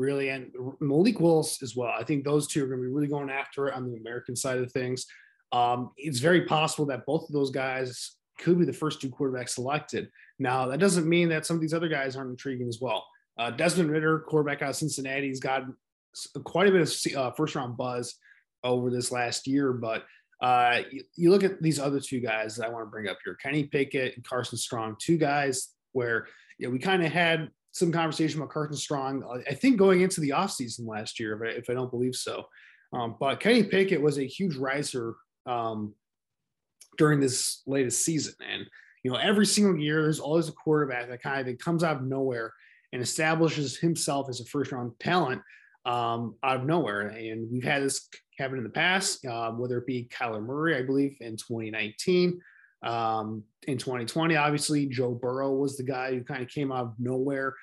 really, 0.00 0.30
and 0.30 0.50
Malik 0.80 1.20
Willis 1.20 1.62
as 1.62 1.76
well. 1.76 1.92
I 1.96 2.02
think 2.02 2.24
those 2.24 2.46
two 2.46 2.64
are 2.64 2.66
going 2.66 2.80
to 2.80 2.88
be 2.88 2.92
really 2.92 3.06
going 3.06 3.30
after 3.30 3.68
it 3.68 3.74
on 3.74 3.90
the 3.90 3.98
American 3.98 4.34
side 4.34 4.58
of 4.58 4.72
things. 4.72 5.06
Um, 5.52 5.90
it's 5.96 6.18
very 6.18 6.46
possible 6.46 6.86
that 6.86 7.06
both 7.06 7.28
of 7.28 7.32
those 7.32 7.50
guys 7.50 8.16
could 8.38 8.58
be 8.58 8.64
the 8.64 8.72
first 8.72 9.00
two 9.00 9.10
quarterbacks 9.10 9.50
selected. 9.50 10.08
Now, 10.38 10.66
that 10.66 10.80
doesn't 10.80 11.08
mean 11.08 11.28
that 11.28 11.44
some 11.44 11.56
of 11.56 11.60
these 11.60 11.74
other 11.74 11.88
guys 11.88 12.16
aren't 12.16 12.30
intriguing 12.30 12.68
as 12.68 12.78
well. 12.80 13.06
Uh, 13.38 13.50
Desmond 13.50 13.90
Ridder, 13.90 14.20
quarterback 14.20 14.62
out 14.62 14.70
of 14.70 14.76
Cincinnati, 14.76 15.28
has 15.28 15.40
got 15.40 15.64
quite 16.44 16.68
a 16.68 16.72
bit 16.72 16.82
of 16.82 17.16
uh, 17.16 17.30
first 17.32 17.54
round 17.54 17.76
buzz 17.76 18.14
over 18.64 18.90
this 18.90 19.12
last 19.12 19.46
year, 19.46 19.72
but 19.72 20.04
uh, 20.42 20.80
you, 20.90 21.02
you, 21.16 21.30
look 21.30 21.44
at 21.44 21.60
these 21.60 21.78
other 21.78 22.00
two 22.00 22.20
guys 22.20 22.56
that 22.56 22.66
I 22.66 22.70
want 22.70 22.86
to 22.86 22.90
bring 22.90 23.08
up 23.08 23.18
here 23.24 23.36
Kenny 23.42 23.64
Pickett 23.64 24.16
and 24.16 24.24
Carson 24.24 24.56
Strong, 24.56 24.96
two 24.98 25.18
guys 25.18 25.74
where 25.92 26.26
you 26.58 26.66
know, 26.66 26.72
we 26.72 26.78
kind 26.78 27.04
of 27.04 27.12
had 27.12 27.50
some 27.72 27.92
conversation 27.92 28.40
about 28.40 28.52
Carson 28.52 28.76
Strong, 28.76 29.42
I 29.48 29.54
think 29.54 29.76
going 29.78 30.00
into 30.00 30.20
the 30.20 30.30
offseason 30.30 30.86
last 30.86 31.20
year, 31.20 31.34
if 31.34 31.42
I, 31.42 31.58
if 31.58 31.70
I 31.70 31.74
don't 31.74 31.90
believe 31.90 32.16
so. 32.16 32.46
Um, 32.92 33.16
but 33.20 33.40
Kenny 33.40 33.62
Pickett 33.62 34.02
was 34.02 34.18
a 34.18 34.24
huge 34.24 34.56
riser 34.56 35.14
um, 35.46 35.94
during 36.98 37.20
this 37.20 37.62
latest 37.66 38.02
season. 38.02 38.34
And, 38.52 38.66
you 39.04 39.10
know, 39.10 39.16
every 39.16 39.46
single 39.46 39.78
year, 39.78 40.02
there's 40.02 40.20
always 40.20 40.48
a 40.48 40.52
quarterback 40.52 41.08
that 41.08 41.22
kind 41.22 41.46
of 41.46 41.58
comes 41.58 41.84
out 41.84 41.96
of 41.96 42.02
nowhere 42.02 42.52
and 42.92 43.00
establishes 43.00 43.76
himself 43.76 44.28
as 44.28 44.40
a 44.40 44.44
first 44.44 44.72
round 44.72 44.92
talent 44.98 45.40
um, 45.86 46.34
out 46.42 46.56
of 46.56 46.66
nowhere. 46.66 47.08
And 47.08 47.48
we've 47.50 47.64
had 47.64 47.82
this 47.82 48.08
happen 48.38 48.58
in 48.58 48.64
the 48.64 48.70
past, 48.70 49.24
uh, 49.24 49.52
whether 49.52 49.78
it 49.78 49.86
be 49.86 50.08
Kyler 50.12 50.44
Murray, 50.44 50.76
I 50.76 50.82
believe, 50.82 51.16
in 51.20 51.36
2019. 51.36 52.40
Um, 52.82 53.44
in 53.66 53.78
2020, 53.78 54.36
obviously, 54.36 54.86
Joe 54.86 55.12
Burrow 55.12 55.52
was 55.52 55.76
the 55.76 55.82
guy 55.82 56.12
who 56.12 56.22
kind 56.22 56.42
of 56.42 56.48
came 56.48 56.72
out 56.72 56.86
of 56.86 56.94
nowhere 56.98 57.54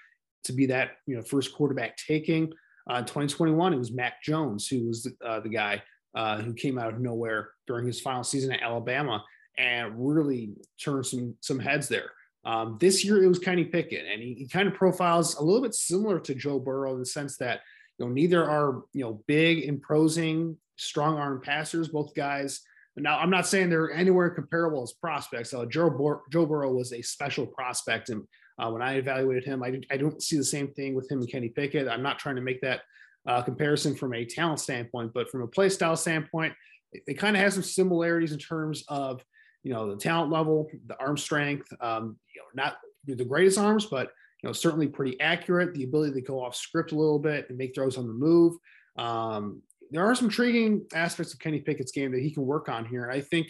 to 0.44 0.54
be 0.54 0.66
that 0.68 0.92
you 1.06 1.16
know 1.16 1.22
first 1.22 1.54
quarterback 1.54 1.98
taking. 1.98 2.52
Uh, 2.90 3.02
2021, 3.02 3.74
it 3.74 3.78
was 3.78 3.92
Mac 3.92 4.22
Jones 4.24 4.68
who 4.68 4.88
was 4.88 5.04
the, 5.04 5.28
uh, 5.28 5.40
the 5.42 5.50
guy 5.50 5.82
uh, 6.16 6.38
who 6.38 6.54
came 6.54 6.80
out 6.80 6.94
of 6.94 7.00
nowhere 7.00 7.50
during 7.68 7.86
his 7.86 8.00
final 8.00 8.24
season 8.24 8.52
at 8.52 8.62
Alabama 8.62 9.24
and 9.58 9.94
really 9.98 10.52
turned 10.82 11.06
some 11.06 11.36
some 11.42 11.60
heads 11.60 11.88
there. 11.88 12.12
Um, 12.46 12.78
this 12.80 13.04
year 13.04 13.22
it 13.24 13.28
was 13.28 13.40
Kenny 13.40 13.66
Pickett, 13.66 14.06
and 14.10 14.22
he, 14.22 14.34
he, 14.36 14.48
kind 14.48 14.70
of 14.70 14.74
profiles 14.74 15.36
a 15.36 15.44
little 15.44 15.62
bit 15.62 15.74
similar 15.74 16.18
to 16.22 16.34
Joe 16.34 16.60
Burrow 16.60 16.94
in 16.94 17.00
the 17.00 17.06
sense 17.06 17.36
that 17.38 17.60
you 17.98 18.06
know 18.06 18.12
neither 18.12 18.50
are 18.50 18.84
you 18.94 19.04
know 19.04 19.22
big, 19.28 19.66
imposing, 19.66 20.56
strong 20.78 21.18
arm 21.18 21.42
passers. 21.42 21.90
Both 21.90 22.16
guys 22.16 22.62
now, 23.04 23.20
I'm 23.20 23.30
not 23.30 23.48
saying 23.48 23.70
they're 23.70 23.92
anywhere 23.92 24.30
comparable 24.30 24.84
as 24.84 24.94
prospects. 24.94 25.54
Uh, 25.54 25.66
Joe, 25.66 25.90
Bur- 25.90 26.24
Joe 26.32 26.46
Burrow 26.46 26.74
was 26.74 26.94
a 26.94 27.02
special 27.02 27.46
prospect, 27.46 28.10
and 28.10 28.24
uh, 28.60 28.70
when 28.72 28.82
I 28.82 28.96
evaluated 28.96 29.46
him, 29.46 29.64
I, 29.64 29.80
I 29.92 29.98
don't 29.98 30.22
see 30.22 30.38
the 30.38 30.44
same 30.44 30.70
thing 30.70 30.96
with 30.96 31.10
him 31.12 31.20
and 31.20 31.32
Kenny 31.32 31.50
Pickett. 31.50 31.88
I'm 31.88 32.02
not 32.02 32.18
trying 32.18 32.38
to 32.38 32.42
make 32.42 32.62
that 32.62 32.82
uh, 33.28 33.42
comparison 33.44 33.94
from 33.94 34.14
a 34.14 34.26
talent 34.26 34.60
standpoint, 34.60 35.12
but 35.14 35.30
from 35.30 35.44
a 35.44 35.48
play 35.48 35.70
style 35.70 35.96
standpoint, 35.96 36.54
it, 36.92 37.04
it 37.08 37.14
kind 37.16 37.36
of 37.36 37.44
has 37.44 37.54
some 37.54 37.64
similarities 37.64 38.32
in 38.32 38.40
terms 38.40 38.84
of 38.88 39.24
you 39.64 39.74
know 39.74 39.94
the 39.94 40.00
talent 40.00 40.32
level, 40.32 40.70
the 40.88 40.98
arm 41.00 41.18
strength. 41.18 41.68
Um, 41.82 42.18
you 42.34 42.42
know, 42.42 42.64
not 42.64 42.78
the 43.06 43.26
greatest 43.26 43.60
arms, 43.60 43.86
but 43.86 44.12
you 44.42 44.48
know 44.48 44.54
certainly 44.54 44.88
pretty 44.88 45.20
accurate. 45.20 45.74
The 45.74 45.84
ability 45.84 46.14
to 46.14 46.22
go 46.22 46.44
off 46.44 46.56
script 46.56 46.94
a 46.94 46.96
little 46.96 47.20
bit 47.20 47.48
and 47.50 47.58
make 47.58 47.76
throws 47.76 47.98
on 47.98 48.08
the 48.08 48.14
move. 48.14 48.56
Um, 48.98 49.62
there 49.92 50.06
are 50.06 50.16
some 50.16 50.28
intriguing 50.28 50.86
aspects 50.94 51.34
of 51.34 51.40
Kenny 51.40 51.60
Pickett's 51.60 51.92
game 51.92 52.12
that 52.12 52.22
he 52.22 52.32
can 52.32 52.46
work 52.46 52.70
on 52.70 52.86
here. 52.86 53.10
I 53.10 53.22
think 53.22 53.48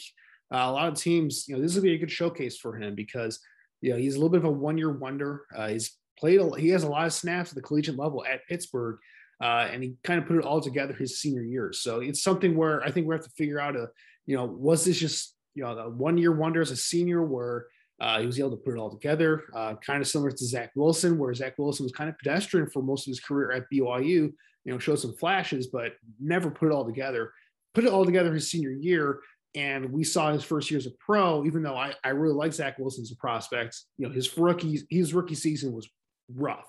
uh, 0.53 0.57
a 0.57 0.71
lot 0.71 0.87
of 0.87 0.95
teams, 0.95 1.47
you 1.47 1.55
know, 1.55 1.61
this 1.61 1.75
will 1.75 1.81
be 1.81 1.93
a 1.93 1.97
good 1.97 2.11
showcase 2.11 2.57
for 2.57 2.77
him 2.77 2.95
because, 2.95 3.39
you 3.81 3.91
know, 3.91 3.97
he's 3.97 4.15
a 4.15 4.17
little 4.17 4.29
bit 4.29 4.39
of 4.39 4.45
a 4.45 4.51
one-year 4.51 4.91
wonder. 4.91 5.45
Uh, 5.55 5.69
he's 5.69 5.97
played, 6.17 6.39
a, 6.39 6.59
he 6.59 6.69
has 6.69 6.83
a 6.83 6.89
lot 6.89 7.05
of 7.05 7.13
snaps 7.13 7.51
at 7.51 7.55
the 7.55 7.61
collegiate 7.61 7.97
level 7.97 8.25
at 8.25 8.45
Pittsburgh, 8.47 8.97
uh, 9.41 9.67
and 9.71 9.83
he 9.83 9.95
kind 10.03 10.19
of 10.19 10.27
put 10.27 10.37
it 10.37 10.45
all 10.45 10.61
together 10.61 10.93
his 10.93 11.19
senior 11.19 11.43
year. 11.43 11.71
So 11.73 11.99
it's 11.99 12.23
something 12.23 12.55
where 12.55 12.81
I 12.83 12.91
think 12.91 13.07
we 13.07 13.15
have 13.15 13.25
to 13.25 13.31
figure 13.31 13.59
out 13.59 13.75
a, 13.75 13.89
you 14.25 14.35
know, 14.35 14.45
was 14.45 14.85
this 14.85 14.99
just, 14.99 15.35
you 15.53 15.63
know, 15.63 15.77
a 15.77 15.89
one-year 15.89 16.31
wonder 16.31 16.61
as 16.61 16.71
a 16.71 16.77
senior 16.77 17.23
where 17.23 17.67
uh, 17.99 18.19
he 18.19 18.25
was 18.25 18.39
able 18.39 18.51
to 18.51 18.57
put 18.57 18.73
it 18.73 18.79
all 18.79 18.91
together, 18.91 19.43
uh, 19.55 19.73
kind 19.85 20.01
of 20.01 20.07
similar 20.07 20.31
to 20.31 20.45
Zach 20.45 20.71
Wilson, 20.75 21.17
where 21.17 21.33
Zach 21.33 21.55
Wilson 21.57 21.83
was 21.83 21.91
kind 21.91 22.09
of 22.09 22.17
pedestrian 22.17 22.69
for 22.69 22.83
most 22.83 23.07
of 23.07 23.11
his 23.11 23.19
career 23.19 23.51
at 23.51 23.65
BYU, 23.73 24.31
you 24.67 24.73
know, 24.73 24.79
show 24.79 24.95
some 24.95 25.13
flashes, 25.13 25.67
but 25.67 25.93
never 26.19 26.51
put 26.51 26.67
it 26.67 26.73
all 26.73 26.85
together. 26.85 27.31
Put 27.73 27.85
it 27.85 27.89
all 27.89 28.05
together 28.05 28.33
his 28.33 28.51
senior 28.51 28.71
year. 28.71 29.21
And 29.55 29.93
we 29.93 30.03
saw 30.03 30.33
his 30.33 30.43
first 30.43 30.69
year 30.69 30.77
as 30.77 30.85
a 30.85 30.91
pro, 30.99 31.45
even 31.45 31.63
though 31.63 31.77
I, 31.77 31.93
I 32.03 32.09
really 32.09 32.35
like 32.35 32.51
Zach 32.51 32.77
Wilson 32.77 33.01
as 33.01 33.11
a 33.11 33.15
prospect, 33.15 33.79
you 33.97 34.05
know, 34.05 34.13
his 34.13 34.37
rookie, 34.37 34.85
his 34.89 35.13
rookie 35.13 35.35
season 35.35 35.71
was 35.71 35.87
rough, 36.35 36.67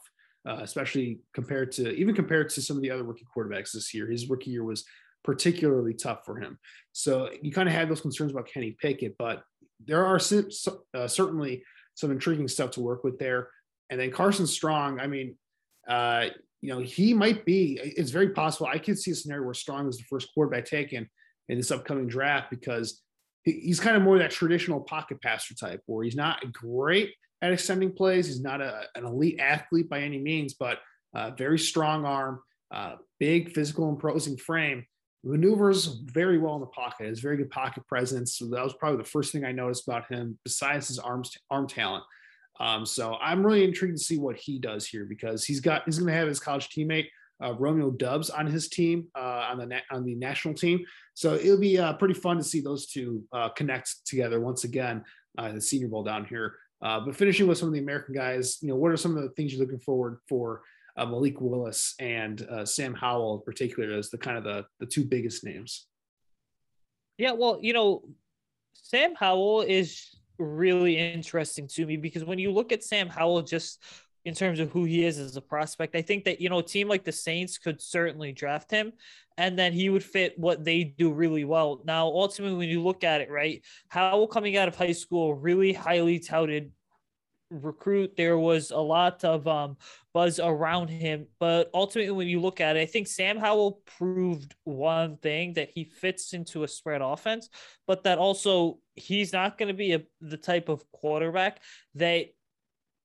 uh, 0.49 0.59
especially 0.61 1.19
compared 1.35 1.73
to 1.73 1.93
even 1.97 2.15
compared 2.15 2.51
to 2.51 2.63
some 2.63 2.77
of 2.77 2.83
the 2.83 2.91
other 2.91 3.03
rookie 3.03 3.27
quarterbacks 3.37 3.73
this 3.73 3.93
year. 3.93 4.09
His 4.09 4.31
rookie 4.31 4.53
year 4.53 4.63
was 4.63 4.85
particularly 5.25 5.93
tough 5.93 6.21
for 6.25 6.39
him. 6.39 6.57
So 6.93 7.31
you 7.43 7.51
kind 7.51 7.69
of 7.69 7.75
had 7.75 7.91
those 7.91 8.01
concerns 8.01 8.31
about 8.31 8.47
Kenny 8.47 8.77
Pickett, 8.81 9.17
but 9.19 9.43
there 9.85 10.07
are 10.07 10.21
uh, 10.95 11.09
certainly 11.09 11.65
some 11.97 12.13
intriguing 12.13 12.47
stuff 12.47 12.71
to 12.73 12.81
work 12.81 13.03
with 13.03 13.19
there. 13.19 13.49
And 13.91 13.99
then 13.99 14.13
Carson 14.13 14.47
Strong, 14.47 15.01
I 15.01 15.09
mean, 15.09 15.37
uh, 15.89 16.27
you 16.61 16.73
know, 16.73 16.81
he 16.81 17.15
might 17.15 17.45
be, 17.45 17.79
it's 17.83 18.11
very 18.11 18.31
possible. 18.31 18.67
I 18.67 18.79
could 18.79 18.99
see 18.99 19.13
a 19.13 19.15
scenario 19.15 19.45
where 19.45 19.55
Strong 19.55 19.89
is 19.89 19.99
the 19.99 20.05
first 20.05 20.29
quarterback 20.35 20.65
taken 20.65 21.09
in 21.49 21.57
this 21.57 21.71
upcoming 21.71 22.09
draft 22.09 22.51
because 22.51 23.03
he's 23.45 23.81
kind 23.81 23.97
of 23.97 24.03
more 24.03 24.19
that 24.19 24.31
traditional 24.31 24.81
pocket 24.81 25.21
passer 25.23 25.55
type 25.55 25.81
where 25.87 26.05
he's 26.05 26.17
not 26.17 26.53
great 26.53 27.15
at 27.43 27.53
extending 27.53 27.93
plays. 27.93 28.27
He's 28.27 28.43
not 28.43 28.61
a, 28.61 28.83
an 28.95 29.05
elite 29.05 29.39
athlete 29.41 29.89
by 29.89 30.01
any 30.01 30.19
means, 30.19 30.55
but 30.55 30.79
uh, 31.15 31.31
very 31.31 31.59
strong 31.59 32.05
arm, 32.05 32.41
uh, 32.73 32.97
big 33.21 33.53
physical 33.53 33.89
imposing 33.89 34.37
frame. 34.37 34.85
Maneuvers 35.25 36.01
very 36.05 36.39
well 36.39 36.55
in 36.55 36.61
the 36.61 36.67
pocket. 36.67 37.07
Has 37.07 37.21
very 37.21 37.37
good 37.37 37.51
pocket 37.51 37.87
presence. 37.87 38.37
So 38.37 38.47
that 38.51 38.63
was 38.63 38.75
probably 38.75 38.99
the 38.99 39.09
first 39.09 39.33
thing 39.33 39.45
I 39.45 39.53
noticed 39.53 39.87
about 39.87 40.11
him, 40.13 40.39
besides 40.45 40.89
his 40.89 40.99
arms 40.99 41.37
arm 41.51 41.67
talent. 41.67 42.05
Um, 42.61 42.85
so 42.85 43.17
I'm 43.21 43.45
really 43.45 43.65
intrigued 43.65 43.99
to 43.99 44.03
see 44.03 44.19
what 44.19 44.37
he 44.37 44.59
does 44.59 44.87
here 44.87 45.05
because 45.05 45.45
he's 45.45 45.61
got 45.61 45.83
he's 45.85 45.99
going 45.99 46.13
to 46.13 46.19
have 46.19 46.29
his 46.29 46.41
college 46.41 46.69
teammate 46.69 47.07
uh, 47.43 47.55
Romeo 47.55 47.91
Doubs 47.91 48.31
on 48.31 48.47
his 48.47 48.69
team 48.69 49.09
uh, 49.15 49.47
on 49.51 49.59
the 49.59 49.67
na- 49.67 49.81
on 49.91 50.05
the 50.05 50.15
national 50.15 50.55
team. 50.55 50.85
So 51.15 51.35
it'll 51.35 51.59
be 51.59 51.79
uh, 51.79 51.93
pretty 51.95 52.15
fun 52.15 52.37
to 52.39 52.45
see 52.45 52.61
those 52.61 52.87
two 52.87 53.25
uh, 53.33 53.51
connect 53.51 54.07
together 54.07 54.41
once 54.41 54.65
again 54.65 55.05
uh, 55.37 55.53
the 55.53 55.61
Senior 55.61 55.89
Bowl 55.89 56.03
down 56.03 56.25
here. 56.25 56.57
Uh, 56.81 57.01
but 57.01 57.17
finishing 57.17 57.47
with 57.47 57.59
some 57.59 57.69
of 57.69 57.75
the 57.75 57.81
American 57.81 58.15
guys, 58.15 58.59
you 58.61 58.69
know, 58.69 58.77
what 58.77 58.93
are 58.93 58.97
some 58.97 59.17
of 59.17 59.23
the 59.23 59.31
things 59.31 59.53
you're 59.53 59.63
looking 59.63 59.81
forward 59.81 60.19
for 60.29 60.63
Malik 60.97 61.41
Willis 61.41 61.95
and 62.01 62.47
Sam 62.65 62.93
Howell 62.93 63.37
in 63.37 63.43
particular 63.43 63.97
as 63.97 64.11
the 64.11 64.19
kind 64.19 64.37
of 64.37 64.45
the 64.45 64.65
the 64.81 64.87
two 64.87 65.05
biggest 65.05 65.45
names? 65.45 65.87
Yeah, 67.19 67.33
well, 67.33 67.59
you 67.61 67.73
know, 67.73 68.05
Sam 68.75 69.15
Howell 69.17 69.63
is 69.63 70.18
really 70.39 70.99
interesting 70.99 71.67
to 71.69 71.87
me 71.87 71.97
because 71.97 72.25
when 72.25 72.39
you 72.39 72.53
look 72.53 72.73
at 72.73 72.85
Sam 72.85 73.09
Howell 73.09 73.43
just 73.43 73.83
in 74.25 74.35
terms 74.35 74.61
of 74.61 74.71
who 74.71 74.85
he 74.85 75.05
is 75.05 75.19
as 75.19 75.37
a 75.37 75.41
prospect. 75.41 75.97
I 75.97 76.03
think 76.03 76.25
that, 76.25 76.41
you 76.41 76.51
know, 76.51 76.59
a 76.59 76.63
team 76.63 76.87
like 76.87 77.03
the 77.03 77.13
Saints 77.13 77.57
could 77.57 77.81
certainly 77.81 78.31
draft 78.31 78.71
him 78.71 78.93
and 79.39 79.59
then 79.59 79.73
he 79.73 79.89
would 79.89 80.05
fit 80.05 80.39
what 80.39 80.65
they 80.65 80.85
do 80.85 81.13
really 81.13 81.45
well. 81.45 81.81
Now, 81.85 82.07
ultimately, 82.09 82.59
when 82.59 82.69
you 82.69 82.83
look 82.83 83.05
at 83.05 83.21
it, 83.21 83.31
right, 83.31 83.63
Howell 83.89 84.27
coming 84.27 84.57
out 84.57 84.69
of 84.69 84.77
high 84.77 84.93
school, 84.93 85.35
really 85.35 85.73
highly 85.73 86.19
touted 86.19 86.73
recruit. 87.51 88.17
There 88.17 88.39
was 88.39 88.71
a 88.71 88.79
lot 88.79 89.25
of 89.25 89.47
um, 89.47 89.77
buzz 90.13 90.39
around 90.39 90.89
him, 90.89 91.27
but 91.39 91.71
ultimately, 91.75 92.11
when 92.13 92.29
you 92.29 92.41
look 92.41 92.61
at 92.61 92.77
it, 92.77 92.81
I 92.81 92.87
think 92.87 93.07
Sam 93.07 93.39
Howell 93.39 93.83
proved 93.99 94.55
one 94.65 95.17
thing 95.19 95.55
that 95.55 95.71
he 95.71 95.85
fits 95.85 96.33
into 96.33 96.65
a 96.65 96.69
spread 96.69 97.03
offense, 97.03 97.49
but 97.87 98.05
that 98.05 98.19
also 98.19 98.79
he's 98.95 99.33
not 99.33 99.59
going 99.59 99.69
to 99.69 99.75
be 99.75 99.93
a, 99.93 100.03
the 100.21 100.37
type 100.37 100.69
of 100.69 100.91
quarterback 100.93 101.63
that 101.95 102.27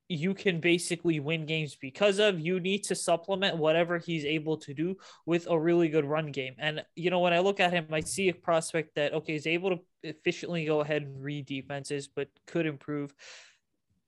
you 0.09 0.33
can 0.33 0.59
basically 0.59 1.19
win 1.19 1.45
games 1.45 1.75
because 1.75 2.19
of 2.19 2.39
you 2.39 2.59
need 2.59 2.83
to 2.83 2.95
supplement 2.95 3.57
whatever 3.57 3.97
he's 3.97 4.25
able 4.25 4.57
to 4.57 4.73
do 4.73 4.95
with 5.25 5.47
a 5.49 5.57
really 5.57 5.87
good 5.87 6.05
run 6.05 6.27
game 6.27 6.53
and 6.59 6.83
you 6.95 7.09
know 7.09 7.19
when 7.19 7.33
i 7.33 7.39
look 7.39 7.59
at 7.59 7.71
him 7.71 7.87
i 7.91 8.01
see 8.01 8.27
a 8.27 8.33
prospect 8.33 8.93
that 8.95 9.13
okay 9.13 9.33
is 9.33 9.47
able 9.47 9.69
to 9.69 9.79
efficiently 10.03 10.65
go 10.65 10.81
ahead 10.81 11.03
and 11.03 11.23
read 11.23 11.45
defenses 11.45 12.07
but 12.07 12.27
could 12.45 12.65
improve 12.65 13.13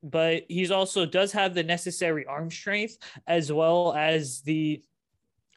but 0.04 0.44
he's 0.48 0.72
also 0.72 1.06
does 1.06 1.32
have 1.32 1.54
the 1.54 1.64
necessary 1.64 2.26
arm 2.26 2.52
strength 2.52 2.98
as 3.28 3.52
well 3.52 3.94
as 3.94 4.42
the 4.42 4.82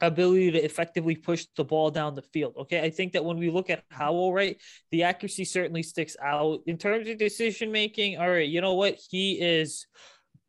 ability 0.00 0.52
to 0.52 0.64
effectively 0.64 1.16
push 1.16 1.46
the 1.56 1.64
ball 1.64 1.90
down 1.90 2.14
the 2.14 2.22
field. 2.22 2.54
Okay. 2.56 2.80
I 2.80 2.90
think 2.90 3.12
that 3.12 3.24
when 3.24 3.36
we 3.36 3.50
look 3.50 3.70
at 3.70 3.84
Howell, 3.90 4.32
right, 4.32 4.56
the 4.90 5.02
accuracy 5.02 5.44
certainly 5.44 5.82
sticks 5.82 6.16
out 6.22 6.60
in 6.66 6.78
terms 6.78 7.08
of 7.08 7.18
decision 7.18 7.72
making. 7.72 8.18
All 8.18 8.30
right, 8.30 8.48
you 8.48 8.60
know 8.60 8.74
what? 8.74 8.98
He 9.10 9.40
is 9.40 9.86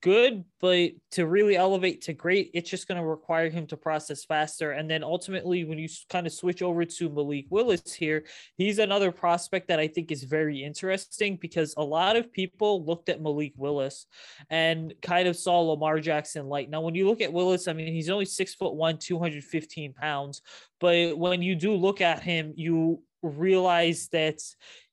good, 0.02 0.45
but 0.60 0.91
to 1.12 1.26
really 1.26 1.56
elevate 1.56 2.02
to 2.02 2.14
great, 2.14 2.52
it's 2.54 2.70
just 2.70 2.88
going 2.88 3.00
to 3.00 3.06
require 3.06 3.50
him 3.50 3.68
to 3.68 3.78
process 3.78 4.24
faster. 4.24 4.72
And 4.72 4.89
then 4.89 5.04
ultimately, 5.04 5.66
when 5.66 5.78
you 5.78 5.89
kind 6.10 6.26
of 6.26 6.34
switch 6.34 6.62
over 6.62 6.86
to 6.86 7.10
Malik 7.10 7.45
Willis 7.50 7.93
here, 7.93 8.26
he's 8.56 8.80
another 8.80 9.12
prospect 9.12 9.68
that 9.68 9.80
I 9.80 9.88
think 9.88 10.12
is 10.12 10.24
very 10.24 10.64
interesting 10.64 11.38
because 11.38 11.74
a 11.78 11.84
lot 11.84 12.16
of 12.16 12.32
people 12.32 12.86
looked 12.86 13.10
at 13.10 13.22
Malik 13.22 13.54
Willis 13.58 14.06
and 14.50 14.93
kind 15.02 15.28
of 15.28 15.36
saw 15.36 15.60
Lamar 15.60 16.00
Jackson 16.00 16.47
light. 16.47 16.70
Now, 16.70 16.82
when 16.82 16.95
you 16.95 17.08
look 17.08 17.22
at 17.22 17.34
Willis, 17.34 17.68
I 17.68 17.74
mean, 17.74 17.93
he's 17.93 18.10
only 18.10 18.26
six 18.26 18.54
foot 18.54 18.76
one, 18.76 18.97
215 18.97 19.93
pounds, 19.93 20.41
but 20.80 21.18
when 21.18 21.41
you 21.41 21.56
do 21.56 21.74
look 21.74 22.02
at 22.02 22.24
him, 22.24 22.54
you 22.56 23.02
realize 23.22 24.08
that 24.10 24.41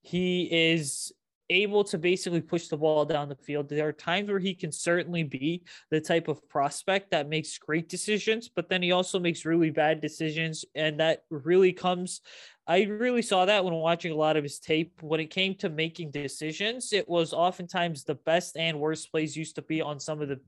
he 0.03 0.49
is 0.51 1.13
able 1.51 1.85
to 1.85 1.99
basically 1.99 2.41
push 2.41 2.69
the 2.69 2.77
ball 2.77 3.05
down 3.05 3.29
the 3.29 3.37
field. 3.37 3.69
There 3.69 3.89
are 3.89 3.93
times 3.93 4.29
where 4.29 4.39
he 4.39 4.55
can 4.55 4.73
certainly 4.73 5.23
be 5.23 5.63
the 5.91 6.01
type 6.01 6.29
of 6.29 6.47
prospect 6.49 7.11
that 7.11 7.29
makes 7.29 7.59
great 7.59 7.89
decisions, 7.89 8.49
but 8.49 8.69
then 8.69 8.83
he 8.83 8.93
also 8.93 9.19
makes 9.19 9.45
really 9.45 9.71
bad 9.71 10.01
decisions. 10.01 10.65
And 10.75 10.99
that 11.01 11.25
really 11.31 11.73
comes, 11.73 12.21
I 12.67 12.83
really 12.83 13.23
saw 13.23 13.45
that 13.45 13.65
when 13.65 13.75
watching 13.75 14.13
a 14.13 14.17
lot 14.17 14.37
of 14.37 14.43
his 14.43 14.59
tape. 14.59 15.01
When 15.03 15.21
it 15.21 15.31
came 15.31 15.55
to 15.57 15.69
making 15.69 16.11
decisions, 16.11 16.93
it 16.93 17.09
was 17.09 17.33
oftentimes 17.33 18.05
the 18.05 18.17
best 18.17 18.57
and 18.57 18.81
worst 18.81 19.11
plays 19.11 19.37
used 19.37 19.55
to 19.57 19.63
be 19.63 19.81
on 19.81 20.01
some 20.01 20.21
of 20.21 20.29
the 20.29 20.41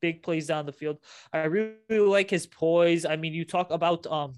big 0.00 0.22
plays 0.22 0.46
down 0.46 0.66
the 0.66 0.72
field. 0.72 0.98
I 1.32 1.44
really 1.44 1.76
like 1.88 2.30
his 2.30 2.46
poise. 2.46 3.04
I 3.04 3.16
mean, 3.16 3.32
you 3.32 3.44
talk 3.44 3.70
about, 3.70 4.06
um, 4.06 4.34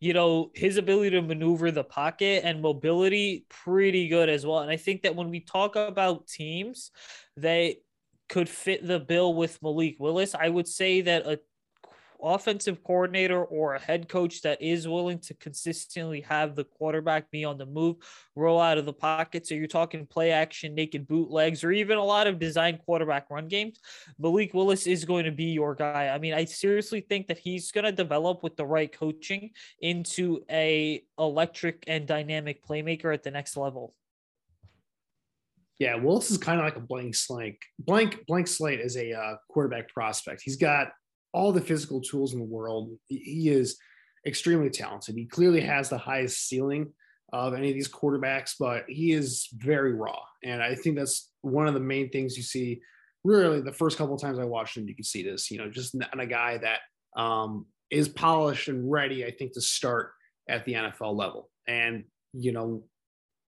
you 0.00 0.12
know, 0.12 0.50
his 0.54 0.76
ability 0.76 1.10
to 1.10 1.22
maneuver 1.22 1.70
the 1.70 1.84
pocket 1.84 2.42
and 2.44 2.62
mobility 2.62 3.46
pretty 3.48 4.08
good 4.08 4.28
as 4.28 4.46
well. 4.46 4.60
And 4.60 4.70
I 4.70 4.76
think 4.76 5.02
that 5.02 5.16
when 5.16 5.30
we 5.30 5.40
talk 5.40 5.76
about 5.76 6.26
teams 6.26 6.90
they 7.36 7.78
could 8.28 8.48
fit 8.48 8.86
the 8.86 9.00
bill 9.00 9.34
with 9.34 9.62
Malik 9.62 9.96
Willis, 9.98 10.34
I 10.34 10.48
would 10.48 10.68
say 10.68 11.00
that 11.02 11.26
a 11.26 11.40
offensive 12.22 12.82
coordinator 12.82 13.44
or 13.44 13.74
a 13.74 13.80
head 13.80 14.08
coach 14.08 14.42
that 14.42 14.60
is 14.60 14.88
willing 14.88 15.18
to 15.20 15.34
consistently 15.34 16.20
have 16.22 16.54
the 16.54 16.64
quarterback 16.64 17.30
be 17.30 17.44
on 17.44 17.58
the 17.58 17.66
move, 17.66 17.96
roll 18.34 18.60
out 18.60 18.78
of 18.78 18.86
the 18.86 18.92
pocket. 18.92 19.46
So 19.46 19.54
you're 19.54 19.66
talking 19.66 20.06
play 20.06 20.30
action, 20.30 20.74
naked 20.74 21.06
bootlegs, 21.06 21.64
or 21.64 21.72
even 21.72 21.98
a 21.98 22.04
lot 22.04 22.26
of 22.26 22.38
design 22.38 22.78
quarterback 22.84 23.30
run 23.30 23.48
games. 23.48 23.80
Malik 24.18 24.54
Willis 24.54 24.86
is 24.86 25.04
going 25.04 25.24
to 25.24 25.32
be 25.32 25.44
your 25.44 25.74
guy. 25.74 26.08
I 26.08 26.18
mean, 26.18 26.34
I 26.34 26.44
seriously 26.44 27.00
think 27.00 27.28
that 27.28 27.38
he's 27.38 27.70
going 27.72 27.84
to 27.84 27.92
develop 27.92 28.42
with 28.42 28.56
the 28.56 28.66
right 28.66 28.92
coaching 28.92 29.50
into 29.80 30.44
a 30.50 31.02
electric 31.18 31.84
and 31.86 32.06
dynamic 32.06 32.66
playmaker 32.66 33.12
at 33.12 33.22
the 33.22 33.30
next 33.30 33.56
level. 33.56 33.94
Yeah, 35.78 35.94
Willis 35.94 36.30
is 36.30 36.38
kind 36.38 36.58
of 36.58 36.64
like 36.64 36.76
a 36.76 36.80
blank 36.80 37.14
slate. 37.14 37.58
Blank 37.78 38.26
blank 38.26 38.48
slate 38.48 38.80
is 38.80 38.96
a 38.96 39.12
uh, 39.12 39.36
quarterback 39.48 39.92
prospect. 39.92 40.42
He's 40.42 40.56
got 40.56 40.88
all 41.38 41.52
the 41.52 41.60
physical 41.60 42.00
tools 42.00 42.32
in 42.32 42.40
the 42.40 42.44
world. 42.44 42.90
He 43.06 43.48
is 43.48 43.78
extremely 44.26 44.70
talented. 44.70 45.14
He 45.14 45.24
clearly 45.24 45.60
has 45.60 45.88
the 45.88 45.96
highest 45.96 46.48
ceiling 46.48 46.92
of 47.32 47.54
any 47.54 47.68
of 47.68 47.74
these 47.74 47.88
quarterbacks, 47.88 48.54
but 48.58 48.84
he 48.88 49.12
is 49.12 49.46
very 49.52 49.94
raw. 49.94 50.18
And 50.42 50.60
I 50.60 50.74
think 50.74 50.96
that's 50.96 51.30
one 51.42 51.68
of 51.68 51.74
the 51.74 51.80
main 51.80 52.10
things 52.10 52.36
you 52.36 52.42
see. 52.42 52.80
Really, 53.22 53.60
the 53.60 53.72
first 53.72 53.98
couple 53.98 54.16
of 54.16 54.20
times 54.20 54.40
I 54.40 54.44
watched 54.44 54.76
him, 54.76 54.88
you 54.88 54.96
can 54.96 55.04
see 55.04 55.22
this. 55.22 55.48
You 55.48 55.58
know, 55.58 55.70
just 55.70 55.94
not 55.94 56.18
a 56.18 56.26
guy 56.26 56.58
that 56.58 56.80
um, 57.16 57.66
is 57.88 58.08
polished 58.08 58.66
and 58.66 58.90
ready. 58.90 59.24
I 59.24 59.30
think 59.30 59.52
to 59.52 59.60
start 59.60 60.10
at 60.48 60.64
the 60.64 60.72
NFL 60.72 61.16
level, 61.16 61.50
and 61.68 62.02
you 62.32 62.50
know, 62.50 62.82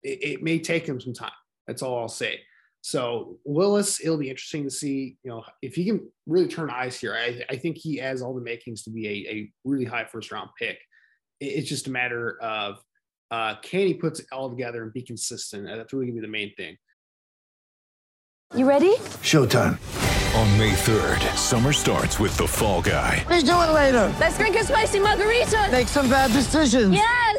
it, 0.05 0.22
it 0.22 0.43
may 0.43 0.61
take 0.61 0.87
him 0.87 1.01
some 1.01 1.14
time. 1.14 1.30
That's 1.66 1.83
all 1.83 1.99
I'll 1.99 2.09
say. 2.09 2.43
So 2.83 3.39
Willis, 3.45 4.01
it'll 4.01 4.18
be 4.18 4.28
interesting 4.28 4.64
to 4.64 4.70
see, 4.70 5.16
you 5.22 5.30
know, 5.30 5.45
if 5.62 5.74
he 5.74 5.85
can 5.85 6.09
really 6.26 6.49
turn 6.49 6.68
eyes 6.68 6.99
here. 6.99 7.14
I, 7.14 7.43
I 7.49 7.57
think 7.57 7.78
he 7.78 7.97
has 7.99 8.22
all 8.22 8.35
the 8.35 8.41
makings 8.41 8.83
to 8.85 8.91
be 8.91 9.07
a, 9.07 9.33
a 9.33 9.53
really 9.64 9.85
high 9.85 10.05
first 10.05 10.33
round 10.33 10.51
pick. 10.59 10.78
It's 11.41 11.68
just 11.68 11.87
a 11.87 11.91
matter 11.91 12.41
of 12.43 12.83
uh, 13.30 13.55
can 13.62 13.87
he 13.87 13.95
put 13.95 14.18
it 14.18 14.26
all 14.33 14.51
together 14.51 14.83
and 14.83 14.93
be 14.93 15.03
consistent? 15.03 15.66
That's 15.66 15.93
really 15.93 16.07
gonna 16.07 16.16
be 16.16 16.20
the 16.20 16.28
main 16.28 16.55
thing. 16.55 16.76
You 18.55 18.68
ready? 18.68 18.97
Showtime. 19.22 19.78
On 20.37 20.59
May 20.59 20.72
3rd, 20.72 21.37
summer 21.37 21.72
starts 21.72 22.18
with 22.18 22.37
The 22.37 22.47
Fall 22.47 22.83
Guy. 22.83 23.24
Let's 23.28 23.45
do 23.45 23.53
it 23.53 23.72
later. 23.72 24.14
Let's 24.18 24.37
drink 24.37 24.57
a 24.57 24.64
spicy 24.64 24.99
margarita. 24.99 25.68
Make 25.70 25.89
some 25.89 26.09
bad 26.09 26.33
decisions. 26.33 26.95
Yes. 26.95 27.32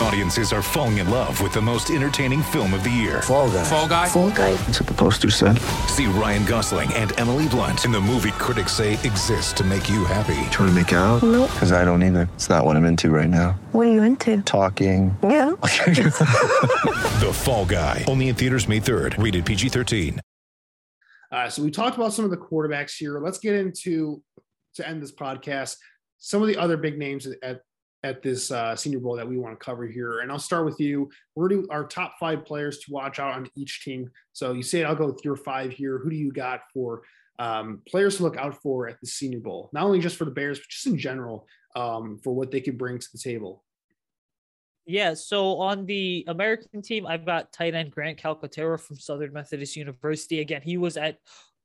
Audiences 0.00 0.52
are 0.52 0.62
falling 0.62 0.98
in 0.98 1.10
love 1.10 1.40
with 1.40 1.52
the 1.52 1.60
most 1.60 1.90
entertaining 1.90 2.42
film 2.42 2.74
of 2.74 2.82
the 2.82 2.90
year. 2.90 3.22
Fall 3.22 3.50
guy. 3.50 3.64
Fall 3.64 3.88
guy. 3.88 4.08
Fall 4.08 4.30
guy. 4.30 4.54
That's 4.54 4.80
what 4.80 4.88
the 4.88 4.94
poster 4.94 5.30
said. 5.30 5.58
See 5.88 6.06
Ryan 6.06 6.44
Gosling 6.44 6.92
and 6.94 7.18
Emily 7.18 7.48
Blunt 7.48 7.84
in 7.84 7.92
the 7.92 8.00
movie 8.00 8.32
critics 8.32 8.72
say 8.72 8.94
exists 8.94 9.52
to 9.54 9.64
make 9.64 9.88
you 9.88 10.04
happy. 10.04 10.48
Trying 10.50 10.68
to 10.68 10.72
make 10.72 10.92
it 10.92 10.96
out? 10.96 11.22
Nope. 11.22 11.50
Because 11.52 11.72
I 11.72 11.84
don't 11.84 12.02
either. 12.02 12.28
It's 12.34 12.48
not 12.48 12.64
what 12.64 12.76
I'm 12.76 12.84
into 12.84 13.10
right 13.10 13.28
now. 13.28 13.52
What 13.72 13.86
are 13.86 13.92
you 13.92 14.02
into? 14.02 14.42
Talking. 14.42 15.16
Yeah. 15.22 15.50
the 15.60 17.30
Fall 17.32 17.64
Guy. 17.64 18.04
Only 18.08 18.28
in 18.28 18.34
theaters 18.34 18.66
May 18.66 18.80
3rd. 18.80 19.22
Rated 19.22 19.46
PG-13. 19.46 20.18
Uh, 21.30 21.48
so 21.48 21.62
we 21.62 21.70
talked 21.70 21.96
about 21.96 22.12
some 22.12 22.24
of 22.24 22.30
the 22.30 22.36
quarterbacks 22.36 22.96
here. 22.96 23.20
Let's 23.20 23.38
get 23.38 23.54
into 23.54 24.22
to 24.74 24.86
end 24.86 25.02
this 25.02 25.12
podcast. 25.12 25.76
Some 26.18 26.42
of 26.42 26.48
the 26.48 26.56
other 26.56 26.76
big 26.76 26.98
names 26.98 27.26
at 27.42 27.60
at 28.04 28.22
this 28.22 28.50
uh, 28.50 28.74
Senior 28.74 28.98
Bowl 28.98 29.16
that 29.16 29.28
we 29.28 29.38
want 29.38 29.58
to 29.58 29.64
cover 29.64 29.86
here. 29.86 30.20
And 30.20 30.32
I'll 30.32 30.38
start 30.38 30.64
with 30.64 30.80
you. 30.80 31.08
We're 31.36 31.48
doing 31.48 31.66
our 31.70 31.84
top 31.84 32.14
five 32.18 32.44
players 32.44 32.78
to 32.80 32.92
watch 32.92 33.18
out 33.18 33.34
on 33.34 33.48
each 33.56 33.84
team. 33.84 34.10
So 34.32 34.54
Usaid 34.54 34.86
I'll 34.86 34.96
go 34.96 35.06
with 35.06 35.24
your 35.24 35.36
five 35.36 35.72
here. 35.72 35.98
Who 35.98 36.10
do 36.10 36.16
you 36.16 36.32
got 36.32 36.62
for 36.74 37.02
um, 37.38 37.82
players 37.88 38.16
to 38.16 38.24
look 38.24 38.36
out 38.36 38.60
for 38.60 38.88
at 38.88 39.00
the 39.00 39.06
Senior 39.06 39.40
Bowl? 39.40 39.70
Not 39.72 39.84
only 39.84 40.00
just 40.00 40.16
for 40.16 40.24
the 40.24 40.30
Bears, 40.30 40.58
but 40.58 40.68
just 40.68 40.86
in 40.86 40.98
general 40.98 41.46
um, 41.76 42.18
for 42.22 42.32
what 42.32 42.50
they 42.50 42.60
can 42.60 42.76
bring 42.76 42.98
to 42.98 43.08
the 43.12 43.18
table. 43.18 43.64
Yeah, 44.84 45.14
so 45.14 45.58
on 45.58 45.86
the 45.86 46.24
American 46.26 46.82
team, 46.82 47.06
I've 47.06 47.24
got 47.24 47.52
tight 47.52 47.74
end 47.74 47.92
Grant 47.92 48.18
Calcaterra 48.18 48.80
from 48.80 48.98
Southern 48.98 49.32
Methodist 49.32 49.76
University. 49.76 50.40
Again, 50.40 50.60
he 50.60 50.76
was 50.76 50.96
at 50.96 51.18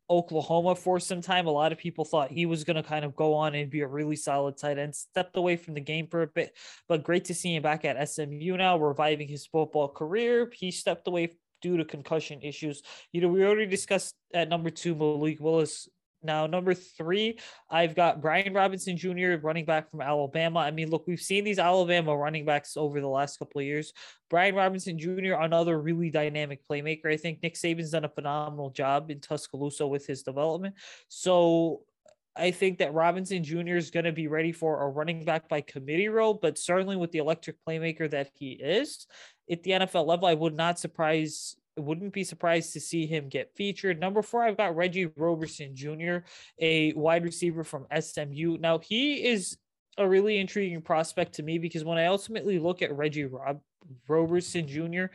Oklahoma 0.09 0.75
for 0.75 0.99
some 0.99 1.21
time. 1.21 1.47
A 1.47 1.51
lot 1.51 1.71
of 1.71 1.77
people 1.77 2.05
thought 2.05 2.31
he 2.31 2.45
was 2.45 2.63
going 2.63 2.75
to 2.75 2.83
kind 2.83 3.03
of 3.03 3.15
go 3.15 3.33
on 3.33 3.55
and 3.55 3.69
be 3.69 3.81
a 3.81 3.87
really 3.87 4.15
solid 4.15 4.57
tight 4.57 4.77
end. 4.77 4.95
Stepped 4.95 5.37
away 5.37 5.55
from 5.57 5.73
the 5.73 5.81
game 5.81 6.07
for 6.07 6.21
a 6.21 6.27
bit, 6.27 6.55
but 6.87 7.03
great 7.03 7.25
to 7.25 7.33
see 7.33 7.55
him 7.55 7.63
back 7.63 7.85
at 7.85 8.09
SMU 8.09 8.57
now, 8.57 8.77
reviving 8.77 9.27
his 9.27 9.45
football 9.45 9.89
career. 9.89 10.51
He 10.53 10.71
stepped 10.71 11.07
away 11.07 11.37
due 11.61 11.77
to 11.77 11.85
concussion 11.85 12.41
issues. 12.41 12.81
You 13.11 13.21
know, 13.21 13.27
we 13.27 13.43
already 13.43 13.65
discussed 13.65 14.13
at 14.33 14.49
number 14.49 14.69
two, 14.69 14.95
Malik 14.95 15.39
Willis 15.39 15.89
now, 16.27 16.45
number 16.45 16.75
three, 16.75 17.39
I've 17.71 17.95
got 17.95 18.21
Brian 18.21 18.53
Robinson 18.53 18.95
Jr., 18.95 19.37
running 19.41 19.65
back 19.65 19.89
from 19.89 20.01
Alabama. 20.01 20.59
I 20.59 20.69
mean, 20.69 20.91
look, 20.91 21.07
we've 21.07 21.19
seen 21.19 21.43
these 21.43 21.57
Alabama 21.57 22.15
running 22.15 22.45
backs 22.45 22.77
over 22.77 23.01
the 23.01 23.07
last 23.07 23.39
couple 23.39 23.59
of 23.59 23.65
years. 23.65 23.91
Brian 24.29 24.53
Robinson 24.53 24.99
Jr., 24.99 25.33
another 25.39 25.81
really 25.81 26.11
dynamic 26.11 26.59
playmaker. 26.69 27.11
I 27.11 27.17
think 27.17 27.41
Nick 27.41 27.55
Saban's 27.55 27.91
done 27.91 28.05
a 28.05 28.09
phenomenal 28.09 28.69
job 28.69 29.09
in 29.09 29.19
Tuscaloosa 29.19 29.87
with 29.87 30.05
his 30.05 30.21
development. 30.21 30.75
So 31.07 31.81
I 32.35 32.51
think 32.51 32.77
that 32.77 32.93
Robinson 32.93 33.43
Jr. 33.43 33.77
is 33.77 33.89
going 33.89 34.05
to 34.05 34.11
be 34.11 34.27
ready 34.27 34.51
for 34.51 34.83
a 34.83 34.89
running 34.89 35.25
back 35.25 35.49
by 35.49 35.61
committee 35.61 36.09
role, 36.09 36.35
but 36.35 36.59
certainly 36.59 36.95
with 36.95 37.11
the 37.11 37.17
electric 37.17 37.55
playmaker 37.67 38.09
that 38.11 38.29
he 38.37 38.51
is 38.51 39.07
at 39.49 39.63
the 39.63 39.71
NFL 39.71 40.05
level, 40.05 40.27
I 40.27 40.33
would 40.33 40.55
not 40.55 40.79
surprise 40.79 41.55
wouldn't 41.77 42.13
be 42.13 42.23
surprised 42.23 42.73
to 42.73 42.79
see 42.79 43.05
him 43.05 43.29
get 43.29 43.53
featured. 43.55 43.99
Number 43.99 44.21
four, 44.21 44.43
I've 44.43 44.57
got 44.57 44.75
Reggie 44.75 45.07
Roberson 45.15 45.75
Jr., 45.75 46.17
a 46.59 46.93
wide 46.93 47.23
receiver 47.23 47.63
from 47.63 47.87
SMU. 47.97 48.57
Now, 48.57 48.79
he 48.79 49.25
is 49.25 49.57
a 49.97 50.07
really 50.07 50.37
intriguing 50.37 50.81
prospect 50.81 51.33
to 51.33 51.43
me 51.43 51.57
because 51.57 51.83
when 51.83 51.97
I 51.97 52.05
ultimately 52.05 52.59
look 52.59 52.81
at 52.81 52.95
Reggie 52.95 53.25
Rob 53.25 53.61
Roberson 54.07 54.67
Jr., 54.67 55.05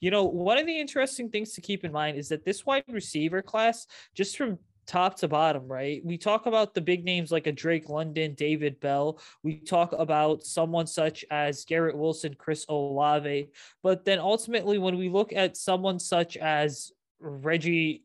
you 0.00 0.10
know, 0.10 0.24
one 0.24 0.58
of 0.58 0.66
the 0.66 0.78
interesting 0.78 1.30
things 1.30 1.52
to 1.54 1.60
keep 1.60 1.84
in 1.84 1.92
mind 1.92 2.16
is 2.16 2.28
that 2.28 2.44
this 2.44 2.64
wide 2.64 2.84
receiver 2.88 3.42
class, 3.42 3.86
just 4.14 4.36
from 4.36 4.58
top 4.90 5.14
to 5.14 5.28
bottom, 5.28 5.68
right? 5.68 6.04
We 6.04 6.18
talk 6.18 6.46
about 6.46 6.74
the 6.74 6.80
big 6.80 7.04
names 7.04 7.30
like 7.30 7.46
a 7.46 7.52
Drake 7.52 7.88
London, 7.88 8.34
David 8.34 8.80
Bell. 8.80 9.20
We 9.44 9.60
talk 9.60 9.92
about 9.92 10.42
someone 10.42 10.88
such 10.88 11.24
as 11.30 11.64
Garrett 11.64 11.96
Wilson, 11.96 12.34
Chris 12.36 12.66
Olave. 12.68 13.50
But 13.84 14.04
then 14.04 14.18
ultimately, 14.18 14.78
when 14.78 14.98
we 14.98 15.08
look 15.08 15.32
at 15.32 15.56
someone 15.56 16.00
such 16.00 16.36
as 16.36 16.90
Reggie 17.20 18.02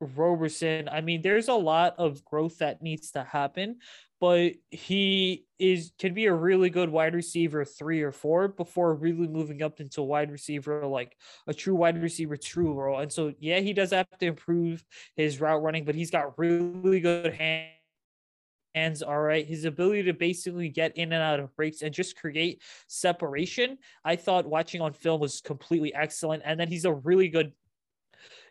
Roberson, 0.00 0.88
I 0.88 1.00
mean, 1.00 1.22
there's 1.22 1.48
a 1.48 1.54
lot 1.54 1.96
of 1.98 2.24
growth 2.24 2.58
that 2.58 2.82
needs 2.82 3.10
to 3.12 3.24
happen 3.24 3.78
but 4.20 4.52
he 4.70 5.46
is 5.58 5.92
can 5.98 6.14
be 6.14 6.26
a 6.26 6.34
really 6.34 6.70
good 6.70 6.88
wide 6.90 7.14
receiver 7.14 7.64
three 7.64 8.02
or 8.02 8.12
four 8.12 8.48
before 8.48 8.94
really 8.94 9.26
moving 9.28 9.62
up 9.62 9.80
into 9.80 10.02
wide 10.02 10.30
receiver 10.30 10.86
like 10.86 11.16
a 11.46 11.54
true 11.54 11.74
wide 11.74 12.00
receiver 12.02 12.36
true 12.36 12.72
role. 12.74 13.00
And 13.00 13.12
so 13.12 13.32
yeah, 13.38 13.60
he 13.60 13.72
does 13.72 13.90
have 13.92 14.06
to 14.18 14.26
improve 14.26 14.84
his 15.16 15.40
route 15.40 15.62
running, 15.62 15.84
but 15.84 15.94
he's 15.94 16.10
got 16.10 16.38
really 16.38 17.00
good 17.00 17.34
hands 17.34 17.72
hands 18.76 19.02
all 19.02 19.18
right 19.18 19.46
his 19.46 19.64
ability 19.64 20.02
to 20.02 20.12
basically 20.12 20.68
get 20.68 20.94
in 20.98 21.10
and 21.14 21.22
out 21.22 21.40
of 21.40 21.54
breaks 21.56 21.80
and 21.80 21.94
just 21.94 22.14
create 22.14 22.60
separation 22.88 23.78
i 24.04 24.14
thought 24.14 24.46
watching 24.46 24.82
on 24.82 24.92
film 24.92 25.18
was 25.18 25.40
completely 25.40 25.94
excellent 25.94 26.42
and 26.44 26.60
then 26.60 26.68
he's 26.68 26.84
a 26.84 26.92
really 26.92 27.28
good 27.28 27.52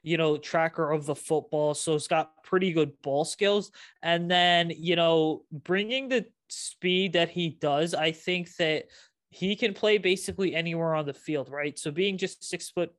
you 0.05 0.17
know, 0.17 0.37
tracker 0.37 0.91
of 0.91 1.05
the 1.05 1.15
football. 1.15 1.73
So 1.73 1.95
it's 1.95 2.07
got 2.07 2.43
pretty 2.43 2.71
good 2.71 2.93
ball 3.01 3.25
skills. 3.25 3.71
And 4.03 4.29
then, 4.29 4.71
you 4.75 4.95
know, 4.95 5.43
bringing 5.51 6.09
the 6.09 6.27
speed 6.47 7.13
that 7.13 7.29
he 7.29 7.49
does, 7.49 7.95
I 7.95 8.11
think 8.11 8.55
that 8.57 8.85
he 9.29 9.55
can 9.55 9.73
play 9.73 9.97
basically 9.97 10.53
anywhere 10.53 10.93
on 10.93 11.07
the 11.07 11.13
field, 11.13 11.49
right? 11.49 11.77
So 11.77 11.89
being 11.89 12.19
just 12.19 12.43
six 12.43 12.69
foot 12.69 12.93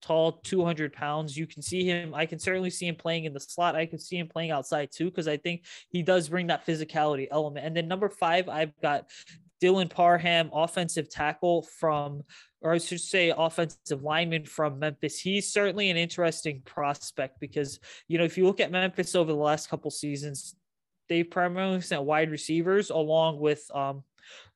tall, 0.00 0.32
200 0.44 0.92
pounds. 0.92 1.36
You 1.36 1.46
can 1.46 1.60
see 1.60 1.84
him. 1.84 2.14
I 2.14 2.24
can 2.24 2.38
certainly 2.38 2.70
see 2.70 2.86
him 2.86 2.94
playing 2.94 3.24
in 3.24 3.34
the 3.34 3.40
slot. 3.40 3.74
I 3.74 3.86
can 3.86 3.98
see 3.98 4.16
him 4.16 4.28
playing 4.28 4.52
outside 4.52 4.90
too, 4.92 5.06
because 5.06 5.26
I 5.26 5.36
think 5.36 5.64
he 5.88 6.02
does 6.04 6.28
bring 6.28 6.46
that 6.46 6.64
physicality 6.64 7.26
element. 7.30 7.66
And 7.66 7.76
then 7.76 7.88
number 7.88 8.08
five, 8.08 8.48
I've 8.48 8.78
got 8.80 9.10
Dylan 9.60 9.90
Parham, 9.90 10.50
offensive 10.52 11.08
tackle 11.08 11.62
from 11.62 12.22
or 12.60 12.72
I 12.72 12.78
should 12.78 13.00
say 13.00 13.32
offensive 13.36 14.02
lineman 14.02 14.44
from 14.44 14.78
Memphis. 14.80 15.20
He's 15.20 15.52
certainly 15.52 15.90
an 15.90 15.96
interesting 15.96 16.62
prospect 16.64 17.38
because, 17.38 17.78
you 18.08 18.18
know, 18.18 18.24
if 18.24 18.36
you 18.36 18.46
look 18.46 18.60
at 18.60 18.72
Memphis 18.72 19.14
over 19.14 19.30
the 19.30 19.38
last 19.38 19.70
couple 19.70 19.90
seasons, 19.90 20.56
they've 21.08 21.30
primarily 21.30 21.80
sent 21.80 22.02
wide 22.02 22.30
receivers 22.30 22.90
along 22.90 23.38
with 23.38 23.64
um, 23.74 24.02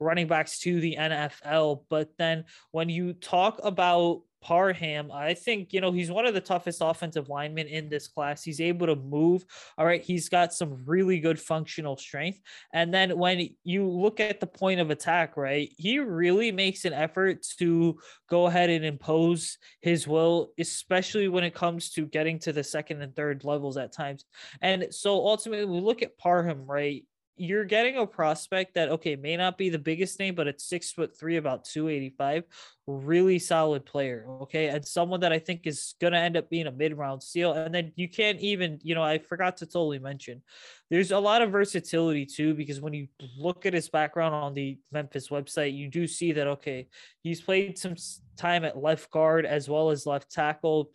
running 0.00 0.26
backs 0.26 0.58
to 0.60 0.80
the 0.80 0.96
NFL. 0.98 1.84
But 1.88 2.10
then 2.18 2.44
when 2.72 2.88
you 2.88 3.12
talk 3.12 3.60
about 3.62 4.22
Parham, 4.42 5.10
I 5.12 5.34
think, 5.34 5.72
you 5.72 5.80
know, 5.80 5.92
he's 5.92 6.10
one 6.10 6.26
of 6.26 6.34
the 6.34 6.40
toughest 6.40 6.80
offensive 6.82 7.28
linemen 7.28 7.68
in 7.68 7.88
this 7.88 8.08
class. 8.08 8.42
He's 8.42 8.60
able 8.60 8.88
to 8.88 8.96
move. 8.96 9.44
All 9.78 9.86
right. 9.86 10.02
He's 10.02 10.28
got 10.28 10.52
some 10.52 10.82
really 10.84 11.20
good 11.20 11.40
functional 11.40 11.96
strength. 11.96 12.40
And 12.74 12.92
then 12.92 13.16
when 13.16 13.48
you 13.62 13.88
look 13.88 14.20
at 14.20 14.40
the 14.40 14.46
point 14.46 14.80
of 14.80 14.90
attack, 14.90 15.36
right, 15.36 15.72
he 15.78 15.98
really 16.00 16.50
makes 16.52 16.84
an 16.84 16.92
effort 16.92 17.46
to 17.58 17.98
go 18.28 18.46
ahead 18.46 18.68
and 18.68 18.84
impose 18.84 19.58
his 19.80 20.08
will, 20.08 20.50
especially 20.58 21.28
when 21.28 21.44
it 21.44 21.54
comes 21.54 21.90
to 21.90 22.06
getting 22.06 22.38
to 22.40 22.52
the 22.52 22.64
second 22.64 23.00
and 23.00 23.14
third 23.14 23.44
levels 23.44 23.76
at 23.76 23.92
times. 23.92 24.24
And 24.60 24.86
so 24.90 25.14
ultimately, 25.14 25.66
we 25.66 25.80
look 25.80 26.02
at 26.02 26.18
Parham, 26.18 26.66
right? 26.66 27.04
You're 27.36 27.64
getting 27.64 27.96
a 27.96 28.06
prospect 28.06 28.74
that 28.74 28.90
okay 28.90 29.16
may 29.16 29.36
not 29.36 29.56
be 29.56 29.70
the 29.70 29.78
biggest 29.78 30.18
name 30.18 30.34
but 30.34 30.46
it's 30.46 30.64
six 30.64 30.92
foot 30.92 31.16
three 31.16 31.38
about 31.38 31.64
285 31.64 32.44
really 32.86 33.38
solid 33.38 33.86
player 33.86 34.26
okay? 34.42 34.68
And 34.68 34.86
someone 34.86 35.20
that 35.20 35.32
i 35.32 35.38
think 35.38 35.66
is 35.66 35.94
to 36.00 36.14
end 36.14 36.36
up 36.36 36.50
being 36.50 36.66
a 36.66 36.72
mid-round 36.72 37.22
steal 37.22 37.52
and 37.52 37.74
then 37.74 37.92
you 37.96 38.08
can't 38.08 38.38
even 38.40 38.78
you 38.82 38.94
know 38.94 39.02
i 39.02 39.18
forgot 39.18 39.56
to 39.58 39.66
totally 39.66 39.98
mention 39.98 40.42
there's 40.90 41.10
a 41.10 41.18
lot 41.18 41.40
of 41.40 41.50
versatility 41.50 42.26
too 42.26 42.54
because 42.54 42.80
when 42.80 42.92
you 42.92 43.08
look 43.38 43.64
at 43.64 43.72
his 43.72 43.88
background 43.88 44.34
on 44.34 44.52
the 44.52 44.78
memphis 44.92 45.28
website 45.28 45.74
you 45.74 45.88
do 45.88 46.06
see 46.06 46.32
that 46.32 46.46
okay 46.46 46.86
he's 47.22 47.40
played 47.40 47.78
some 47.78 47.94
time 48.36 48.64
at 48.64 48.76
left 48.76 49.10
guard 49.10 49.46
as 49.46 49.68
well 49.68 49.90
as 49.90 50.06
left 50.06 50.30
tackle 50.30 50.90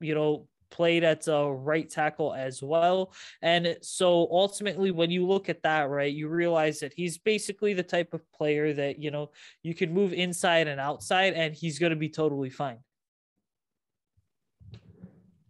you 0.00 0.14
know 0.14 0.46
played 0.70 1.04
at 1.04 1.26
a 1.28 1.52
right 1.52 1.88
tackle 1.88 2.34
as 2.34 2.62
well. 2.62 3.12
And 3.42 3.76
so 3.82 4.28
ultimately, 4.30 4.90
when 4.90 5.10
you 5.10 5.26
look 5.26 5.48
at 5.48 5.62
that, 5.62 5.88
right, 5.88 6.12
you 6.12 6.28
realize 6.28 6.80
that 6.80 6.92
he's 6.94 7.18
basically 7.18 7.74
the 7.74 7.82
type 7.82 8.14
of 8.14 8.30
player 8.32 8.72
that, 8.72 8.98
you 8.98 9.10
know, 9.10 9.30
you 9.62 9.74
can 9.74 9.92
move 9.92 10.12
inside 10.12 10.68
and 10.68 10.80
outside 10.80 11.34
and 11.34 11.54
he's 11.54 11.78
going 11.78 11.90
to 11.90 11.96
be 11.96 12.08
totally 12.08 12.50
fine. 12.50 12.78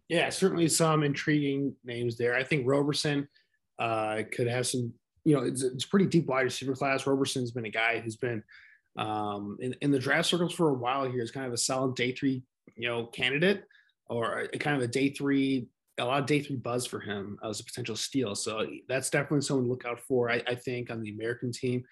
Yeah, 0.09 0.29
certainly 0.29 0.69
some 0.69 1.03
intriguing 1.03 1.75
names 1.83 2.17
there. 2.17 2.33
I 2.33 2.43
think 2.43 2.65
Roberson 2.65 3.27
uh, 3.77 4.23
could 4.31 4.47
have 4.47 4.65
some, 4.65 4.93
you 5.25 5.35
know, 5.35 5.43
it's, 5.43 5.63
it's 5.63 5.85
pretty 5.85 6.05
deep 6.05 6.27
wide 6.27 6.43
receiver 6.43 6.75
class. 6.75 7.05
Roberson's 7.05 7.51
been 7.51 7.65
a 7.65 7.69
guy 7.69 7.99
who's 7.99 8.15
been 8.15 8.41
um, 8.97 9.57
in, 9.59 9.75
in 9.81 9.91
the 9.91 9.99
draft 9.99 10.29
circles 10.29 10.53
for 10.53 10.69
a 10.69 10.73
while 10.73 11.11
here. 11.11 11.21
Is 11.21 11.31
kind 11.31 11.45
of 11.45 11.51
a 11.51 11.57
solid 11.57 11.95
day 11.95 12.13
three, 12.13 12.41
you 12.75 12.87
know, 12.87 13.05
candidate 13.07 13.63
or 14.09 14.47
kind 14.59 14.75
of 14.75 14.81
a 14.81 14.87
day 14.87 15.09
three, 15.09 15.67
a 15.97 16.05
lot 16.05 16.21
of 16.21 16.25
day 16.25 16.41
three 16.41 16.55
buzz 16.55 16.85
for 16.85 16.99
him 16.99 17.37
as 17.43 17.59
a 17.59 17.63
potential 17.63 17.95
steal. 17.95 18.35
So 18.35 18.65
that's 18.87 19.09
definitely 19.09 19.41
someone 19.41 19.65
to 19.65 19.69
look 19.69 19.85
out 19.85 19.99
for. 19.99 20.29
I, 20.29 20.41
I 20.47 20.55
think 20.55 20.89
on 20.89 21.01
the 21.01 21.11
American 21.11 21.51
team, 21.51 21.83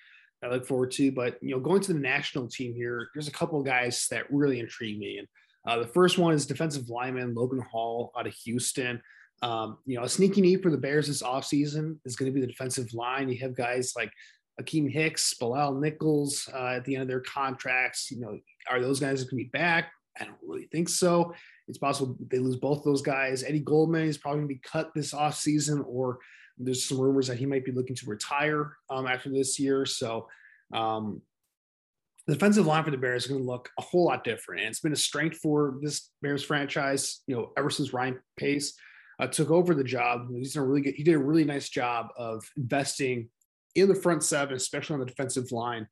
I 0.44 0.50
look 0.50 0.66
forward 0.66 0.92
to. 0.92 1.12
But 1.12 1.38
you 1.42 1.52
know, 1.52 1.60
going 1.60 1.82
to 1.82 1.94
the 1.94 2.00
national 2.00 2.48
team 2.48 2.74
here, 2.74 3.10
there's 3.14 3.28
a 3.28 3.32
couple 3.32 3.60
of 3.60 3.66
guys 3.66 4.08
that 4.12 4.32
really 4.32 4.60
intrigue 4.60 5.00
me. 5.00 5.18
And 5.18 5.28
uh, 5.68 5.80
the 5.80 5.88
first 5.88 6.18
one 6.18 6.34
is 6.34 6.46
defensive 6.46 6.90
lineman 6.90 7.34
Logan 7.34 7.60
Hall 7.60 8.12
out 8.18 8.28
of 8.28 8.34
Houston. 8.46 9.02
Um, 9.42 9.80
you 9.86 9.98
know, 9.98 10.04
a 10.04 10.10
sneaky 10.10 10.42
need 10.42 10.64
for 10.64 10.72
the 10.72 10.78
Bears 10.78 11.08
this 11.08 11.24
offseason 11.24 11.98
is 12.06 12.16
going 12.16 12.32
to 12.32 12.34
be 12.34 12.42
the 12.42 12.48
defensive 12.48 12.94
line. 12.94 13.30
You 13.30 13.40
have 13.40 13.56
guys 13.56 13.94
like 13.96 14.12
Akiem 14.62 14.90
Hicks, 14.90 15.34
Bilal 15.34 15.76
Nichols 15.76 16.50
uh, 16.54 16.76
at 16.76 16.86
the 16.86 16.96
end 16.96 17.02
of 17.02 17.08
their 17.08 17.22
contracts. 17.22 18.12
You 18.12 18.22
know, 18.22 18.40
are 18.70 18.80
those 18.80 19.00
guys 19.00 19.24
going 19.24 19.30
to 19.30 19.36
be 19.36 19.50
back? 19.52 19.92
I 20.20 20.26
don't 20.26 20.38
really 20.42 20.68
think 20.72 20.88
so. 20.88 21.34
It's 21.68 21.78
possible 21.78 22.16
they 22.30 22.40
lose 22.40 22.58
both 22.58 22.84
those 22.84 23.02
guys. 23.02 23.44
Eddie 23.44 23.60
Goldman 23.60 24.08
is 24.08 24.18
probably 24.18 24.40
going 24.40 24.50
to 24.50 24.56
be 24.56 24.62
cut 24.64 24.92
this 24.94 25.14
offseason, 25.14 25.84
or 25.88 26.20
there's 26.58 26.88
some 26.88 27.00
rumors 27.00 27.28
that 27.28 27.38
he 27.38 27.46
might 27.46 27.66
be 27.66 27.72
looking 27.72 27.96
to 27.96 28.06
retire 28.10 28.78
um, 28.90 29.08
after 29.08 29.30
this 29.30 29.60
year. 29.60 29.86
So, 29.86 30.28
um, 30.74 31.22
the 32.28 32.34
defensive 32.34 32.66
line 32.66 32.84
for 32.84 32.92
the 32.92 32.98
Bears 32.98 33.24
is 33.24 33.30
going 33.30 33.42
to 33.42 33.48
look 33.48 33.70
a 33.78 33.84
whole 33.84 34.06
lot 34.06 34.24
different. 34.24 34.62
And 34.62 34.70
it's 34.70 34.80
been 34.80 34.94
a 34.94 34.96
strength 34.96 35.38
for 35.38 35.78
this 35.82 36.10
Bears 36.22 36.44
franchise, 36.44 37.22
you 37.28 37.36
know, 37.36 37.52
ever 37.56 37.70
since 37.70 37.94
Ryan 37.94 38.20
Pace 38.38 38.74
uh, 39.20 39.28
took 39.28 39.52
over 39.52 39.76
the 39.76 39.84
job. 39.84 40.28
He's 40.32 40.54
done 40.54 40.64
a 40.64 40.66
really 40.66 40.82
good, 40.82 40.96
he 40.96 41.04
did 41.04 41.14
a 41.14 41.20
really 41.20 41.44
nice 41.44 41.70
job 41.70 42.08
of 42.18 42.44
investing 42.58 43.30
in 43.76 43.88
the 43.88 43.96
front 43.96 44.24
seven, 44.24 44.56
especially 44.56 44.96
on 44.96 45.02
the 45.02 45.06
defensive 45.06 45.52
line 45.52 45.88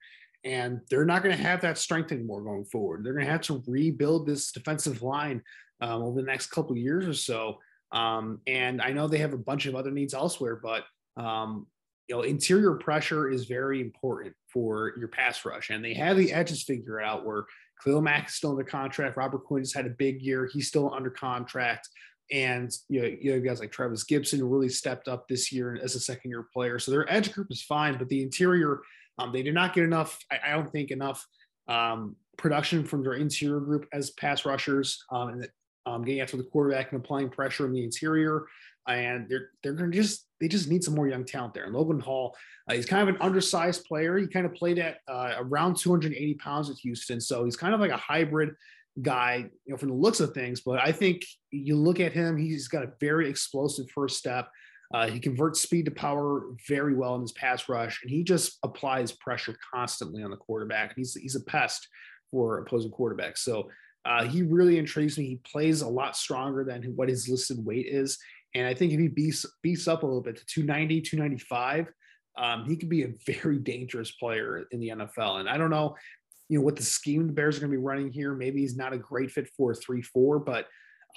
and 0.45 0.81
they're 0.89 1.05
not 1.05 1.23
going 1.23 1.35
to 1.35 1.41
have 1.41 1.61
that 1.61 1.77
strength 1.77 2.11
anymore 2.11 2.41
going 2.41 2.65
forward. 2.65 3.03
They're 3.03 3.13
going 3.13 3.25
to 3.25 3.31
have 3.31 3.41
to 3.41 3.63
rebuild 3.67 4.25
this 4.25 4.51
defensive 4.51 5.01
line 5.01 5.41
um, 5.81 6.01
over 6.01 6.19
the 6.21 6.27
next 6.27 6.47
couple 6.47 6.77
years 6.77 7.07
or 7.07 7.13
so. 7.13 7.57
Um, 7.91 8.41
and 8.47 8.81
I 8.81 8.91
know 8.91 9.07
they 9.07 9.19
have 9.19 9.33
a 9.33 9.37
bunch 9.37 9.67
of 9.67 9.75
other 9.75 9.91
needs 9.91 10.13
elsewhere, 10.13 10.59
but 10.61 10.83
um, 11.15 11.67
you 12.07 12.15
know, 12.15 12.21
interior 12.23 12.73
pressure 12.75 13.29
is 13.29 13.45
very 13.45 13.79
important 13.79 14.33
for 14.47 14.93
your 14.97 15.07
pass 15.07 15.45
rush, 15.45 15.69
and 15.69 15.83
they 15.83 15.93
have 15.93 16.17
the 16.17 16.33
edges 16.33 16.63
figured 16.63 17.03
out. 17.03 17.25
Where 17.25 17.45
Khalil 17.83 18.01
Mack 18.01 18.27
is 18.27 18.35
still 18.35 18.51
under 18.51 18.63
contract, 18.63 19.15
Robert 19.15 19.45
Quinn 19.45 19.61
has 19.61 19.73
had 19.73 19.85
a 19.85 19.91
big 19.91 20.21
year; 20.21 20.49
he's 20.51 20.67
still 20.67 20.93
under 20.93 21.09
contract, 21.09 21.87
and 22.31 22.71
you 22.89 23.01
know, 23.01 23.15
you 23.21 23.31
have 23.31 23.45
guys 23.45 23.59
like 23.59 23.71
Trevis 23.71 24.05
Gipson 24.05 24.41
really 24.41 24.69
stepped 24.69 25.07
up 25.07 25.27
this 25.27 25.51
year 25.51 25.79
as 25.81 25.95
a 25.95 25.99
second 25.99 26.31
year 26.31 26.45
player. 26.51 26.77
So 26.79 26.91
their 26.91 27.11
edge 27.11 27.31
group 27.31 27.47
is 27.51 27.61
fine, 27.61 27.97
but 27.97 28.09
the 28.09 28.21
interior, 28.23 28.81
um, 29.17 29.31
they 29.31 29.43
did 29.43 29.53
not 29.53 29.73
get 29.73 29.83
enough. 29.83 30.19
I, 30.31 30.39
I 30.47 30.51
don't 30.51 30.71
think 30.71 30.91
enough 30.91 31.25
um, 31.67 32.15
production 32.37 32.83
from 32.83 33.03
their 33.03 33.13
interior 33.13 33.59
group 33.59 33.87
as 33.93 34.11
pass 34.11 34.45
rushers, 34.45 35.03
um, 35.11 35.29
and 35.29 35.47
um, 35.85 36.03
getting 36.03 36.21
after 36.21 36.37
the 36.37 36.43
quarterback 36.43 36.91
and 36.91 37.01
applying 37.01 37.29
pressure 37.29 37.65
in 37.65 37.73
the 37.73 37.83
interior 37.83 38.45
and 38.87 39.27
they're 39.29 39.49
they're 39.61 39.75
to 39.75 39.89
just 39.89 40.27
they 40.39 40.47
just 40.47 40.69
need 40.69 40.83
some 40.83 40.95
more 40.95 41.07
young 41.07 41.23
talent 41.23 41.53
there. 41.53 41.65
And 41.65 41.73
Logan 41.73 41.99
Hall, 41.99 42.35
uh, 42.69 42.73
he's 42.73 42.85
kind 42.85 43.07
of 43.07 43.15
an 43.15 43.21
undersized 43.21 43.85
player. 43.85 44.17
He 44.17 44.27
kind 44.27 44.45
of 44.45 44.53
played 44.53 44.79
at 44.79 44.97
uh, 45.07 45.35
around 45.37 45.77
280 45.77 46.33
pounds 46.35 46.69
at 46.69 46.77
Houston, 46.77 47.21
so 47.21 47.45
he's 47.45 47.55
kind 47.55 47.73
of 47.73 47.79
like 47.79 47.91
a 47.91 47.97
hybrid 47.97 48.53
guy, 49.01 49.49
you 49.65 49.71
know, 49.71 49.77
from 49.77 49.89
the 49.89 49.95
looks 49.95 50.19
of 50.19 50.33
things. 50.33 50.61
But 50.61 50.79
I 50.79 50.91
think 50.91 51.23
you 51.51 51.77
look 51.77 51.99
at 51.99 52.13
him; 52.13 52.37
he's 52.37 52.67
got 52.67 52.83
a 52.83 52.91
very 52.99 53.29
explosive 53.29 53.89
first 53.91 54.17
step. 54.17 54.49
Uh, 54.93 55.07
he 55.07 55.19
converts 55.19 55.61
speed 55.61 55.85
to 55.85 55.91
power 55.91 56.49
very 56.67 56.93
well 56.93 57.15
in 57.15 57.21
his 57.21 57.31
pass 57.31 57.67
rush, 57.67 57.99
and 58.03 58.11
he 58.11 58.23
just 58.23 58.59
applies 58.63 59.11
pressure 59.11 59.55
constantly 59.73 60.21
on 60.21 60.29
the 60.29 60.37
quarterback. 60.37 60.93
He's 60.95 61.15
he's 61.15 61.35
a 61.35 61.43
pest 61.43 61.87
for 62.31 62.59
opposing 62.59 62.91
quarterbacks. 62.91 63.39
So 63.39 63.69
uh, 64.05 64.25
he 64.25 64.43
really 64.43 64.77
intrigues 64.77 65.17
me. 65.17 65.25
He 65.25 65.39
plays 65.49 65.81
a 65.81 65.87
lot 65.87 66.17
stronger 66.17 66.63
than 66.63 66.83
what 66.95 67.09
his 67.09 67.29
listed 67.29 67.63
weight 67.63 67.85
is. 67.87 68.17
And 68.55 68.67
I 68.67 68.73
think 68.73 68.91
if 68.91 68.99
he 68.99 69.07
beats, 69.07 69.45
beats 69.61 69.87
up 69.87 70.03
a 70.03 70.05
little 70.05 70.21
bit 70.21 70.37
to 70.37 70.45
290, 70.45 71.01
295, 71.01 71.91
um, 72.37 72.65
he 72.65 72.75
could 72.75 72.89
be 72.89 73.03
a 73.03 73.13
very 73.25 73.59
dangerous 73.59 74.11
player 74.11 74.65
in 74.71 74.79
the 74.79 74.89
NFL. 74.89 75.39
And 75.39 75.49
I 75.49 75.57
don't 75.57 75.69
know, 75.69 75.95
you 76.49 76.59
know, 76.59 76.65
what 76.65 76.75
the 76.75 76.83
scheme 76.83 77.27
the 77.27 77.33
Bears 77.33 77.57
are 77.57 77.61
going 77.61 77.71
to 77.71 77.77
be 77.77 77.83
running 77.83 78.11
here. 78.11 78.33
Maybe 78.33 78.61
he's 78.61 78.75
not 78.75 78.93
a 78.93 78.97
great 78.97 79.31
fit 79.31 79.47
for 79.55 79.71
a 79.71 79.75
3 79.75 80.01
4, 80.01 80.39
but 80.39 80.67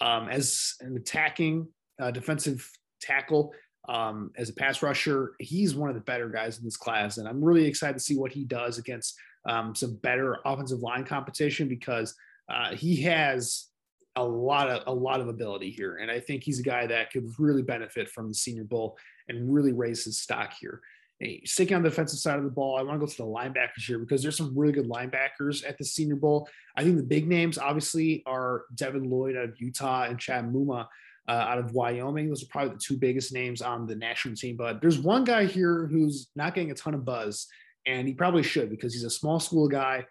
um, 0.01 0.29
as 0.29 0.75
an 0.81 0.97
attacking 0.97 1.67
uh, 2.01 2.11
defensive 2.11 2.71
tackle, 3.01 3.53
um, 3.89 4.31
as 4.37 4.49
a 4.49 4.55
pass 4.55 4.83
rusher, 4.83 5.33
he's 5.39 5.75
one 5.75 5.89
of 5.89 5.95
the 5.95 6.01
better 6.03 6.29
guys 6.29 6.59
in 6.59 6.65
this 6.65 6.77
class. 6.77 7.19
And 7.19 7.29
I'm 7.29 7.43
really 7.43 7.67
excited 7.67 7.95
to 7.95 8.01
see 8.01 8.17
what 8.17 8.33
he 8.33 8.45
does 8.45 8.79
against 8.79 9.17
um, 9.49 9.75
some 9.75 9.97
better 9.97 10.39
offensive 10.45 10.81
line 10.81 11.05
competition 11.05 11.69
because 11.69 12.15
uh, 12.49 12.75
he 12.75 13.03
has 13.03 13.69
a 14.17 14.25
lot 14.25 14.69
of 14.69 14.83
a 14.87 14.93
lot 14.93 15.21
of 15.21 15.29
ability 15.29 15.71
here, 15.71 15.97
and 15.97 16.11
I 16.11 16.21
think 16.21 16.43
he's 16.43 16.59
a 16.59 16.65
guy 16.65 16.87
that 16.87 17.11
could 17.11 17.29
really 17.39 17.63
benefit 17.63 18.09
from 18.09 18.29
the 18.29 18.35
Senior 18.35 18.65
Bowl 18.65 18.97
and 19.29 19.53
really 19.53 19.73
raise 19.73 20.05
his 20.05 20.19
stock 20.19 20.55
here. 20.59 20.81
Hey, 21.21 21.43
sticking 21.45 21.77
on 21.77 21.83
the 21.83 21.89
defensive 21.89 22.19
side 22.19 22.39
of 22.39 22.45
the 22.45 22.51
ball, 22.51 22.79
I 22.79 22.83
want 22.83 23.01
to 23.01 23.07
go 23.07 23.11
to 23.11 23.17
the 23.17 23.25
linebackers 23.25 23.87
here 23.87 23.99
because 23.99 24.23
there's 24.23 24.37
some 24.37 24.57
really 24.57 24.73
good 24.73 24.89
linebackers 24.89 25.67
at 25.67 25.79
the 25.79 25.85
Senior 25.85 26.17
Bowl. 26.17 26.49
I 26.77 26.83
think 26.83 26.97
the 26.97 27.03
big 27.03 27.27
names 27.27 27.57
obviously 27.57 28.23
are 28.27 28.65
Devin 28.75 29.09
Lloyd 29.09 29.37
out 29.37 29.45
of 29.45 29.61
Utah 29.61 30.05
and 30.05 30.19
Chad 30.19 30.51
Muma 30.53 30.87
uh, 31.29 31.33
out 31.33 31.59
of 31.59 31.73
Wyoming. 31.73 32.29
Those 32.29 32.43
are 32.43 32.49
probably 32.51 32.75
the 32.75 32.81
two 32.81 32.97
biggest 32.97 33.33
names 33.33 33.63
on 33.63 33.87
the 33.87 33.97
national 33.97 34.37
team. 34.37 34.57
But 34.57 34.81
there's 34.81 34.99
one 34.99 35.25
guy 35.25 35.47
here 35.47 35.87
who's 35.87 36.29
not 36.37 36.55
getting 36.55 36.71
a 36.71 36.75
ton 36.75 36.95
of 36.95 37.05
buzz, 37.05 37.47
and 37.87 38.07
he 38.07 38.15
probably 38.15 38.43
should 38.43 38.71
because 38.71 38.93
he's 38.93 39.05
a 39.05 39.11
small 39.11 39.41
school 39.41 39.69
guy 39.69 40.07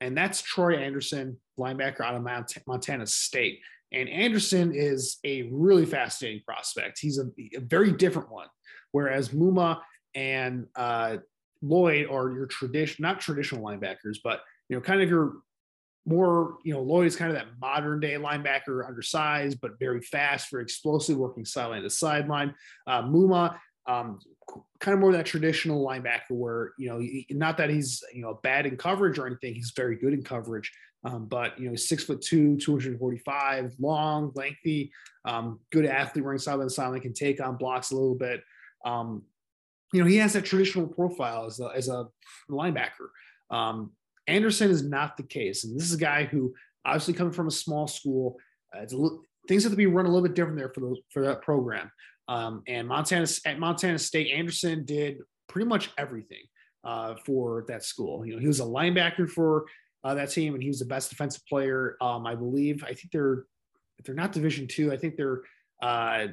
and 0.00 0.16
that's 0.16 0.42
Troy 0.42 0.76
Anderson, 0.76 1.38
linebacker 1.58 2.00
out 2.00 2.14
of 2.14 2.22
Montana 2.66 3.06
State. 3.06 3.60
And 3.92 4.08
Anderson 4.08 4.72
is 4.74 5.18
a 5.24 5.48
really 5.50 5.86
fascinating 5.86 6.42
prospect. 6.46 6.98
He's 7.00 7.18
a, 7.18 7.26
a 7.56 7.60
very 7.60 7.92
different 7.92 8.30
one, 8.30 8.48
whereas 8.92 9.30
Muma 9.30 9.80
and 10.14 10.66
uh, 10.76 11.18
Lloyd 11.62 12.06
are 12.06 12.30
your 12.30 12.46
tradition, 12.46 13.02
not 13.02 13.20
traditional 13.20 13.64
linebackers, 13.64 14.18
but 14.22 14.40
you 14.68 14.76
know, 14.76 14.82
kind 14.82 15.00
of 15.00 15.08
your 15.08 15.36
more, 16.08 16.58
you 16.64 16.72
know, 16.72 16.80
Lloyd 16.80 17.06
is 17.06 17.16
kind 17.16 17.30
of 17.30 17.36
that 17.36 17.48
modern 17.60 18.00
day 18.00 18.14
linebacker, 18.14 18.86
undersized 18.86 19.60
but 19.60 19.78
very 19.78 20.00
fast, 20.00 20.50
very 20.50 20.62
explosive, 20.62 21.16
working 21.16 21.44
sideline 21.44 21.82
to 21.82 21.90
sideline. 21.90 22.54
Uh, 22.86 23.02
Muma 23.02 23.58
um, 23.86 24.18
kind 24.80 24.94
of 24.94 25.00
more 25.00 25.12
that 25.12 25.26
traditional 25.26 25.84
linebacker 25.84 26.30
where, 26.30 26.72
you 26.78 26.88
know, 26.88 27.00
not 27.30 27.56
that 27.58 27.70
he's, 27.70 28.02
you 28.14 28.22
know, 28.22 28.40
bad 28.42 28.66
in 28.66 28.76
coverage 28.76 29.18
or 29.18 29.26
anything. 29.26 29.54
He's 29.54 29.72
very 29.76 29.96
good 29.96 30.12
in 30.12 30.22
coverage. 30.22 30.72
Um, 31.04 31.26
but, 31.26 31.58
you 31.58 31.68
know, 31.68 31.76
six 31.76 32.04
foot 32.04 32.20
two, 32.20 32.56
245, 32.56 33.74
long, 33.78 34.32
lengthy, 34.34 34.90
um, 35.24 35.60
good 35.70 35.86
athlete 35.86 36.24
running 36.24 36.38
sideline 36.38 36.68
to 36.68 36.74
sideline, 36.74 37.00
can 37.00 37.14
take 37.14 37.40
on 37.40 37.56
blocks 37.56 37.90
a 37.90 37.94
little 37.94 38.16
bit. 38.16 38.42
Um, 38.84 39.22
you 39.92 40.00
know, 40.00 40.06
he 40.06 40.16
has 40.16 40.32
that 40.34 40.44
traditional 40.44 40.86
profile 40.86 41.46
as 41.46 41.60
a, 41.60 41.70
as 41.74 41.88
a 41.88 42.08
linebacker. 42.50 43.08
Um, 43.50 43.92
Anderson 44.28 44.70
is 44.70 44.84
not 44.84 45.16
the 45.16 45.22
case. 45.22 45.64
And 45.64 45.76
this 45.76 45.86
is 45.86 45.94
a 45.94 45.98
guy 45.98 46.24
who 46.24 46.54
obviously 46.84 47.14
coming 47.14 47.32
from 47.32 47.48
a 47.48 47.52
small 47.52 47.86
school, 47.86 48.36
uh, 48.74 48.82
it's 48.82 48.92
a 48.92 48.96
little, 48.96 49.22
things 49.48 49.62
have 49.64 49.72
to 49.72 49.76
be 49.76 49.86
run 49.86 50.04
a 50.04 50.08
little 50.08 50.22
bit 50.22 50.34
different 50.34 50.58
there 50.58 50.70
for 50.72 50.94
for 51.12 51.22
that 51.22 51.42
program. 51.42 51.90
Um, 52.28 52.62
and 52.68 52.86
Montana 52.86 53.26
at 53.46 53.58
Montana 53.58 53.98
State, 53.98 54.30
Anderson 54.32 54.84
did 54.84 55.18
pretty 55.48 55.66
much 55.66 55.90
everything 55.96 56.44
uh, 56.84 57.14
for 57.24 57.64
that 57.68 57.82
school. 57.82 58.24
You 58.26 58.34
know, 58.34 58.38
he 58.38 58.46
was 58.46 58.60
a 58.60 58.64
linebacker 58.64 59.28
for 59.28 59.64
uh, 60.04 60.14
that 60.14 60.30
team, 60.30 60.54
and 60.54 60.62
he 60.62 60.68
was 60.68 60.78
the 60.78 60.84
best 60.84 61.10
defensive 61.10 61.42
player. 61.46 61.96
Um, 62.00 62.26
I 62.26 62.34
believe. 62.34 62.84
I 62.84 62.88
think 62.88 63.10
they're 63.12 63.46
they're 64.04 64.14
not 64.14 64.32
Division 64.32 64.68
two. 64.68 64.92
I 64.92 64.96
think 64.98 65.16
they're 65.16 65.40
uh, 65.82 66.28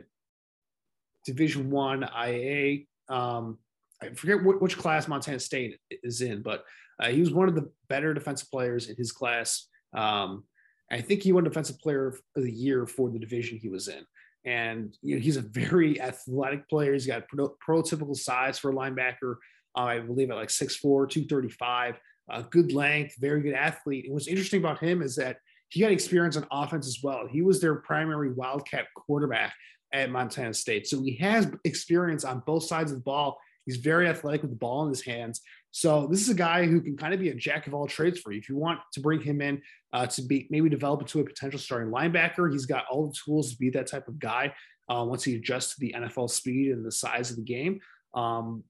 Division 1.25 1.71
one 1.71 2.03
IA. 2.03 2.79
Um, 3.07 3.57
I 4.01 4.09
forget 4.09 4.43
what, 4.43 4.61
which 4.61 4.77
class 4.77 5.07
Montana 5.07 5.39
State 5.39 5.79
is 5.89 6.21
in, 6.21 6.41
but 6.41 6.65
uh, 6.99 7.09
he 7.09 7.19
was 7.19 7.31
one 7.31 7.47
of 7.47 7.55
the 7.55 7.69
better 7.89 8.13
defensive 8.13 8.49
players 8.49 8.89
in 8.89 8.95
his 8.95 9.11
class. 9.11 9.67
Um, 9.95 10.43
I 10.91 11.01
think 11.01 11.23
he 11.23 11.31
won 11.31 11.43
Defensive 11.43 11.79
Player 11.79 12.07
of 12.07 12.21
the 12.35 12.51
Year 12.51 12.85
for 12.85 13.09
the 13.09 13.19
division 13.19 13.57
he 13.57 13.69
was 13.69 13.87
in. 13.87 14.05
And 14.45 14.95
you 15.01 15.15
know, 15.15 15.21
he's 15.21 15.37
a 15.37 15.41
very 15.41 15.99
athletic 16.09 16.69
player. 16.69 16.93
He's 16.93 17.07
got 17.07 17.27
pro- 17.27 17.55
prototypical 17.67 18.15
size 18.15 18.59
for 18.59 18.71
a 18.71 18.73
linebacker. 18.73 19.35
Uh, 19.77 19.81
I 19.81 19.99
believe 19.99 20.29
at 20.29 20.37
like 20.37 20.49
6'4, 20.49 20.81
235, 20.81 21.99
uh, 22.31 22.41
good 22.43 22.71
length, 22.71 23.15
very 23.19 23.41
good 23.41 23.53
athlete. 23.53 24.05
And 24.05 24.13
what's 24.13 24.27
interesting 24.27 24.59
about 24.59 24.79
him 24.79 25.01
is 25.01 25.15
that 25.15 25.37
he 25.69 25.81
got 25.81 25.91
experience 25.91 26.37
on 26.37 26.47
offense 26.51 26.87
as 26.87 26.99
well. 27.03 27.27
He 27.27 27.41
was 27.41 27.59
their 27.59 27.75
primary 27.75 28.31
Wildcat 28.31 28.85
quarterback 28.95 29.53
at 29.91 30.11
Montana 30.11 30.53
State. 30.53 30.87
So 30.87 31.01
he 31.01 31.15
has 31.17 31.51
experience 31.63 32.23
on 32.23 32.43
both 32.45 32.63
sides 32.63 32.91
of 32.91 32.99
the 32.99 33.03
ball. 33.03 33.37
He's 33.65 33.77
very 33.77 34.07
athletic 34.07 34.41
with 34.41 34.51
the 34.51 34.57
ball 34.57 34.83
in 34.83 34.89
his 34.89 35.03
hands. 35.03 35.41
So 35.75 36.07
this 36.09 36.21
is 36.21 36.29
a 36.29 36.35
guy 36.35 36.65
who 36.65 36.79
can 36.79 36.95
kind 36.95 37.13
of 37.13 37.19
be 37.19 37.31
a 37.31 37.35
jack 37.35 37.67
of 37.67 37.73
all 37.73 37.85
trades 37.85 38.21
for 38.21 38.31
you. 38.31 38.39
If 38.39 38.47
you 38.47 38.55
want 38.55 38.79
to 38.93 39.01
bring 39.01 39.19
him 39.19 39.41
in 39.41 39.61
uh, 39.91 40.07
to 40.07 40.21
be 40.21 40.47
maybe 40.49 40.69
develop 40.69 41.01
into 41.01 41.19
a 41.19 41.23
potential 41.25 41.59
starting 41.59 41.91
linebacker, 41.91 42.49
he's 42.49 42.65
got 42.65 42.85
all 42.89 43.07
the 43.07 43.15
tools 43.25 43.51
to 43.51 43.57
be 43.57 43.69
that 43.71 43.85
type 43.85 44.07
of 44.07 44.17
guy 44.17 44.53
uh, 44.89 45.03
once 45.05 45.25
he 45.25 45.35
adjusts 45.35 45.75
to 45.75 45.81
the 45.81 45.93
NFL 45.97 46.29
speed 46.29 46.71
and 46.71 46.85
the 46.85 46.93
size 46.93 47.29
of 47.29 47.35
the 47.35 47.43
game. 47.43 47.81
Um, 48.13 48.63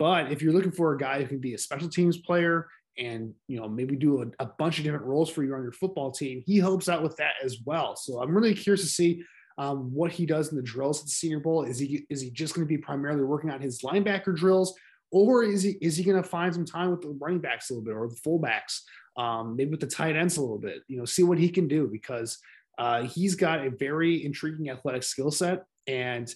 but 0.00 0.32
if 0.32 0.42
you're 0.42 0.52
looking 0.52 0.72
for 0.72 0.92
a 0.92 0.98
guy 0.98 1.22
who 1.22 1.28
can 1.28 1.38
be 1.38 1.54
a 1.54 1.58
special 1.58 1.88
teams 1.88 2.18
player 2.18 2.66
and 2.98 3.34
you 3.46 3.60
know 3.60 3.68
maybe 3.68 3.94
do 3.94 4.22
a, 4.22 4.42
a, 4.42 4.46
bunch 4.58 4.78
of 4.78 4.84
different 4.84 5.04
roles 5.04 5.30
for 5.30 5.44
you 5.44 5.54
on 5.54 5.62
your 5.62 5.70
football 5.70 6.10
team, 6.10 6.42
he 6.44 6.58
helps 6.58 6.88
out 6.88 7.04
with 7.04 7.16
that 7.18 7.34
as 7.44 7.58
well. 7.66 7.94
So 7.94 8.20
I'm 8.20 8.34
really 8.34 8.54
curious 8.54 8.82
to 8.82 8.88
see 8.88 9.22
um, 9.58 9.94
what 9.94 10.10
he 10.10 10.26
does 10.26 10.48
in 10.50 10.56
the 10.56 10.62
drills 10.64 10.98
at 10.98 11.06
the 11.06 11.12
Senior 11.12 11.38
Bowl. 11.38 11.62
Is 11.62 11.78
he 11.78 12.04
is 12.10 12.20
he 12.20 12.32
just 12.32 12.56
going 12.56 12.66
to 12.66 12.68
be 12.68 12.78
primarily 12.78 13.22
working 13.22 13.50
on 13.50 13.60
his 13.60 13.82
linebacker 13.82 14.34
drills? 14.34 14.74
Or 15.10 15.42
is 15.42 15.62
he 15.62 15.78
is 15.80 15.96
he 15.96 16.04
going 16.04 16.22
to 16.22 16.28
find 16.28 16.52
some 16.52 16.66
time 16.66 16.90
with 16.90 17.00
the 17.00 17.16
running 17.20 17.40
backs 17.40 17.70
a 17.70 17.74
little 17.74 17.84
bit 17.84 17.94
or 17.94 18.08
the 18.08 18.16
fullbacks, 18.16 18.82
um, 19.16 19.56
maybe 19.56 19.70
with 19.70 19.80
the 19.80 19.86
tight 19.86 20.16
ends 20.16 20.36
a 20.36 20.40
little 20.40 20.58
bit? 20.58 20.82
You 20.86 20.98
know, 20.98 21.04
see 21.04 21.22
what 21.22 21.38
he 21.38 21.48
can 21.48 21.66
do 21.66 21.88
because 21.90 22.38
uh, 22.78 23.02
he's 23.02 23.34
got 23.34 23.66
a 23.66 23.70
very 23.70 24.24
intriguing 24.24 24.70
athletic 24.70 25.02
skill 25.02 25.30
set, 25.30 25.64
and 25.86 26.32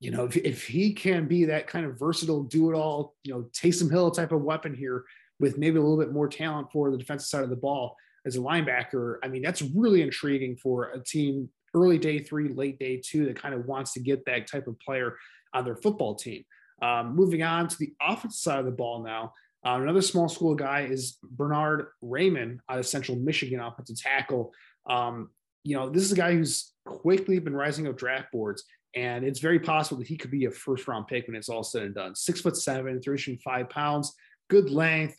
you 0.00 0.10
know 0.10 0.24
if, 0.24 0.36
if 0.36 0.66
he 0.66 0.92
can 0.92 1.26
be 1.26 1.44
that 1.46 1.66
kind 1.66 1.86
of 1.86 1.98
versatile, 1.98 2.44
do 2.44 2.70
it 2.70 2.74
all, 2.74 3.14
you 3.24 3.32
know, 3.32 3.48
Taysom 3.52 3.90
Hill 3.90 4.10
type 4.10 4.32
of 4.32 4.42
weapon 4.42 4.74
here 4.74 5.04
with 5.40 5.58
maybe 5.58 5.78
a 5.78 5.82
little 5.82 5.98
bit 5.98 6.12
more 6.12 6.28
talent 6.28 6.68
for 6.72 6.90
the 6.90 6.98
defensive 6.98 7.28
side 7.28 7.42
of 7.42 7.50
the 7.50 7.56
ball 7.56 7.96
as 8.26 8.36
a 8.36 8.40
linebacker. 8.40 9.16
I 9.22 9.28
mean, 9.28 9.42
that's 9.42 9.62
really 9.62 10.02
intriguing 10.02 10.56
for 10.56 10.90
a 10.90 11.02
team 11.02 11.48
early 11.74 11.98
day 11.98 12.20
three, 12.20 12.48
late 12.48 12.78
day 12.78 13.02
two 13.04 13.26
that 13.26 13.36
kind 13.36 13.54
of 13.54 13.66
wants 13.66 13.92
to 13.94 14.00
get 14.00 14.24
that 14.26 14.46
type 14.46 14.66
of 14.66 14.78
player 14.78 15.16
on 15.52 15.64
their 15.64 15.76
football 15.76 16.14
team. 16.14 16.44
Um, 16.84 17.16
moving 17.16 17.42
on 17.42 17.66
to 17.66 17.78
the 17.78 17.94
offensive 17.98 18.38
side 18.38 18.58
of 18.58 18.66
the 18.66 18.70
ball 18.70 19.02
now. 19.02 19.32
Uh, 19.64 19.80
another 19.80 20.02
small 20.02 20.28
school 20.28 20.54
guy 20.54 20.82
is 20.82 21.16
Bernard 21.22 21.86
Raimann 22.02 22.58
out 22.68 22.78
of 22.78 22.86
Central 22.86 23.16
Michigan, 23.16 23.58
offensive 23.58 23.98
tackle. 23.98 24.52
Um, 24.84 25.30
you 25.62 25.74
know, 25.74 25.88
this 25.88 26.02
is 26.02 26.12
a 26.12 26.16
guy 26.16 26.32
who's 26.32 26.74
quickly 26.84 27.38
been 27.38 27.56
rising 27.56 27.88
up 27.88 27.96
draft 27.96 28.30
boards, 28.30 28.64
and 28.94 29.24
it's 29.24 29.40
very 29.40 29.58
possible 29.58 29.98
that 30.00 30.08
he 30.08 30.18
could 30.18 30.30
be 30.30 30.44
a 30.44 30.50
first 30.50 30.86
round 30.86 31.06
pick 31.06 31.26
when 31.26 31.36
it's 31.36 31.48
all 31.48 31.62
said 31.62 31.84
and 31.84 31.94
done. 31.94 32.14
Six 32.14 32.42
foot 32.42 32.54
seven, 32.54 33.00
305 33.00 33.70
pounds, 33.70 34.14
good 34.50 34.68
length, 34.68 35.18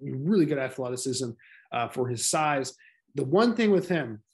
really 0.00 0.46
good 0.46 0.58
athleticism 0.58 1.30
uh, 1.70 1.86
for 1.86 2.08
his 2.08 2.28
size. 2.28 2.74
The 3.14 3.24
one 3.24 3.54
thing 3.54 3.70
with 3.70 3.88
him 3.88 4.24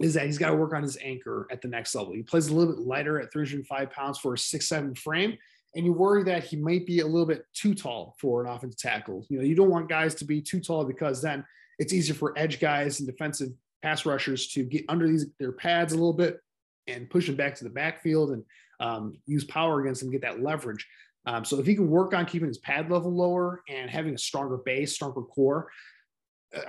is 0.00 0.14
that 0.14 0.26
he's 0.26 0.38
got 0.38 0.50
to 0.50 0.56
work 0.56 0.74
on 0.74 0.82
his 0.82 0.98
anchor 1.00 1.46
at 1.52 1.62
the 1.62 1.68
next 1.68 1.94
level. 1.94 2.12
He 2.12 2.24
plays 2.24 2.48
a 2.48 2.54
little 2.54 2.74
bit 2.74 2.84
lighter 2.84 3.20
at 3.20 3.32
305 3.32 3.90
pounds 3.92 4.18
for 4.18 4.34
a 4.34 4.38
six 4.38 4.66
seven 4.66 4.96
frame, 4.96 5.38
and 5.74 5.86
you 5.86 5.92
worry 5.92 6.22
that 6.24 6.44
he 6.44 6.56
might 6.56 6.86
be 6.86 7.00
a 7.00 7.06
little 7.06 7.26
bit 7.26 7.46
too 7.54 7.74
tall 7.74 8.14
for 8.20 8.44
an 8.44 8.50
offensive 8.50 8.78
tackle. 8.78 9.26
You 9.28 9.38
know, 9.38 9.44
you 9.44 9.54
don't 9.54 9.70
want 9.70 9.88
guys 9.88 10.14
to 10.16 10.24
be 10.24 10.40
too 10.40 10.60
tall 10.60 10.84
because 10.84 11.22
then 11.22 11.44
it's 11.78 11.92
easier 11.92 12.14
for 12.14 12.36
edge 12.36 12.60
guys 12.60 13.00
and 13.00 13.08
defensive 13.08 13.48
pass 13.82 14.06
rushers 14.06 14.48
to 14.48 14.62
get 14.64 14.84
under 14.88 15.08
these 15.08 15.26
their 15.38 15.52
pads 15.52 15.92
a 15.92 15.96
little 15.96 16.12
bit 16.12 16.38
and 16.86 17.08
push 17.10 17.26
them 17.26 17.36
back 17.36 17.54
to 17.56 17.64
the 17.64 17.70
backfield 17.70 18.30
and 18.32 18.44
um, 18.80 19.14
use 19.26 19.44
power 19.44 19.80
against 19.80 20.02
them, 20.02 20.10
get 20.10 20.22
that 20.22 20.42
leverage. 20.42 20.86
Um, 21.24 21.44
so 21.44 21.58
if 21.58 21.66
he 21.66 21.74
can 21.74 21.88
work 21.88 22.14
on 22.14 22.26
keeping 22.26 22.48
his 22.48 22.58
pad 22.58 22.90
level 22.90 23.14
lower 23.14 23.62
and 23.68 23.88
having 23.88 24.14
a 24.14 24.18
stronger 24.18 24.56
base, 24.56 24.92
stronger 24.92 25.22
core, 25.22 25.70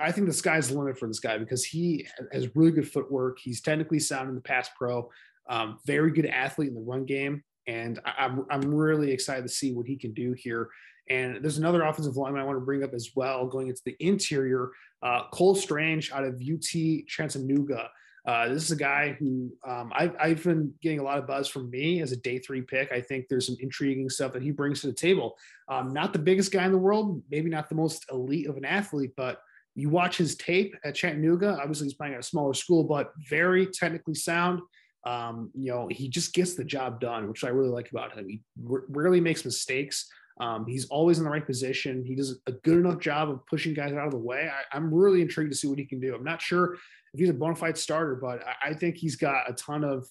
I 0.00 0.12
think 0.12 0.26
the 0.26 0.32
sky's 0.32 0.68
the 0.68 0.78
limit 0.78 0.98
for 0.98 1.08
this 1.08 1.20
guy 1.20 1.36
because 1.38 1.64
he 1.64 2.06
has 2.32 2.54
really 2.54 2.70
good 2.70 2.90
footwork. 2.90 3.38
He's 3.38 3.60
technically 3.60 3.98
sound 3.98 4.28
in 4.28 4.34
the 4.34 4.40
pass 4.40 4.70
pro, 4.76 5.10
um, 5.48 5.78
very 5.86 6.10
good 6.12 6.26
athlete 6.26 6.68
in 6.68 6.74
the 6.74 6.80
run 6.80 7.04
game, 7.04 7.42
and 7.66 8.00
I, 8.04 8.24
am 8.24 8.46
I'm, 8.50 8.62
I'm 8.62 8.74
really 8.74 9.10
excited 9.10 9.42
to 9.42 9.48
see 9.48 9.72
what 9.72 9.86
he 9.86 9.96
can 9.96 10.12
do 10.12 10.32
here. 10.32 10.68
And 11.10 11.42
there's 11.42 11.58
another 11.58 11.82
offensive 11.82 12.16
lineman 12.16 12.40
I 12.40 12.44
want 12.44 12.56
to 12.56 12.64
bring 12.64 12.82
up 12.82 12.94
as 12.94 13.10
well, 13.14 13.46
going 13.46 13.68
into 13.68 13.82
the 13.84 13.96
interior. 14.00 14.70
Uh, 15.02 15.24
Cole 15.32 15.54
Strange 15.54 16.12
out 16.12 16.24
of 16.24 16.40
UT 16.40 17.06
Chattanooga. 17.06 17.90
Uh, 18.26 18.48
this 18.48 18.64
is 18.64 18.70
a 18.70 18.76
guy 18.76 19.14
who 19.18 19.52
um, 19.66 19.92
I've, 19.94 20.16
I've 20.18 20.42
been 20.42 20.72
getting 20.80 20.98
a 20.98 21.02
lot 21.02 21.18
of 21.18 21.26
buzz 21.26 21.46
from 21.46 21.68
me 21.68 22.00
as 22.00 22.10
a 22.12 22.16
day 22.16 22.38
three 22.38 22.62
pick. 22.62 22.90
I 22.90 23.02
think 23.02 23.26
there's 23.28 23.46
some 23.46 23.56
intriguing 23.60 24.08
stuff 24.08 24.32
that 24.32 24.42
he 24.42 24.50
brings 24.50 24.80
to 24.80 24.86
the 24.86 24.94
table. 24.94 25.36
Um, 25.68 25.92
not 25.92 26.14
the 26.14 26.18
biggest 26.18 26.50
guy 26.50 26.64
in 26.64 26.72
the 26.72 26.78
world, 26.78 27.22
maybe 27.30 27.50
not 27.50 27.68
the 27.68 27.74
most 27.74 28.06
elite 28.10 28.48
of 28.48 28.56
an 28.56 28.64
athlete, 28.64 29.12
but 29.14 29.40
you 29.74 29.90
watch 29.90 30.16
his 30.16 30.36
tape 30.36 30.74
at 30.84 30.94
Chattanooga. 30.94 31.58
Obviously, 31.60 31.86
he's 31.86 31.94
playing 31.94 32.14
at 32.14 32.20
a 32.20 32.22
smaller 32.22 32.54
school, 32.54 32.84
but 32.84 33.12
very 33.28 33.66
technically 33.66 34.14
sound. 34.14 34.60
Um, 35.04 35.50
you 35.54 35.70
know, 35.70 35.88
he 35.90 36.08
just 36.08 36.32
gets 36.32 36.54
the 36.54 36.64
job 36.64 37.00
done, 37.00 37.28
which 37.28 37.44
I 37.44 37.48
really 37.48 37.68
like 37.68 37.90
about 37.90 38.14
him. 38.14 38.28
He 38.28 38.42
r- 38.70 38.84
rarely 38.88 39.20
makes 39.20 39.44
mistakes. 39.44 40.08
Um, 40.40 40.66
he's 40.66 40.86
always 40.86 41.18
in 41.18 41.24
the 41.24 41.30
right 41.30 41.46
position. 41.46 42.04
He 42.04 42.14
does 42.14 42.40
a 42.46 42.52
good 42.52 42.78
enough 42.78 42.98
job 42.98 43.30
of 43.30 43.46
pushing 43.46 43.74
guys 43.74 43.92
out 43.92 44.06
of 44.06 44.12
the 44.12 44.18
way. 44.18 44.50
I, 44.72 44.76
am 44.76 44.92
really 44.92 45.20
intrigued 45.20 45.52
to 45.52 45.56
see 45.56 45.68
what 45.68 45.78
he 45.78 45.84
can 45.84 46.00
do. 46.00 46.14
I'm 46.14 46.24
not 46.24 46.42
sure 46.42 46.74
if 47.12 47.20
he's 47.20 47.28
a 47.28 47.34
bona 47.34 47.54
fide 47.54 47.78
starter, 47.78 48.16
but 48.16 48.42
I, 48.46 48.70
I 48.70 48.74
think 48.74 48.96
he's 48.96 49.16
got 49.16 49.48
a 49.48 49.52
ton 49.52 49.84
of 49.84 50.08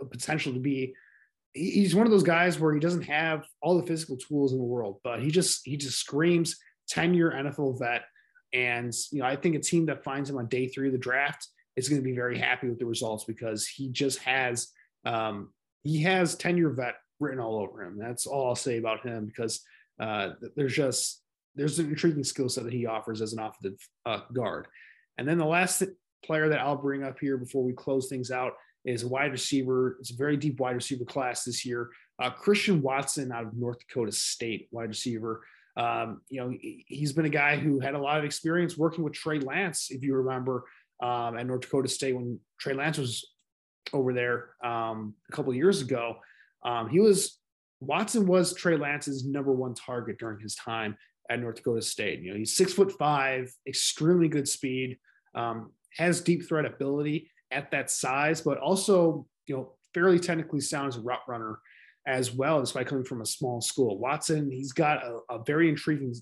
uh, 0.00 0.06
potential 0.10 0.52
to 0.52 0.60
be. 0.60 0.94
He's 1.54 1.94
one 1.94 2.06
of 2.06 2.12
those 2.12 2.22
guys 2.22 2.58
where 2.58 2.74
he 2.74 2.80
doesn't 2.80 3.02
have 3.02 3.46
all 3.62 3.78
the 3.78 3.86
physical 3.86 4.16
tools 4.16 4.52
in 4.52 4.58
the 4.58 4.64
world, 4.64 5.00
but 5.04 5.22
he 5.22 5.30
just 5.30 5.60
he 5.64 5.76
just 5.76 5.98
screams 5.98 6.56
10 6.88 7.14
year 7.14 7.30
NFL 7.30 7.78
vet. 7.78 8.02
And 8.52 8.92
you 9.10 9.20
know, 9.20 9.26
I 9.26 9.36
think 9.36 9.54
a 9.54 9.60
team 9.60 9.86
that 9.86 10.04
finds 10.04 10.28
him 10.28 10.36
on 10.36 10.46
day 10.46 10.68
three 10.68 10.88
of 10.88 10.92
the 10.92 10.98
draft 10.98 11.48
is 11.76 11.88
going 11.88 12.00
to 12.00 12.04
be 12.04 12.14
very 12.14 12.38
happy 12.38 12.68
with 12.68 12.78
the 12.78 12.86
results 12.86 13.24
because 13.24 13.66
he 13.66 13.88
just 13.88 14.18
has 14.20 14.68
um, 15.04 15.50
he 15.82 16.02
has 16.02 16.36
tenure 16.36 16.70
vet 16.70 16.96
written 17.18 17.40
all 17.40 17.58
over 17.58 17.82
him. 17.82 17.98
That's 17.98 18.26
all 18.26 18.48
I'll 18.48 18.56
say 18.56 18.78
about 18.78 19.04
him 19.04 19.26
because 19.26 19.62
uh, 20.00 20.30
there's 20.56 20.74
just 20.74 21.22
there's 21.54 21.78
an 21.78 21.88
intriguing 21.88 22.24
skill 22.24 22.48
set 22.48 22.64
that 22.64 22.72
he 22.72 22.86
offers 22.86 23.20
as 23.20 23.32
an 23.32 23.40
offensive 23.40 23.78
uh, 24.06 24.20
guard. 24.32 24.66
And 25.18 25.28
then 25.28 25.38
the 25.38 25.44
last 25.44 25.82
player 26.24 26.48
that 26.48 26.60
I'll 26.60 26.76
bring 26.76 27.02
up 27.02 27.18
here 27.18 27.36
before 27.36 27.62
we 27.62 27.72
close 27.72 28.08
things 28.08 28.30
out 28.30 28.52
is 28.84 29.02
a 29.02 29.08
wide 29.08 29.32
receiver. 29.32 29.96
It's 30.00 30.10
a 30.10 30.16
very 30.16 30.36
deep 30.36 30.58
wide 30.60 30.74
receiver 30.74 31.04
class 31.04 31.44
this 31.44 31.64
year. 31.64 31.90
Uh, 32.18 32.30
Christian 32.30 32.82
Watson 32.82 33.32
out 33.32 33.44
of 33.44 33.54
North 33.54 33.78
Dakota 33.80 34.12
State, 34.12 34.68
wide 34.70 34.88
receiver. 34.88 35.44
Um, 35.76 36.20
you 36.28 36.40
know, 36.40 36.54
he's 36.60 37.12
been 37.12 37.24
a 37.24 37.30
guy 37.30 37.56
who 37.56 37.80
had 37.80 37.94
a 37.94 37.98
lot 37.98 38.18
of 38.18 38.24
experience 38.24 38.76
working 38.76 39.04
with 39.04 39.14
Trey 39.14 39.38
Lance, 39.38 39.90
if 39.90 40.02
you 40.02 40.14
remember, 40.14 40.64
um, 41.02 41.36
at 41.36 41.46
North 41.46 41.62
Dakota 41.62 41.88
State 41.88 42.14
when 42.14 42.38
Trey 42.58 42.74
Lance 42.74 42.96
was 42.96 43.26
over 43.92 44.12
there 44.12 44.50
um, 44.64 45.14
a 45.30 45.36
couple 45.36 45.52
years 45.52 45.82
ago. 45.82 46.16
Um, 46.64 46.88
he 46.88 47.00
was 47.00 47.38
Watson 47.80 48.26
was 48.26 48.54
Trey 48.54 48.76
Lance's 48.76 49.26
number 49.26 49.52
one 49.52 49.74
target 49.74 50.18
during 50.18 50.38
his 50.38 50.54
time 50.54 50.96
at 51.28 51.40
North 51.40 51.56
Dakota 51.56 51.82
State. 51.82 52.20
You 52.20 52.30
know, 52.30 52.38
he's 52.38 52.56
six 52.56 52.72
foot 52.72 52.92
five, 52.92 53.52
extremely 53.66 54.28
good 54.28 54.48
speed, 54.48 54.98
um, 55.34 55.72
has 55.96 56.20
deep 56.20 56.48
threat 56.48 56.64
ability 56.64 57.30
at 57.50 57.70
that 57.72 57.90
size, 57.90 58.40
but 58.40 58.58
also 58.58 59.26
you 59.46 59.56
know 59.56 59.72
fairly 59.92 60.20
technically 60.20 60.60
sound 60.60 60.88
as 60.88 60.96
a 60.96 61.00
route 61.00 61.28
runner 61.28 61.58
as 62.06 62.32
well, 62.32 62.60
despite 62.60 62.86
coming 62.86 63.04
from 63.04 63.20
a 63.20 63.26
small 63.26 63.60
school. 63.60 63.98
Watson, 63.98 64.50
he's 64.50 64.72
got 64.72 65.04
a, 65.04 65.18
a 65.30 65.42
very 65.44 65.68
intriguing 65.68 66.14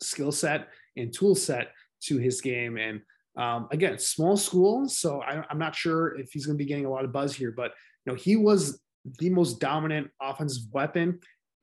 skill 0.00 0.32
set 0.32 0.68
and 0.96 1.12
tool 1.12 1.34
set 1.34 1.72
to 2.02 2.18
his 2.18 2.40
game. 2.40 2.76
And 2.76 3.00
um, 3.36 3.68
again, 3.70 3.98
small 3.98 4.36
school, 4.36 4.88
so 4.88 5.22
I, 5.22 5.44
am 5.50 5.58
not 5.58 5.74
sure 5.74 6.18
if 6.18 6.30
he's 6.32 6.46
going 6.46 6.58
to 6.58 6.62
be 6.62 6.68
getting 6.68 6.84
a 6.84 6.90
lot 6.90 7.04
of 7.04 7.12
buzz 7.12 7.34
here, 7.34 7.52
but 7.52 7.72
you 8.04 8.12
know, 8.12 8.18
he 8.18 8.36
was 8.36 8.80
the 9.18 9.30
most 9.30 9.58
dominant 9.58 10.10
offensive 10.20 10.64
weapon 10.72 11.20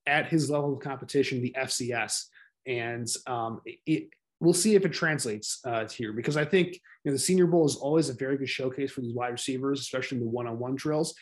at 0.08 0.28
his 0.28 0.50
level 0.50 0.74
of 0.74 0.80
competition, 0.82 1.42
the 1.42 1.56
FCS. 1.58 2.26
And 2.66 3.08
um, 3.28 3.62
it, 3.86 4.10
we'll 4.40 4.54
see 4.54 4.76
if 4.76 4.86
it 4.86 4.94
translates 4.94 5.60
uh, 5.66 5.88
here 5.88 6.14
because 6.14 6.38
I 6.38 6.46
think 6.46 6.74
you 6.74 6.80
know 7.06 7.14
the 7.14 7.20
Senior 7.20 7.48
Bowl 7.48 7.66
is 7.66 7.76
always 7.76 8.10
a 8.10 8.14
very 8.14 8.38
good 8.38 8.50
showcase 8.50 8.92
for 8.92 9.02
these 9.02 9.14
wide 9.14 9.30
receivers, 9.30 9.82
especially 9.82 10.18
in 10.18 10.24
the 10.24 10.30
one-on-one 10.30 10.76
drills. 10.76 11.14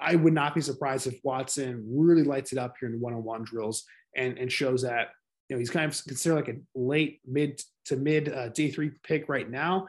I 0.00 0.16
would 0.16 0.32
not 0.32 0.54
be 0.54 0.60
surprised 0.60 1.06
if 1.06 1.20
Watson 1.22 1.84
really 1.86 2.24
lights 2.24 2.52
it 2.52 2.58
up 2.58 2.74
here 2.80 2.88
in 2.88 2.94
the 2.94 3.00
one-on-one 3.00 3.44
drills 3.44 3.84
and 4.16 4.38
and 4.38 4.50
shows 4.50 4.82
that 4.82 5.08
you 5.48 5.56
know 5.56 5.58
he's 5.58 5.70
kind 5.70 5.90
of 5.90 6.04
considered 6.04 6.34
like 6.34 6.48
a 6.48 6.56
late 6.74 7.20
mid 7.26 7.60
to 7.86 7.96
mid 7.96 8.32
uh, 8.32 8.48
day 8.48 8.70
three 8.70 8.92
pick 9.02 9.28
right 9.28 9.50
now. 9.50 9.86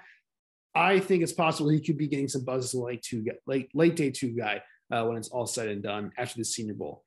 I 0.76 1.00
think 1.00 1.22
it's 1.22 1.34
possible 1.34 1.70
he 1.70 1.80
could 1.80 1.98
be 1.98 2.08
getting 2.08 2.28
some 2.28 2.44
buzz 2.44 2.66
as 2.66 2.74
a 2.74 2.82
late 2.82 3.02
two 3.02 3.26
late 3.46 3.70
late 3.74 3.96
day 3.96 4.12
two 4.12 4.32
guy 4.32 4.62
uh, 4.92 5.06
when 5.06 5.18
it's 5.18 5.30
all 5.30 5.46
said 5.46 5.70
and 5.70 5.84
done 5.84 6.12
after 6.18 6.38
the 6.38 6.46
Senior 6.46 6.74
Bowl. 6.74 7.04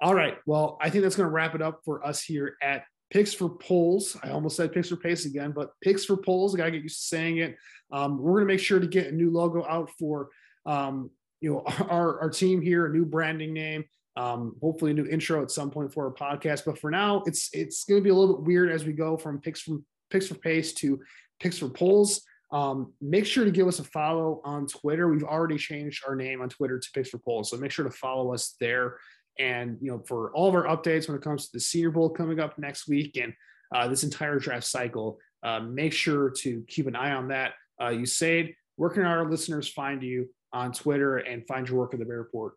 All 0.00 0.14
right, 0.14 0.38
well 0.46 0.78
I 0.80 0.90
think 0.90 1.02
that's 1.02 1.16
going 1.16 1.28
to 1.28 1.32
wrap 1.32 1.54
it 1.54 1.62
up 1.62 1.80
for 1.84 2.04
us 2.06 2.22
here 2.22 2.56
at 2.62 2.84
picks 3.10 3.34
for 3.34 3.48
Poles. 3.48 4.16
I 4.22 4.30
almost 4.30 4.56
said 4.56 4.72
picks 4.72 4.88
for 4.88 4.96
pace 4.96 5.26
again, 5.26 5.52
but 5.52 5.72
picks 5.82 6.04
for 6.04 6.16
Poles. 6.16 6.54
I 6.54 6.58
gotta 6.58 6.70
get 6.70 6.82
used 6.82 7.00
to 7.00 7.06
saying 7.06 7.38
it. 7.38 7.56
Um, 7.92 8.18
we're 8.18 8.34
gonna 8.34 8.46
make 8.46 8.60
sure 8.60 8.80
to 8.80 8.86
get 8.86 9.08
a 9.08 9.12
new 9.12 9.30
logo 9.30 9.66
out 9.66 9.90
for 9.98 10.28
um, 10.66 11.10
you 11.40 11.50
know 11.50 11.64
our, 11.90 12.20
our 12.20 12.30
team 12.30 12.62
here, 12.62 12.86
a 12.86 12.92
new 12.92 13.04
branding 13.04 13.52
name. 13.52 13.84
Um, 14.16 14.56
hopefully 14.60 14.90
a 14.90 14.94
new 14.94 15.06
intro 15.06 15.42
at 15.42 15.50
some 15.50 15.70
point 15.70 15.92
for 15.92 16.06
our 16.06 16.12
podcast. 16.12 16.64
But 16.66 16.78
for 16.78 16.90
now, 16.90 17.22
it's 17.26 17.48
it's 17.52 17.84
gonna 17.84 18.00
be 18.00 18.10
a 18.10 18.14
little 18.14 18.36
bit 18.36 18.46
weird 18.46 18.70
as 18.70 18.84
we 18.84 18.92
go 18.92 19.16
from 19.16 19.40
picks 19.40 19.62
from 19.62 19.84
picks 20.10 20.28
for 20.28 20.34
pace 20.34 20.72
to 20.74 21.00
picks 21.38 21.58
for 21.58 21.68
Poles. 21.68 22.22
Um, 22.52 22.92
make 23.00 23.26
sure 23.26 23.44
to 23.44 23.50
give 23.50 23.68
us 23.68 23.78
a 23.78 23.84
follow 23.84 24.40
on 24.44 24.66
Twitter. 24.66 25.08
We've 25.08 25.22
already 25.22 25.56
changed 25.56 26.02
our 26.06 26.16
name 26.16 26.42
on 26.42 26.48
Twitter 26.48 26.78
to 26.78 26.90
Picks 26.92 27.10
for 27.10 27.18
Poles, 27.18 27.50
so 27.50 27.56
make 27.56 27.70
sure 27.70 27.84
to 27.84 27.92
follow 27.92 28.34
us 28.34 28.56
there. 28.60 28.96
And 29.38 29.78
you 29.80 29.90
know, 29.90 30.02
for 30.06 30.32
all 30.32 30.48
of 30.48 30.54
our 30.54 30.64
updates 30.64 31.08
when 31.08 31.16
it 31.16 31.22
comes 31.22 31.46
to 31.46 31.50
the 31.52 31.60
Senior 31.60 31.92
Bowl 31.92 32.10
coming 32.10 32.40
up 32.40 32.58
next 32.58 32.88
week 32.88 33.16
and 33.16 33.32
uh, 33.72 33.86
this 33.86 34.02
entire 34.02 34.40
draft 34.40 34.66
cycle, 34.66 35.18
uh, 35.44 35.60
make 35.60 35.92
sure 35.92 36.30
to 36.30 36.64
keep 36.66 36.86
an 36.88 36.96
eye 36.96 37.12
on 37.12 37.28
that. 37.28 37.52
Uh, 37.80 38.04
said, 38.04 38.52
where 38.76 38.90
can 38.90 39.04
our 39.04 39.30
listeners 39.30 39.68
find 39.68 40.02
you 40.02 40.28
on 40.52 40.72
Twitter 40.72 41.18
and 41.18 41.46
find 41.46 41.68
your 41.68 41.78
work 41.78 41.94
at 41.94 42.00
the 42.00 42.04
Bear 42.04 42.18
Report? 42.18 42.54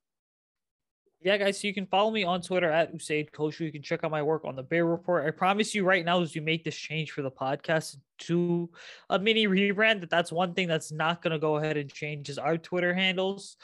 Yeah, 1.24 1.38
guys, 1.38 1.60
so 1.62 1.68
you 1.68 1.74
can 1.74 1.86
follow 1.86 2.12
me 2.12 2.24
on 2.26 2.42
Twitter 2.42 2.70
at 2.70 2.94
Usaid 2.94 3.32
Koshu. 3.32 3.62
You 3.62 3.72
can 3.72 3.82
check 3.82 4.04
out 4.04 4.12
my 4.12 4.22
work 4.22 4.44
on 4.44 4.56
the 4.56 4.64
Bear 4.64 4.86
Report. 4.86 5.26
I 5.26 5.32
promise 5.32 5.74
you 5.74 5.86
right 5.86 6.04
now, 6.04 6.22
as 6.22 6.36
we 6.36 6.42
make 6.42 6.66
this 6.66 6.76
change 6.76 7.12
for 7.12 7.22
the 7.22 7.32
podcast 7.32 7.98
to 8.20 8.70
a 9.10 9.18
mini 9.18 9.48
rebrand, 9.48 10.02
that 10.02 10.10
that's 10.10 10.32
one 10.32 10.54
thing 10.54 10.68
that's 10.68 10.92
not 10.92 11.22
going 11.22 11.32
to 11.32 11.40
go 11.40 11.56
ahead 11.56 11.78
and 11.78 11.92
change 11.92 12.30
is 12.30 12.38
our 12.38 12.58
Twitter 12.58 12.94
handles 12.94 13.58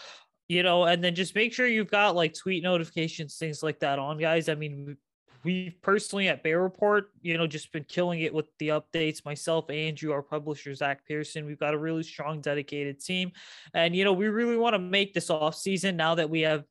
you 0.50 0.64
know, 0.64 0.86
and 0.86 1.04
then 1.04 1.14
just 1.14 1.36
make 1.36 1.54
sure 1.54 1.68
you've 1.68 1.92
got 1.92 2.16
like 2.16 2.34
tweet 2.34 2.64
notifications, 2.64 3.38
things 3.38 3.62
like 3.62 3.80
that 3.80 4.00
on, 4.00 4.18
guys. 4.18 4.50
I 4.50 4.56
mean, 4.56 4.98
we 5.44 5.70
personally 5.82 6.28
at 6.28 6.44
Bear 6.44 6.62
Report, 6.62 7.12
you 7.22 7.38
know, 7.38 7.46
just 7.46 7.72
been 7.72 7.86
killing 7.86 8.22
it 8.22 8.34
with 8.34 8.48
the 8.58 8.70
updates. 8.70 9.24
Myself, 9.24 9.70
Andrew, 9.70 10.12
our 10.12 10.24
publisher, 10.24 10.74
Zach 10.74 11.06
Pearson, 11.08 11.46
we've 11.46 11.60
got 11.60 11.76
a 11.76 11.78
really 11.78 12.02
strong, 12.02 12.42
dedicated 12.42 13.00
team. 13.00 13.32
And, 13.76 13.96
you 13.96 14.04
know, 14.04 14.12
we 14.12 14.28
really 14.28 14.58
want 14.58 14.74
to 14.74 14.80
make 14.80 15.14
this 15.14 15.30
off 15.30 15.56
season 15.56 15.96
now 15.96 16.16
that 16.16 16.32
we 16.32 16.42
have 16.42 16.66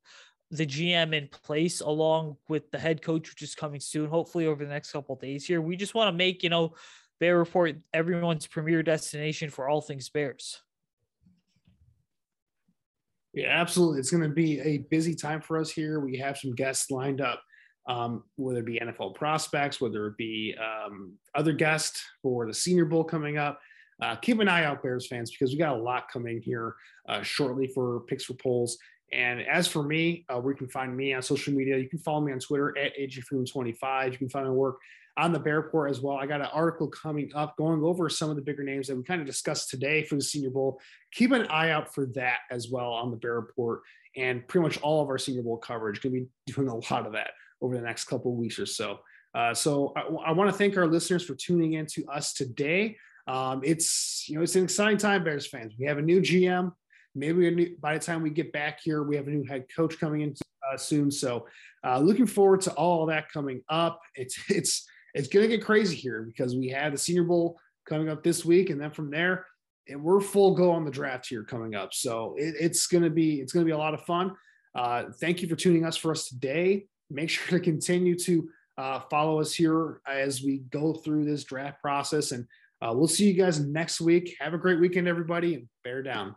the 0.51 0.66
GM 0.66 1.14
in 1.14 1.28
place 1.28 1.80
along 1.80 2.36
with 2.49 2.70
the 2.70 2.78
head 2.78 3.03
coach, 3.03 3.28
which 3.28 3.42
is 3.42 3.55
coming 3.55 3.80
soon, 3.80 4.09
hopefully 4.09 4.46
over 4.46 4.64
the 4.64 4.70
next 4.70 4.92
couple 4.92 5.14
days 5.16 5.46
here. 5.46 5.61
We 5.61 5.76
just 5.76 5.94
want 5.94 6.09
to 6.09 6.16
make, 6.16 6.42
you 6.42 6.49
know, 6.49 6.74
Bear 7.20 7.36
Report 7.38 7.76
everyone's 7.92 8.46
premier 8.46 8.82
destination 8.82 9.51
for 9.51 9.68
all 9.68 9.80
things 9.80 10.09
Bears. 10.09 10.61
Yeah, 13.34 13.49
absolutely. 13.49 14.01
It's 14.01 14.11
going 14.11 14.22
to 14.22 14.28
be 14.30 14.61
a 14.61 14.78
busy 14.78 15.14
time 15.14 15.40
for 15.40 15.59
us 15.59 15.70
here. 15.70 16.01
We 16.01 16.16
have 16.18 16.38
some 16.38 16.55
guests 16.55 16.90
lined 16.90 17.20
up, 17.20 17.42
um, 17.86 18.24
whether 18.36 18.61
it 18.61 18.66
be 18.66 18.80
NFL 18.80 19.14
prospects, 19.14 19.80
whether 19.80 20.07
it 20.07 20.16
be 20.16 20.57
um, 20.59 21.12
other 21.34 21.53
guests 21.53 22.03
for 22.22 22.46
the 22.46 22.55
Senior 22.55 22.86
Bowl 22.86 23.05
coming 23.05 23.36
up. 23.36 23.61
Uh, 24.01 24.16
keep 24.16 24.38
an 24.38 24.49
eye 24.49 24.64
out, 24.64 24.82
Bears 24.82 25.09
fans, 25.09 25.30
because 25.30 25.53
we 25.53 25.59
got 25.59 25.76
a 25.76 25.80
lot 25.80 26.09
coming 26.11 26.40
here 26.40 26.74
uh, 27.09 27.22
shortly 27.22 27.66
for 27.66 28.01
picks 28.01 28.24
for 28.24 28.34
Poles. 28.34 28.78
And 29.12 29.40
as 29.40 29.66
for 29.66 29.82
me, 29.82 30.24
uh, 30.28 30.38
where 30.40 30.52
you 30.52 30.59
can 30.59 30.68
find 30.68 30.96
me 30.96 31.14
on 31.14 31.22
social 31.22 31.54
media, 31.54 31.78
you 31.78 31.88
can 31.88 31.98
follow 31.98 32.20
me 32.20 32.32
on 32.32 32.38
Twitter 32.38 32.76
at 32.76 32.92
AGFreeman25. 32.98 34.12
You 34.12 34.18
can 34.18 34.28
find 34.28 34.46
my 34.46 34.52
work 34.52 34.78
on 35.16 35.32
the 35.32 35.38
Bear 35.38 35.56
Report 35.56 35.90
as 35.90 36.00
well. 36.00 36.16
I 36.16 36.26
got 36.26 36.40
an 36.40 36.48
article 36.52 36.86
coming 36.88 37.30
up 37.34 37.56
going 37.56 37.82
over 37.82 38.09
some 38.09 38.30
of 38.30 38.36
the 38.36 38.42
bigger 38.42 38.62
names 38.62 38.86
that 38.86 38.96
we 38.96 39.02
kind 39.02 39.20
of 39.20 39.26
discussed 39.26 39.70
today 39.70 40.04
for 40.04 40.14
the 40.14 40.22
Senior 40.22 40.50
Bowl. 40.50 40.80
Keep 41.12 41.32
an 41.32 41.46
eye 41.48 41.70
out 41.70 41.92
for 41.92 42.06
that 42.14 42.40
as 42.50 42.70
well 42.70 42.92
on 42.92 43.11
the 43.11 43.16
Bear 43.16 43.34
Report 43.34 43.80
and 44.16 44.46
pretty 44.46 44.62
much 44.62 44.80
all 44.80 45.02
of 45.02 45.09
our 45.09 45.18
Senior 45.18 45.42
Bowl 45.42 45.56
coverage. 45.56 46.00
Going 46.00 46.14
to 46.14 46.20
be 46.20 46.52
doing 46.52 46.68
a 46.68 46.76
lot 46.76 47.06
of 47.06 47.12
that 47.12 47.30
over 47.61 47.74
the 47.74 47.82
next 47.82 48.04
couple 48.04 48.34
weeks 48.34 48.59
or 48.59 48.66
so. 48.66 49.00
Uh, 49.34 49.52
so 49.52 49.92
I, 49.96 50.30
I 50.30 50.32
want 50.32 50.50
to 50.50 50.56
thank 50.56 50.76
our 50.76 50.86
listeners 50.86 51.24
for 51.24 51.34
tuning 51.34 51.74
in 51.74 51.86
to 51.86 52.06
us 52.06 52.32
today. 52.32 52.96
Um, 53.26 53.61
it's 53.62 54.26
you 54.28 54.36
know 54.36 54.42
it's 54.42 54.56
an 54.56 54.64
exciting 54.64 54.98
time, 54.98 55.24
Bears 55.24 55.46
fans. 55.46 55.74
We 55.78 55.86
have 55.86 55.98
a 55.98 56.02
new 56.02 56.20
GM. 56.20 56.72
Maybe 57.19 57.77
by 57.81 57.95
the 57.95 58.05
time 58.05 58.23
we 58.23 58.31
get 58.31 58.53
back 58.53 58.81
here, 58.83 59.03
we 59.03 59.16
have 59.16 59.27
a 59.27 59.31
new 59.31 59.45
head 59.45 59.66
coach 59.75 59.99
coming 59.99 60.21
in 60.23 60.35
uh, 60.71 60.77
soon. 60.77 61.11
So 61.11 61.47
uh, 61.85 61.99
looking 61.99 62.27
forward 62.27 62.61
to 62.62 62.73
all 62.73 63.07
that 63.07 63.31
coming 63.31 63.62
up. 63.69 64.01
It's 64.14 64.39
it's 64.49 64.87
it's 65.14 65.29
going 65.29 65.49
to 65.49 65.57
get 65.57 65.64
crazy 65.64 65.97
here 65.97 66.23
because 66.23 66.55
we 66.55 66.69
have 66.69 66.93
the 66.93 66.99
Senior 66.99 67.25
Bowl 67.25 67.59
coming 67.89 68.09
up 68.09 68.23
this 68.23 68.45
week, 68.45 68.71
and 68.71 68.81
then 68.81 68.91
from 68.91 69.11
there, 69.11 69.47
and 69.89 70.03
we're 70.03 70.21
full 70.21 70.55
go 70.55 70.71
on 70.71 70.85
the 70.85 70.91
draft 70.91 71.27
here 71.29 71.45
coming 71.45 71.75
up. 71.75 71.95
So 71.95 72.35
it, 72.37 72.55
it's 72.61 72.87
going 72.87 73.05
to 73.05 73.11
be 73.11 73.41
it's 73.41 73.53
going 73.53 73.64
to 73.64 73.69
be 73.69 73.75
a 73.75 73.79
lot 73.79 73.95
of 73.95 74.03
fun. 74.03 74.35
Uh, 74.75 75.05
thank 75.21 75.43
you 75.43 75.49
for 75.49 75.57
tuning 75.57 75.85
us 75.85 75.97
for 75.97 76.11
us 76.11 76.29
today. 76.29 76.87
Make 77.11 77.31
sure 77.31 77.59
to 77.59 77.64
continue 77.64 78.16
to 78.21 78.49
uh, 78.77 79.01
follow 79.11 79.41
us 79.41 79.53
here 79.53 80.01
as 80.07 80.43
we 80.43 80.59
go 80.71 80.95
through 80.95 81.25
this 81.25 81.45
draft 81.45 81.81
process, 81.81 82.33
and 82.33 82.47
uh, 82.81 82.93
we'll 82.95 83.09
see 83.09 83.27
you 83.27 83.35
guys 83.35 83.59
next 83.59 84.01
week. 84.01 84.37
Have 84.41 84.55
a 84.55 84.59
great 84.59 84.81
weekend, 84.81 85.09
everybody, 85.09 85.55
and 85.55 85.69
bear 85.83 86.03
down. 86.03 86.37